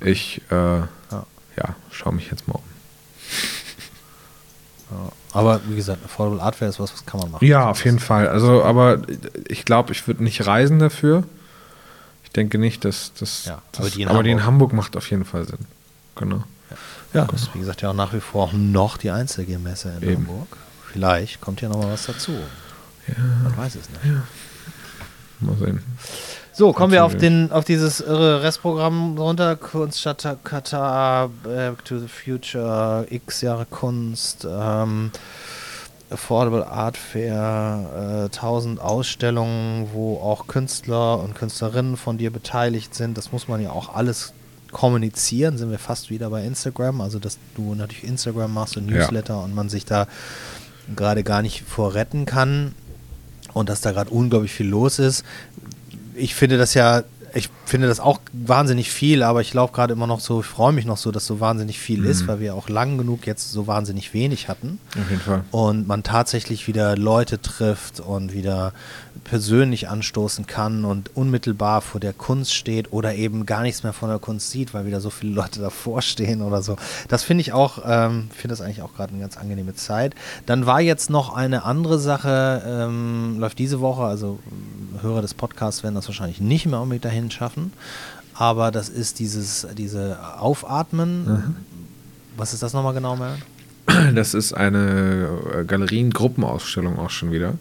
Ich, 0.00 0.42
äh, 0.50 0.54
ja, 0.54 0.88
schaue 1.90 2.14
mich 2.14 2.30
jetzt 2.30 2.46
mal 2.48 2.54
um. 2.54 2.62
Aber 5.32 5.60
wie 5.68 5.76
gesagt, 5.76 6.04
Affordable 6.04 6.42
Art 6.42 6.56
Fair 6.56 6.68
ist 6.68 6.78
was, 6.78 6.92
was 6.92 7.04
kann 7.04 7.20
man 7.20 7.32
machen. 7.32 7.44
Ja, 7.44 7.68
auf 7.70 7.84
jeden 7.84 7.98
Fall. 7.98 8.28
Also, 8.28 8.62
aber 8.62 9.02
ich 9.48 9.64
glaube, 9.64 9.92
ich 9.92 10.06
würde 10.06 10.22
nicht 10.22 10.46
reisen 10.46 10.78
dafür. 10.78 11.24
Ich 12.24 12.30
denke 12.30 12.58
nicht, 12.58 12.84
dass 12.84 13.12
das. 13.18 13.46
Ja, 13.46 13.62
aber 13.76 13.90
die 13.90 14.02
in 14.02 14.08
aber 14.08 14.22
die 14.22 14.30
in 14.30 14.44
Hamburg. 14.44 14.72
Macht 14.72 14.96
auf 14.96 15.10
jeden 15.10 15.24
Fall 15.24 15.44
Sinn. 15.44 15.58
Genau. 16.14 16.44
Ja, 17.12 17.24
das 17.24 17.42
ist 17.42 17.54
wie 17.54 17.60
gesagt 17.60 17.82
ja 17.82 17.90
auch 17.90 17.94
nach 17.94 18.12
wie 18.12 18.20
vor 18.20 18.52
noch 18.52 18.96
die 18.96 19.10
einzige 19.10 19.58
Messe 19.58 19.92
in 20.00 20.08
Eben. 20.08 20.28
Hamburg. 20.28 20.56
Vielleicht 20.92 21.40
kommt 21.40 21.60
ja 21.60 21.68
noch 21.68 21.78
mal 21.78 21.92
was 21.92 22.06
dazu. 22.06 22.32
Man 23.42 23.56
weiß 23.56 23.76
es 23.76 23.88
nicht. 23.88 24.00
Mal 25.40 25.56
sehen. 25.56 25.82
So, 26.58 26.72
kommen 26.72 26.90
wir 26.90 27.04
auf, 27.04 27.14
den, 27.14 27.52
auf 27.52 27.66
dieses 27.66 28.00
irre 28.00 28.42
Restprogramm 28.42 29.18
runter. 29.18 29.56
Kunststadt 29.56 30.26
Katar, 30.42 31.28
Back 31.28 31.84
to 31.84 31.98
the 31.98 32.08
Future, 32.08 33.06
X 33.10 33.42
Jahre 33.42 33.66
Kunst, 33.66 34.48
ähm, 34.50 35.10
Affordable 36.08 36.66
Art 36.66 36.96
Fair, 36.96 38.30
äh, 38.32 38.34
1000 38.34 38.80
Ausstellungen, 38.80 39.90
wo 39.92 40.16
auch 40.16 40.46
Künstler 40.46 41.20
und 41.20 41.34
Künstlerinnen 41.34 41.98
von 41.98 42.16
dir 42.16 42.30
beteiligt 42.30 42.94
sind. 42.94 43.18
Das 43.18 43.32
muss 43.32 43.48
man 43.48 43.60
ja 43.60 43.68
auch 43.68 43.94
alles 43.94 44.32
kommunizieren. 44.72 45.58
Sind 45.58 45.70
wir 45.70 45.78
fast 45.78 46.08
wieder 46.08 46.30
bei 46.30 46.42
Instagram. 46.42 47.02
Also, 47.02 47.18
dass 47.18 47.36
du 47.54 47.74
natürlich 47.74 48.04
Instagram 48.04 48.54
machst 48.54 48.78
und 48.78 48.88
Ja. 48.88 49.00
Newsletter 49.00 49.44
und 49.44 49.54
man 49.54 49.68
sich 49.68 49.84
da 49.84 50.06
gerade 50.96 51.22
gar 51.22 51.42
nicht 51.42 51.64
vor 51.68 51.92
retten 51.92 52.24
kann 52.24 52.74
und 53.52 53.68
dass 53.68 53.82
da 53.82 53.92
gerade 53.92 54.08
unglaublich 54.08 54.54
viel 54.54 54.68
los 54.68 54.98
ist. 54.98 55.22
Ich 56.16 56.34
finde 56.34 56.58
das 56.58 56.74
ja, 56.74 57.02
ich 57.34 57.50
finde 57.66 57.88
das 57.88 58.00
auch 58.00 58.18
wahnsinnig 58.32 58.90
viel, 58.90 59.22
aber 59.22 59.40
ich 59.42 59.50
glaube 59.50 59.72
gerade 59.72 59.92
immer 59.92 60.06
noch 60.06 60.20
so, 60.20 60.40
ich 60.40 60.46
freue 60.46 60.72
mich 60.72 60.86
noch 60.86 60.96
so, 60.96 61.10
dass 61.10 61.26
so 61.26 61.38
wahnsinnig 61.40 61.78
viel 61.78 62.00
Mhm. 62.00 62.06
ist, 62.10 62.26
weil 62.28 62.40
wir 62.40 62.54
auch 62.54 62.68
lang 62.70 62.96
genug 62.96 63.26
jetzt 63.26 63.52
so 63.52 63.66
wahnsinnig 63.66 64.14
wenig 64.14 64.48
hatten 64.48 64.78
Auf 64.98 65.10
jeden 65.10 65.20
Fall. 65.22 65.44
und 65.50 65.86
man 65.86 66.02
tatsächlich 66.02 66.66
wieder 66.66 66.96
Leute 66.96 67.40
trifft 67.42 68.00
und 68.00 68.32
wieder 68.32 68.72
persönlich 69.24 69.88
anstoßen 69.88 70.46
kann 70.46 70.84
und 70.84 71.16
unmittelbar 71.16 71.80
vor 71.80 72.00
der 72.00 72.12
Kunst 72.12 72.54
steht 72.54 72.92
oder 72.92 73.14
eben 73.14 73.46
gar 73.46 73.62
nichts 73.62 73.82
mehr 73.82 73.92
von 73.92 74.08
der 74.08 74.18
Kunst 74.18 74.50
sieht, 74.50 74.74
weil 74.74 74.86
wieder 74.86 75.00
so 75.00 75.10
viele 75.10 75.32
Leute 75.32 75.60
davor 75.60 76.02
stehen 76.02 76.42
oder 76.42 76.62
so. 76.62 76.76
Das 77.08 77.22
finde 77.22 77.42
ich 77.42 77.52
auch, 77.52 77.78
ähm, 77.84 78.28
finde 78.32 78.52
das 78.52 78.60
eigentlich 78.60 78.82
auch 78.82 78.94
gerade 78.94 79.12
eine 79.12 79.20
ganz 79.20 79.36
angenehme 79.36 79.74
Zeit. 79.74 80.14
Dann 80.46 80.66
war 80.66 80.80
jetzt 80.80 81.10
noch 81.10 81.34
eine 81.34 81.64
andere 81.64 81.98
Sache, 81.98 82.62
ähm, 82.66 83.38
läuft 83.38 83.58
diese 83.58 83.80
Woche, 83.80 84.02
also 84.02 84.38
ähm, 84.50 85.02
Hörer 85.02 85.22
des 85.22 85.34
Podcasts 85.34 85.82
werden 85.82 85.94
das 85.94 86.08
wahrscheinlich 86.08 86.40
nicht 86.40 86.66
mehr 86.66 86.80
unbedingt 86.80 87.04
dahin 87.04 87.30
schaffen, 87.30 87.72
aber 88.34 88.70
das 88.70 88.88
ist 88.88 89.18
dieses, 89.18 89.66
diese 89.76 90.18
Aufatmen. 90.38 91.56
Was 92.36 92.52
ist 92.52 92.62
das 92.62 92.72
nochmal 92.74 92.94
genau, 92.94 93.16
Mel? 93.16 93.36
Das 94.14 94.34
ist 94.34 94.52
eine 94.52 95.28
äh, 95.54 95.64
Galerien-Gruppenausstellung 95.64 96.98
auch 96.98 97.10
schon 97.10 97.32
wieder. 97.32 97.54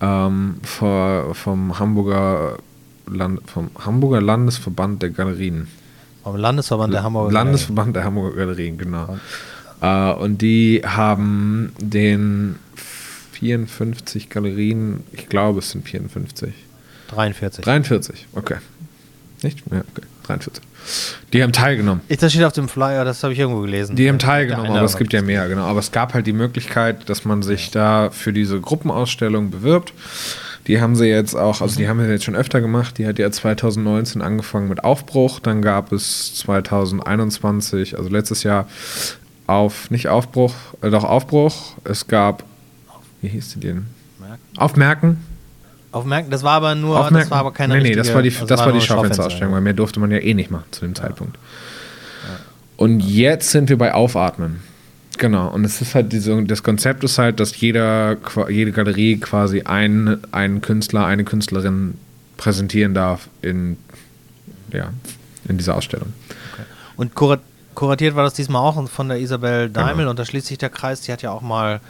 Ähm, 0.00 0.56
vor, 0.62 1.34
vom 1.34 1.78
Hamburger 1.78 2.58
Land, 3.06 3.40
vom 3.46 3.70
Hamburger 3.84 4.20
Landesverband 4.20 5.02
der 5.02 5.10
Galerien. 5.10 5.68
Vom 6.22 6.36
Landesverband 6.36 6.94
der 6.94 7.02
Hamburger 7.02 7.32
Landesverband 7.32 7.96
der 7.96 8.04
Hamburger 8.04 8.36
Galerien, 8.36 8.78
genau. 8.78 9.18
Äh, 9.80 10.12
und 10.14 10.40
die 10.40 10.82
haben 10.84 11.72
den 11.78 12.56
54 13.32 14.30
Galerien, 14.30 15.04
ich 15.12 15.28
glaube 15.28 15.58
es 15.58 15.70
sind 15.70 15.86
54. 15.86 16.54
43. 17.08 17.64
43, 17.64 18.26
okay. 18.32 18.56
Nicht? 19.42 19.62
Ja, 19.70 19.80
okay. 19.80 20.06
43. 20.24 20.62
Die 21.32 21.42
haben 21.42 21.52
teilgenommen. 21.52 22.02
Ich, 22.08 22.18
das 22.18 22.32
steht 22.32 22.44
auf 22.44 22.52
dem 22.52 22.68
Flyer, 22.68 23.04
das 23.04 23.22
habe 23.22 23.32
ich 23.32 23.38
irgendwo 23.38 23.60
gelesen. 23.60 23.96
Die 23.96 24.08
haben 24.08 24.18
teilgenommen, 24.18 24.70
aber 24.70 24.82
es 24.82 24.96
gibt 24.96 25.12
ja 25.12 25.22
mehr, 25.22 25.48
genau. 25.48 25.64
Aber 25.64 25.80
es 25.80 25.92
gab 25.92 26.14
halt 26.14 26.26
die 26.26 26.32
Möglichkeit, 26.32 27.08
dass 27.08 27.24
man 27.24 27.42
sich 27.42 27.70
da 27.70 28.10
für 28.10 28.32
diese 28.32 28.60
Gruppenausstellung 28.60 29.50
bewirbt. 29.50 29.94
Die 30.66 30.80
haben 30.80 30.96
sie 30.96 31.06
jetzt 31.06 31.34
auch, 31.34 31.60
also 31.60 31.76
die 31.76 31.88
haben 31.88 31.98
wir 31.98 32.08
jetzt 32.08 32.24
schon 32.24 32.36
öfter 32.36 32.60
gemacht. 32.60 32.96
Die 32.98 33.06
hat 33.06 33.18
ja 33.18 33.30
2019 33.30 34.22
angefangen 34.22 34.68
mit 34.68 34.82
Aufbruch. 34.82 35.40
Dann 35.40 35.60
gab 35.60 35.92
es 35.92 36.34
2021, 36.36 37.98
also 37.98 38.08
letztes 38.08 38.42
Jahr, 38.42 38.66
auf, 39.46 39.90
nicht 39.90 40.08
Aufbruch, 40.08 40.54
äh, 40.80 40.90
doch 40.90 41.04
Aufbruch. 41.04 41.74
Es 41.84 42.06
gab, 42.06 42.44
wie 43.20 43.28
hieß 43.28 43.54
die 43.54 43.60
denn? 43.60 43.86
Merken. 44.18 44.42
Aufmerken. 44.56 45.33
Aufmerken, 45.94 46.30
das 46.30 46.42
war 46.42 46.52
aber 46.52 46.74
nur, 46.74 46.98
Aufmerken. 46.98 47.16
das 47.24 47.30
war 47.30 47.38
aber 47.38 47.52
keine 47.52 47.76
nee, 47.76 47.90
nee, 47.90 47.94
das 47.94 48.12
war 48.12 48.22
die, 48.22 48.30
also 48.30 48.46
das 48.46 48.60
war 48.60 48.72
die 48.72 48.80
Schaufensterausstellung, 48.80 49.54
weil 49.54 49.60
mehr 49.60 49.74
durfte 49.74 50.00
man 50.00 50.10
ja 50.10 50.18
eh 50.18 50.34
nicht 50.34 50.50
machen 50.50 50.64
zu 50.70 50.80
dem 50.80 50.94
Zeitpunkt. 50.94 51.38
Und 52.76 53.00
jetzt 53.00 53.50
sind 53.50 53.68
wir 53.68 53.78
bei 53.78 53.94
Aufatmen. 53.94 54.60
Genau, 55.18 55.48
und 55.48 55.64
es 55.64 55.80
ist 55.80 55.94
halt 55.94 56.12
diese, 56.12 56.42
das 56.42 56.64
Konzept 56.64 57.04
ist 57.04 57.18
halt, 57.18 57.38
dass 57.38 57.60
jeder, 57.60 58.16
jede 58.48 58.72
Galerie 58.72 59.18
quasi 59.18 59.62
einen, 59.62 60.20
einen 60.32 60.60
Künstler, 60.60 61.06
eine 61.06 61.22
Künstlerin 61.22 61.94
präsentieren 62.36 62.94
darf 62.94 63.28
in, 63.40 63.76
ja, 64.72 64.92
in 65.48 65.56
dieser 65.56 65.76
Ausstellung. 65.76 66.12
Und 66.96 67.14
kurat 67.14 67.40
kuratiert 67.74 68.14
war 68.14 68.22
das 68.24 68.34
diesmal 68.34 68.62
auch 68.62 68.88
von 68.88 69.08
der 69.08 69.18
Isabel 69.18 69.68
Daimel 69.68 69.96
Genau. 69.96 70.10
und 70.10 70.18
da 70.18 70.24
schließt 70.24 70.46
sich 70.46 70.58
der 70.58 70.70
Kreis, 70.70 71.00
die 71.02 71.12
hat 71.12 71.22
ja 71.22 71.32
auch 71.32 71.42
mal 71.42 71.80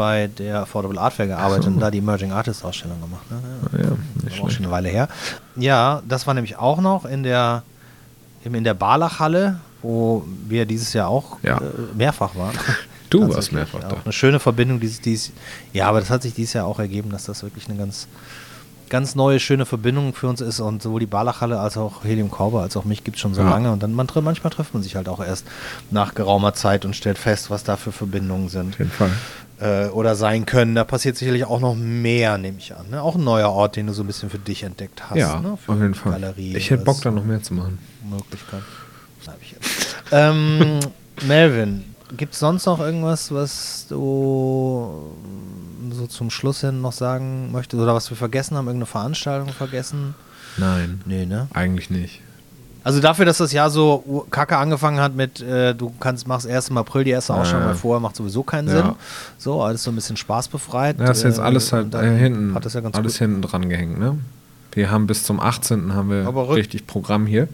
bei 0.00 0.28
der 0.28 0.62
Affordable 0.62 0.98
Art 0.98 1.12
Fair 1.12 1.26
gearbeitet 1.26 1.66
und 1.66 1.78
da 1.78 1.90
die 1.90 1.98
Emerging 1.98 2.32
Artist 2.32 2.64
Ausstellung 2.64 2.98
gemacht. 3.02 3.30
Ne? 3.30 3.38
Ja, 3.72 3.78
Ja, 3.90 3.96
das 4.24 4.38
war 4.38 4.46
auch 4.46 4.50
schon 4.50 4.64
eine 4.64 4.72
Weile 4.72 4.88
her. 4.88 5.08
Ja, 5.56 6.00
das 6.08 6.26
war 6.26 6.32
nämlich 6.32 6.56
auch 6.56 6.80
noch 6.80 7.04
in 7.04 7.22
der, 7.22 7.62
eben 8.46 8.54
in 8.54 8.64
der 8.64 8.72
Barlachhalle, 8.74 9.60
wo 9.82 10.24
wir 10.48 10.64
dieses 10.64 10.94
Jahr 10.94 11.08
auch 11.08 11.36
Ja. 11.42 11.58
äh, 11.58 11.62
mehrfach 11.94 12.34
waren. 12.34 12.54
Du 13.10 13.28
warst 13.28 13.52
mehrfach 13.52 13.80
da. 13.80 13.96
Eine 14.04 14.12
schöne 14.12 14.38
Verbindung, 14.40 14.80
die 14.80 14.86
sich 14.88 15.00
dies, 15.02 15.32
ja, 15.74 15.86
aber 15.88 16.00
das 16.00 16.08
hat 16.10 16.22
sich 16.22 16.32
dieses 16.32 16.54
Jahr 16.54 16.64
auch 16.66 16.78
ergeben, 16.78 17.10
dass 17.10 17.24
das 17.24 17.42
wirklich 17.42 17.68
eine 17.68 17.76
ganz, 17.76 18.06
ganz 18.88 19.14
neue, 19.16 19.38
schöne 19.40 19.66
Verbindung 19.66 20.14
für 20.14 20.28
uns 20.28 20.40
ist 20.40 20.60
und 20.60 20.80
sowohl 20.82 21.00
die 21.00 21.06
Barlachhalle 21.06 21.58
als 21.60 21.76
auch 21.76 22.04
Helium 22.04 22.30
Korber 22.30 22.62
als 22.62 22.76
auch 22.76 22.84
mich 22.84 23.02
gibt 23.04 23.16
es 23.16 23.20
schon 23.20 23.34
so 23.34 23.42
Ja. 23.42 23.50
lange 23.50 23.70
und 23.72 23.82
dann 23.82 23.92
man, 23.94 24.06
manchmal 24.22 24.50
trifft 24.52 24.72
man 24.74 24.82
sich 24.82 24.96
halt 24.96 25.08
auch 25.08 25.20
erst 25.22 25.44
nach 25.90 26.14
geraumer 26.14 26.54
Zeit 26.54 26.84
und 26.84 26.94
stellt 26.96 27.18
fest, 27.18 27.50
was 27.50 27.62
da 27.64 27.76
für 27.76 27.92
Verbindungen 27.92 28.48
sind 28.48 28.74
Auf 28.74 28.78
jeden 28.78 28.90
Fall. 28.90 29.10
Äh, 29.60 29.86
oder 29.88 30.14
sein 30.14 30.46
können. 30.46 30.74
Da 30.74 30.84
passiert 30.84 31.16
sicherlich 31.16 31.44
auch 31.44 31.60
noch 31.60 31.74
mehr, 31.74 32.38
nehme 32.38 32.58
ich 32.58 32.74
an. 32.74 32.90
Ne? 32.90 33.02
Auch 33.02 33.14
ein 33.16 33.24
neuer 33.24 33.50
Ort, 33.50 33.76
den 33.76 33.86
du 33.86 33.92
so 33.92 34.02
ein 34.02 34.06
bisschen 34.06 34.30
für 34.30 34.38
dich 34.38 34.62
entdeckt 34.62 35.10
hast. 35.10 35.18
ja, 35.18 35.40
ne? 35.40 35.52
Auf 35.52 35.68
jeden 35.68 35.94
Fall. 35.94 36.12
Galerie 36.12 36.56
ich 36.56 36.70
hätte 36.70 36.84
Bock, 36.84 37.00
da 37.02 37.10
noch 37.10 37.24
mehr 37.24 37.42
zu 37.42 37.54
machen. 37.54 37.78
Möglichkeit. 38.08 38.62
Ähm, 40.12 40.80
Melvin, 41.26 41.84
gibt 42.16 42.32
es 42.34 42.40
sonst 42.40 42.66
noch 42.66 42.80
irgendwas, 42.80 43.32
was 43.32 43.86
du 43.88 45.14
so 45.92 46.06
zum 46.06 46.30
Schluss 46.30 46.62
hin 46.62 46.80
noch 46.80 46.92
sagen 46.92 47.52
möchtest? 47.52 47.80
Oder 47.80 47.94
was 47.94 48.10
wir 48.10 48.16
vergessen 48.16 48.56
haben? 48.56 48.66
Irgendeine 48.66 48.86
Veranstaltung 48.86 49.50
vergessen? 49.50 50.14
Nein, 50.56 51.00
Nee, 51.04 51.26
ne? 51.26 51.46
eigentlich 51.52 51.90
nicht. 51.90 52.20
Also 52.82 53.00
dafür, 53.00 53.24
dass 53.26 53.38
das 53.38 53.52
Jahr 53.52 53.68
so 53.70 54.26
kacke 54.30 54.56
angefangen 54.56 55.00
hat 55.00 55.14
mit, 55.14 55.40
äh, 55.40 55.74
du 55.74 55.92
kannst, 56.00 56.26
machst 56.26 56.46
erst 56.46 56.70
im 56.70 56.78
April 56.78 57.04
die 57.04 57.10
erste 57.10 57.34
Ausstellung, 57.34 57.66
weil 57.66 57.74
vorher 57.74 58.00
macht 58.00 58.16
sowieso 58.16 58.42
keinen 58.42 58.68
Ja. 58.68 58.74
Sinn. 58.76 58.90
So, 59.38 59.62
alles 59.62 59.82
so 59.82 59.90
ein 59.90 59.94
bisschen 59.94 60.16
spaßbefreit. 60.16 60.98
Ja, 60.98 61.10
ist 61.10 61.22
jetzt 61.22 61.38
Äh, 61.38 61.42
alles 61.42 61.72
halt 61.72 61.94
äh, 61.94 62.16
hinten, 62.18 62.54
Hat 62.54 62.64
das 62.64 62.74
ja 62.74 62.80
ganz 62.80 62.96
alles 62.96 63.14
gut. 63.14 63.18
hinten 63.18 63.42
dran 63.42 63.68
gehängt, 63.68 63.98
ne? 63.98 64.18
Wir 64.72 64.90
haben 64.90 65.06
bis 65.06 65.24
zum 65.24 65.40
18. 65.40 65.94
haben 65.94 66.10
wir 66.10 66.26
Aber 66.26 66.54
richtig 66.54 66.86
Programm 66.86 67.26
hier. 67.26 67.48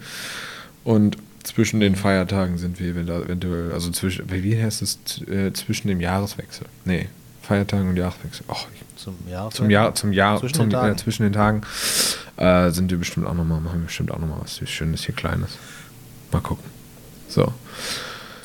Und 0.83 1.17
zwischen 1.43 1.79
den 1.79 1.95
Feiertagen 1.95 2.57
sind 2.57 2.79
wir 2.79 2.91
event- 2.93 3.09
eventuell, 3.09 3.71
also 3.73 3.89
zwischen, 3.91 4.29
wie 4.31 4.61
heißt 4.61 4.81
es, 4.81 4.99
äh, 5.29 5.51
zwischen 5.53 5.87
dem 5.87 5.99
Jahreswechsel? 6.01 6.67
Nee, 6.85 7.07
Feiertagen 7.47 7.89
und 7.89 7.95
Jahreswechsel. 7.95 8.45
Oh, 8.49 8.55
Zum 8.97 9.15
Jahr. 9.27 9.49
zum 9.51 9.69
Jahr, 9.69 9.95
zum 9.95 10.11
Jahr, 10.11 10.39
Zwischen 10.39 10.55
zum, 10.55 10.69
den 10.69 10.71
Tagen. 10.71 10.93
Äh, 10.93 10.97
zwischen 10.97 11.23
den 11.23 11.33
Tagen 11.33 11.61
äh, 12.35 12.69
sind 12.71 12.91
wir 12.91 12.97
bestimmt 12.97 13.25
auch 13.25 13.33
nochmal, 13.33 13.61
machen 13.61 13.79
wir 13.79 13.85
bestimmt 13.85 14.11
auch 14.11 14.19
nochmal 14.19 14.39
was 14.41 14.59
Schönes 14.69 15.05
hier 15.05 15.15
Kleines. 15.15 15.57
Mal 16.31 16.41
gucken. 16.41 16.65
So. 17.29 17.53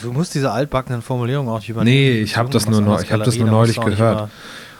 Du 0.00 0.12
musst 0.12 0.34
diese 0.34 0.52
altbackenen 0.52 1.02
Formulierungen 1.02 1.52
auch 1.52 1.58
nicht 1.58 1.68
übernehmen. 1.68 1.96
Nee, 1.96 2.20
ich 2.20 2.36
habe 2.36 2.50
das 2.50 2.68
nur 2.68 2.80
noch, 2.80 3.02
ich 3.02 3.10
habe 3.12 3.24
das 3.24 3.36
nur 3.36 3.46
musst 3.46 3.52
neulich 3.52 3.76
du 3.76 3.84
gehört. 3.84 4.30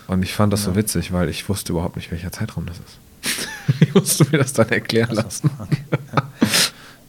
Und 0.07 0.23
ich 0.23 0.35
fand 0.35 0.53
das 0.53 0.65
so 0.65 0.77
witzig, 0.77 1.13
weil 1.13 1.29
ich 1.29 1.49
wusste 1.49 1.73
überhaupt 1.73 1.97
nicht, 1.97 2.11
welcher 2.11 2.31
Zeitraum 2.31 2.67
das 2.67 2.79
ist. 2.79 3.81
ich 3.81 3.95
musste 3.95 4.27
mir 4.31 4.39
das 4.39 4.53
dann 4.53 4.69
erklären 4.69 5.15
lassen. 5.15 5.51
Okay. 5.59 5.83
Ja. 6.15 6.23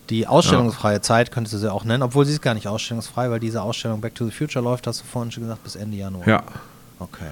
Die 0.10 0.28
ausstellungsfreie 0.28 1.02
Zeit 1.02 1.32
könntest 1.32 1.54
du 1.54 1.58
sie 1.58 1.72
auch 1.72 1.86
nennen, 1.86 2.04
obwohl 2.04 2.26
sie 2.26 2.34
ist 2.34 2.42
gar 2.42 2.54
nicht 2.54 2.68
ausstellungsfrei, 2.68 3.32
weil 3.32 3.40
diese 3.40 3.62
Ausstellung 3.62 4.02
Back 4.02 4.14
to 4.14 4.26
the 4.26 4.32
Future 4.32 4.64
läuft, 4.64 4.86
hast 4.86 5.00
du 5.00 5.06
vorhin 5.06 5.32
schon 5.32 5.44
gesagt, 5.44 5.64
bis 5.64 5.76
Ende 5.76 5.96
Januar. 5.96 6.28
Ja. 6.28 6.44
Okay. 7.04 7.30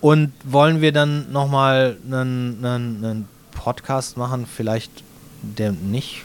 Und 0.00 0.32
wollen 0.44 0.80
wir 0.80 0.92
dann 0.92 1.30
nochmal 1.32 1.96
einen, 2.04 2.64
einen, 2.64 3.04
einen 3.04 3.28
Podcast 3.52 4.16
machen, 4.16 4.46
vielleicht 4.46 4.90
der 5.42 5.72
nicht, 5.72 6.24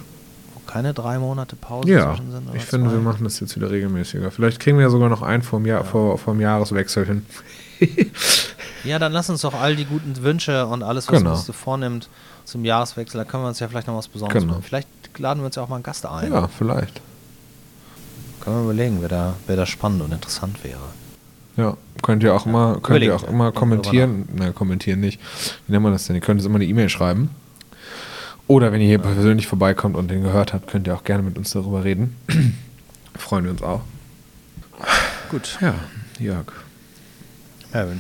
keine 0.67 0.93
drei 0.93 1.17
Monate 1.17 1.55
Pause 1.55 1.89
Ja, 1.89 2.09
zwischen 2.09 2.31
sind? 2.31 2.47
oder 2.47 2.55
ich 2.57 2.63
finde, 2.65 2.87
zwei? 2.89 2.95
wir 2.97 3.01
machen 3.01 3.23
das 3.23 3.39
jetzt 3.39 3.55
wieder 3.55 3.71
regelmäßiger. 3.71 4.29
Vielleicht 4.31 4.59
kriegen 4.59 4.77
wir 4.77 4.83
ja 4.83 4.89
sogar 4.91 5.09
noch 5.09 5.21
einen 5.21 5.41
vom, 5.43 5.65
Jahr, 5.65 5.83
vor, 5.83 6.17
vom 6.17 6.39
Jahreswechsel 6.41 7.05
hin. 7.05 7.25
Ja, 8.85 8.97
dann 8.97 9.11
lass 9.11 9.29
uns 9.29 9.41
doch 9.41 9.53
all 9.55 9.75
die 9.75 9.83
guten 9.83 10.15
Wünsche 10.23 10.65
und 10.67 10.83
alles, 10.83 11.09
was 11.09 11.17
Genau. 11.17 11.31
uns 11.31 11.45
so 11.45 11.51
vornimmt 11.51 12.07
zum 12.45 12.63
Jahreswechsel, 12.63 13.17
da 13.17 13.25
können 13.29 13.43
wir 13.43 13.49
uns 13.49 13.59
ja 13.59 13.67
vielleicht 13.67 13.87
noch 13.87 13.97
was 13.97 14.07
Besonderes 14.07 14.41
Genau. 14.43 14.53
machen. 14.53 14.63
Vielleicht 14.63 14.87
laden 15.17 15.39
wir 15.41 15.47
uns 15.47 15.55
ja 15.57 15.63
auch 15.63 15.67
mal 15.67 15.75
einen 15.75 15.83
Gast 15.83 16.05
ein. 16.05 16.31
Ja, 16.31 16.47
vielleicht. 16.47 17.01
Können 18.39 18.55
wir 18.57 18.63
überlegen, 18.63 18.97
wer 19.01 19.09
da, 19.09 19.33
wer 19.47 19.57
da 19.57 19.65
spannend 19.65 20.01
und 20.01 20.13
interessant 20.13 20.63
wäre. 20.63 20.79
Ja, 21.59 21.75
könnt 22.01 22.23
ihr 22.23 22.33
auch 22.33 22.45
immer, 22.45 22.79
könnt 22.81 23.03
ihr 23.03 23.13
auch 23.13 23.27
immer 23.27 23.51
kommentieren. 23.51 24.29
Na, 24.33 24.51
kommentieren 24.53 25.01
nicht. 25.01 25.19
Wie 25.67 25.73
nennt 25.73 25.83
man 25.83 25.91
das 25.91 26.07
denn? 26.07 26.15
Ihr 26.15 26.21
könnt 26.21 26.39
uns 26.39 26.45
immer 26.45 26.55
eine 26.55 26.65
E-Mail 26.65 26.87
schreiben. 26.87 27.31
Oder 28.47 28.71
wenn 28.71 28.79
ihr 28.79 28.87
hier 28.87 28.99
persönlich 28.99 29.45
vorbeikommt 29.45 29.97
und 29.97 30.09
den 30.09 30.23
gehört 30.23 30.53
habt, 30.53 30.67
könnt 30.67 30.87
ihr 30.87 30.95
auch 30.95 31.03
gerne 31.03 31.21
mit 31.21 31.37
uns 31.37 31.51
darüber 31.51 31.83
reden. 31.83 32.15
Freuen 33.17 33.43
wir 33.43 33.51
uns 33.51 33.61
auch. 33.61 33.81
Gut. 35.29 35.57
Ja, 35.59 35.75
Jörg. 36.17 36.47
Erwin. 37.73 37.99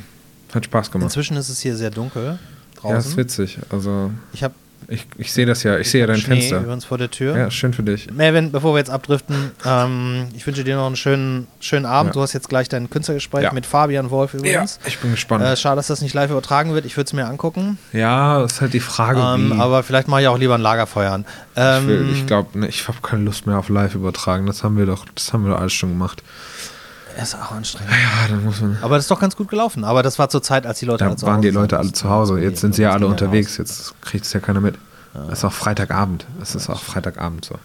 Hat 0.53 0.63
Spaß 0.63 0.89
gemacht. 0.89 1.07
Inzwischen 1.07 1.35
ist 1.35 1.49
es 1.49 1.59
hier 1.59 1.75
sehr 1.75 1.91
dunkel 1.91 2.39
draußen. 2.75 2.91
Ja, 2.91 2.97
ist 2.97 3.17
witzig. 3.17 3.59
Also, 3.69 4.11
ich 4.31 4.41
habe 4.41 4.55
ich, 4.89 5.05
ich 5.17 5.31
sehe 5.31 5.45
das 5.45 5.63
ja. 5.63 5.77
Ich 5.77 5.89
sehe 5.91 6.01
ja 6.01 6.07
dein 6.07 6.17
Schnee 6.17 6.41
Fenster. 6.41 6.67
uns 6.71 6.85
vor 6.85 6.97
der 6.97 7.11
Tür. 7.11 7.37
Ja, 7.37 7.51
schön 7.51 7.73
für 7.73 7.83
dich. 7.83 8.11
Melvin, 8.11 8.51
bevor 8.51 8.73
wir 8.73 8.79
jetzt 8.79 8.89
abdriften, 8.89 9.51
ähm, 9.65 10.27
ich 10.35 10.45
wünsche 10.47 10.63
dir 10.63 10.75
noch 10.75 10.87
einen 10.87 10.95
schönen, 10.95 11.47
schönen 11.59 11.85
Abend. 11.85 12.09
Ja. 12.09 12.13
Du 12.13 12.21
hast 12.21 12.33
jetzt 12.33 12.49
gleich 12.49 12.69
dein 12.69 12.89
Künstlergespräch 12.89 13.43
Ja. 13.43 13.53
mit 13.53 13.65
Fabian 13.65 14.09
Wolf 14.09 14.33
übrigens. 14.33 14.79
ich 14.87 14.97
bin 14.99 15.11
gespannt. 15.11 15.43
Äh, 15.43 15.55
schade, 15.55 15.75
dass 15.77 15.87
das 15.87 16.01
nicht 16.01 16.13
live 16.13 16.31
übertragen 16.31 16.73
wird. 16.73 16.85
Ich 16.85 16.97
würde 16.97 17.05
es 17.07 17.13
mir 17.13 17.25
angucken. 17.27 17.77
ja, 17.93 18.43
ist 18.43 18.61
halt 18.61 18.73
die 18.73 18.79
Frage, 18.79 19.19
Ähm, 19.21 19.51
wie. 19.55 19.59
aber 19.61 19.83
vielleicht 19.83 20.07
mache 20.07 20.21
ich 20.21 20.27
auch 20.27 20.37
lieber 20.37 20.55
ein 20.55 20.61
Lagerfeuer 20.61 21.11
an. 21.11 21.25
Ähm, 21.55 21.81
ich 21.83 21.87
will- 21.87 22.09
ich 22.13 22.25
glaube, 22.27 22.57
ne, 22.59 22.67
ich 22.67 22.87
habe 22.87 22.97
keine 23.01 23.23
Lust 23.23 23.45
mehr 23.47 23.57
auf 23.57 23.69
live 23.69 23.95
übertragen. 23.95 24.45
Das 24.47 24.63
haben 24.63 24.77
wir 24.77 24.85
doch, 24.85 25.05
das 25.13 25.33
haben 25.33 25.45
wir 25.45 25.53
doch 25.53 25.59
alles 25.61 25.73
schon 25.73 25.89
gemacht. 25.89 26.23
Ist 27.23 27.35
auch 27.35 27.51
anstrengend. 27.51 27.91
Ja, 27.91 28.27
dann 28.27 28.43
muss 28.43 28.61
man. 28.61 28.77
Aber 28.81 28.95
das 28.95 29.05
ist 29.05 29.11
doch 29.11 29.19
ganz 29.19 29.35
gut 29.35 29.47
gelaufen. 29.49 29.83
Aber 29.83 30.03
das 30.03 30.19
war 30.19 30.29
zur 30.29 30.43
Zeit, 30.43 30.65
als 30.65 30.79
die 30.79 30.85
Leute 30.85 31.03
Da 31.03 31.07
alle 31.07 31.15
zu 31.15 31.25
waren 31.25 31.41
die 31.41 31.49
Leute 31.49 31.77
alle 31.77 31.91
zu 31.91 32.09
Hause. 32.09 32.39
Jetzt 32.39 32.61
sind 32.61 32.75
sie 32.75 32.83
ja 32.83 32.91
alle 32.91 33.07
unterwegs. 33.07 33.57
Jetzt 33.57 33.99
kriegt 34.01 34.25
es 34.25 34.33
ja 34.33 34.39
keiner 34.39 34.61
mit. 34.61 34.75
Es 35.27 35.39
ist 35.39 35.45
auch 35.45 35.53
Freitagabend. 35.53 36.25
Es 36.41 36.55
ist 36.55 36.69
auch 36.69 36.81
Freitagabend 36.81 37.45
so. 37.45 37.55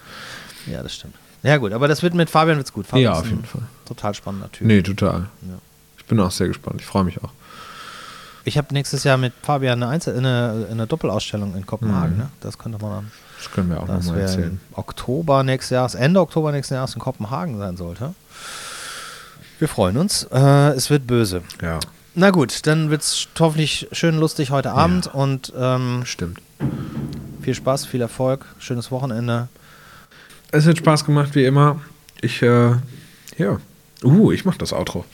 Ja, 0.67 0.83
das 0.83 0.95
stimmt. 0.95 1.15
Ja, 1.43 1.59
gut, 1.59 1.73
aber 1.73 1.89
das 1.89 2.03
wird 2.03 2.15
mit 2.15 2.31
Fabian 2.31 2.57
wird's 2.57 2.73
gut. 2.73 2.87
Fabian 2.87 3.13
Ja, 3.13 3.21
auf 3.21 3.29
jeden 3.29 3.45
Fall. 3.45 3.61
Total 3.85 4.15
spannender 4.15 4.51
Typ. 4.51 4.67
Nee, 4.67 4.81
total. 4.81 5.29
Ja. 5.43 5.59
Ich 5.99 6.07
bin 6.07 6.19
auch 6.21 6.31
sehr 6.31 6.49
gespannt. 6.49 6.81
Ich 6.81 6.87
freue 6.87 7.05
mich 7.05 7.23
auch. 7.23 7.31
Ich 8.45 8.57
habe 8.59 8.73
nächstes 8.73 9.05
Jahr 9.05 9.19
mit 9.19 9.35
Fabian 9.43 9.83
eine, 9.83 9.91
Einzel 9.93 10.17
eine, 10.17 10.67
eine 10.71 10.87
Doppelausstellung 10.87 11.55
in 11.55 11.67
Kopenhagen. 11.67 12.15
Mhm. 12.15 12.19
Ne? 12.23 12.29
Das 12.41 12.57
könnte 12.57 12.79
man 12.81 12.91
dann. 12.91 13.11
Das 13.39 13.51
können 13.51 13.69
wir 13.69 13.81
auch 13.81 13.89
nochmal 13.89 14.21
erzählen. 14.21 14.59
Oktober 14.73 15.43
nächsten 15.43 15.75
Jahres, 15.75 15.95
Ende 15.95 16.21
Oktober 16.21 16.51
nächsten 16.51 16.75
Jahres 16.75 16.95
in 16.95 17.01
Kopenhagen 17.01 17.59
sein 17.59 17.77
sollte. 17.77 18.15
Wir 19.65 19.69
freuen 19.69 19.97
uns. 19.97 20.25
Äh, 20.31 20.73
es 20.77 20.91
wird 20.91 21.07
böse. 21.07 21.41
Ja, 21.62 21.81
Na 22.15 22.33
gut, 22.33 22.67
dann 22.67 22.91
wird 22.91 23.01
es 23.01 23.29
hoffentlich 23.41 23.89
schön 23.93 24.19
lustig 24.19 24.51
heute 24.51 24.73
Abend 24.73 25.07
und 25.07 25.55
ähm, 25.59 26.03
stimmt. 26.05 26.39
viel 27.41 27.55
Spaß, 27.55 27.87
viel 27.87 28.03
Erfolg, 28.03 28.45
schönes 28.59 28.91
Wochenende. 28.91 29.49
Es 30.53 30.67
hat 30.67 30.77
Spaß 30.77 31.07
gemacht, 31.07 31.35
wie 31.35 31.47
immer. 31.47 31.81
Ich, 32.21 32.43
äh, 32.43 32.73
ja. 33.39 33.59
Uh, 34.03 34.33
ich 34.33 34.45
mach 34.45 34.59
das 34.59 34.75
Outro. 34.75 35.07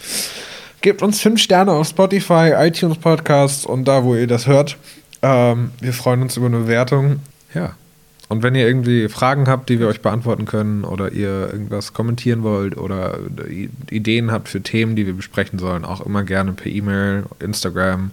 Gebt 0.80 1.00
uns 1.00 1.20
fünf 1.20 1.40
Sterne 1.40 1.70
auf 1.70 1.86
Spotify, 1.86 2.52
iTunes 2.56 2.98
Podcasts 2.98 3.64
und 3.64 3.84
da, 3.84 4.02
wo 4.02 4.16
ihr 4.16 4.26
das 4.26 4.48
hört. 4.48 4.78
Ähm, 5.22 5.70
wir 5.80 5.92
freuen 5.92 6.22
uns 6.22 6.36
über 6.36 6.46
eine 6.46 6.58
Bewertung. 6.58 7.20
Ja. 7.54 7.76
Und 8.30 8.44
wenn 8.44 8.54
ihr 8.54 8.64
irgendwie 8.64 9.08
Fragen 9.08 9.48
habt, 9.48 9.68
die 9.68 9.80
wir 9.80 9.88
euch 9.88 10.02
beantworten 10.02 10.44
können 10.44 10.84
oder 10.84 11.10
ihr 11.10 11.52
irgendwas 11.52 11.92
kommentieren 11.92 12.44
wollt 12.44 12.78
oder 12.78 13.18
Ideen 13.90 14.30
habt 14.30 14.48
für 14.48 14.62
Themen, 14.62 14.94
die 14.94 15.04
wir 15.04 15.14
besprechen 15.14 15.58
sollen, 15.58 15.84
auch 15.84 16.00
immer 16.00 16.22
gerne 16.22 16.52
per 16.52 16.70
E-Mail, 16.70 17.24
Instagram, 17.40 18.12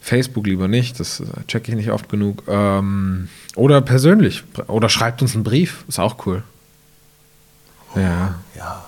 Facebook 0.00 0.46
lieber 0.46 0.68
nicht, 0.68 0.98
das 0.98 1.22
checke 1.48 1.70
ich 1.70 1.76
nicht 1.76 1.90
oft 1.90 2.08
genug. 2.08 2.44
Ähm, 2.48 3.28
oder 3.56 3.82
persönlich. 3.82 4.42
Oder 4.68 4.88
schreibt 4.88 5.20
uns 5.20 5.34
einen 5.34 5.44
Brief, 5.44 5.84
ist 5.86 5.98
auch 5.98 6.26
cool. 6.26 6.42
Ja, 7.94 8.36
Ja. 8.56 8.86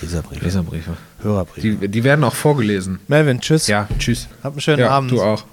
Leserbriefe. 0.00 0.44
Leserbriefe. 0.44 0.96
Hörerbriefe. 1.20 1.76
Die, 1.76 1.88
die 1.88 2.04
werden 2.04 2.24
auch 2.24 2.34
vorgelesen. 2.34 3.00
Melvin, 3.08 3.42
tschüss. 3.42 3.66
Ja, 3.66 3.88
tschüss. 3.98 4.26
Habt 4.42 4.54
einen 4.54 4.60
schönen 4.62 4.78
ja, 4.78 4.88
Abend. 4.90 5.10
Du 5.10 5.20
auch. 5.20 5.44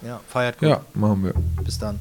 Ja, 0.00 0.20
feiert 0.28 0.58
gut. 0.60 0.68
Ja, 0.70 0.80
machen 0.94 1.24
wir. 1.24 1.34
Bis 1.62 1.78
dann. 1.78 1.98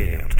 Damned. 0.00 0.39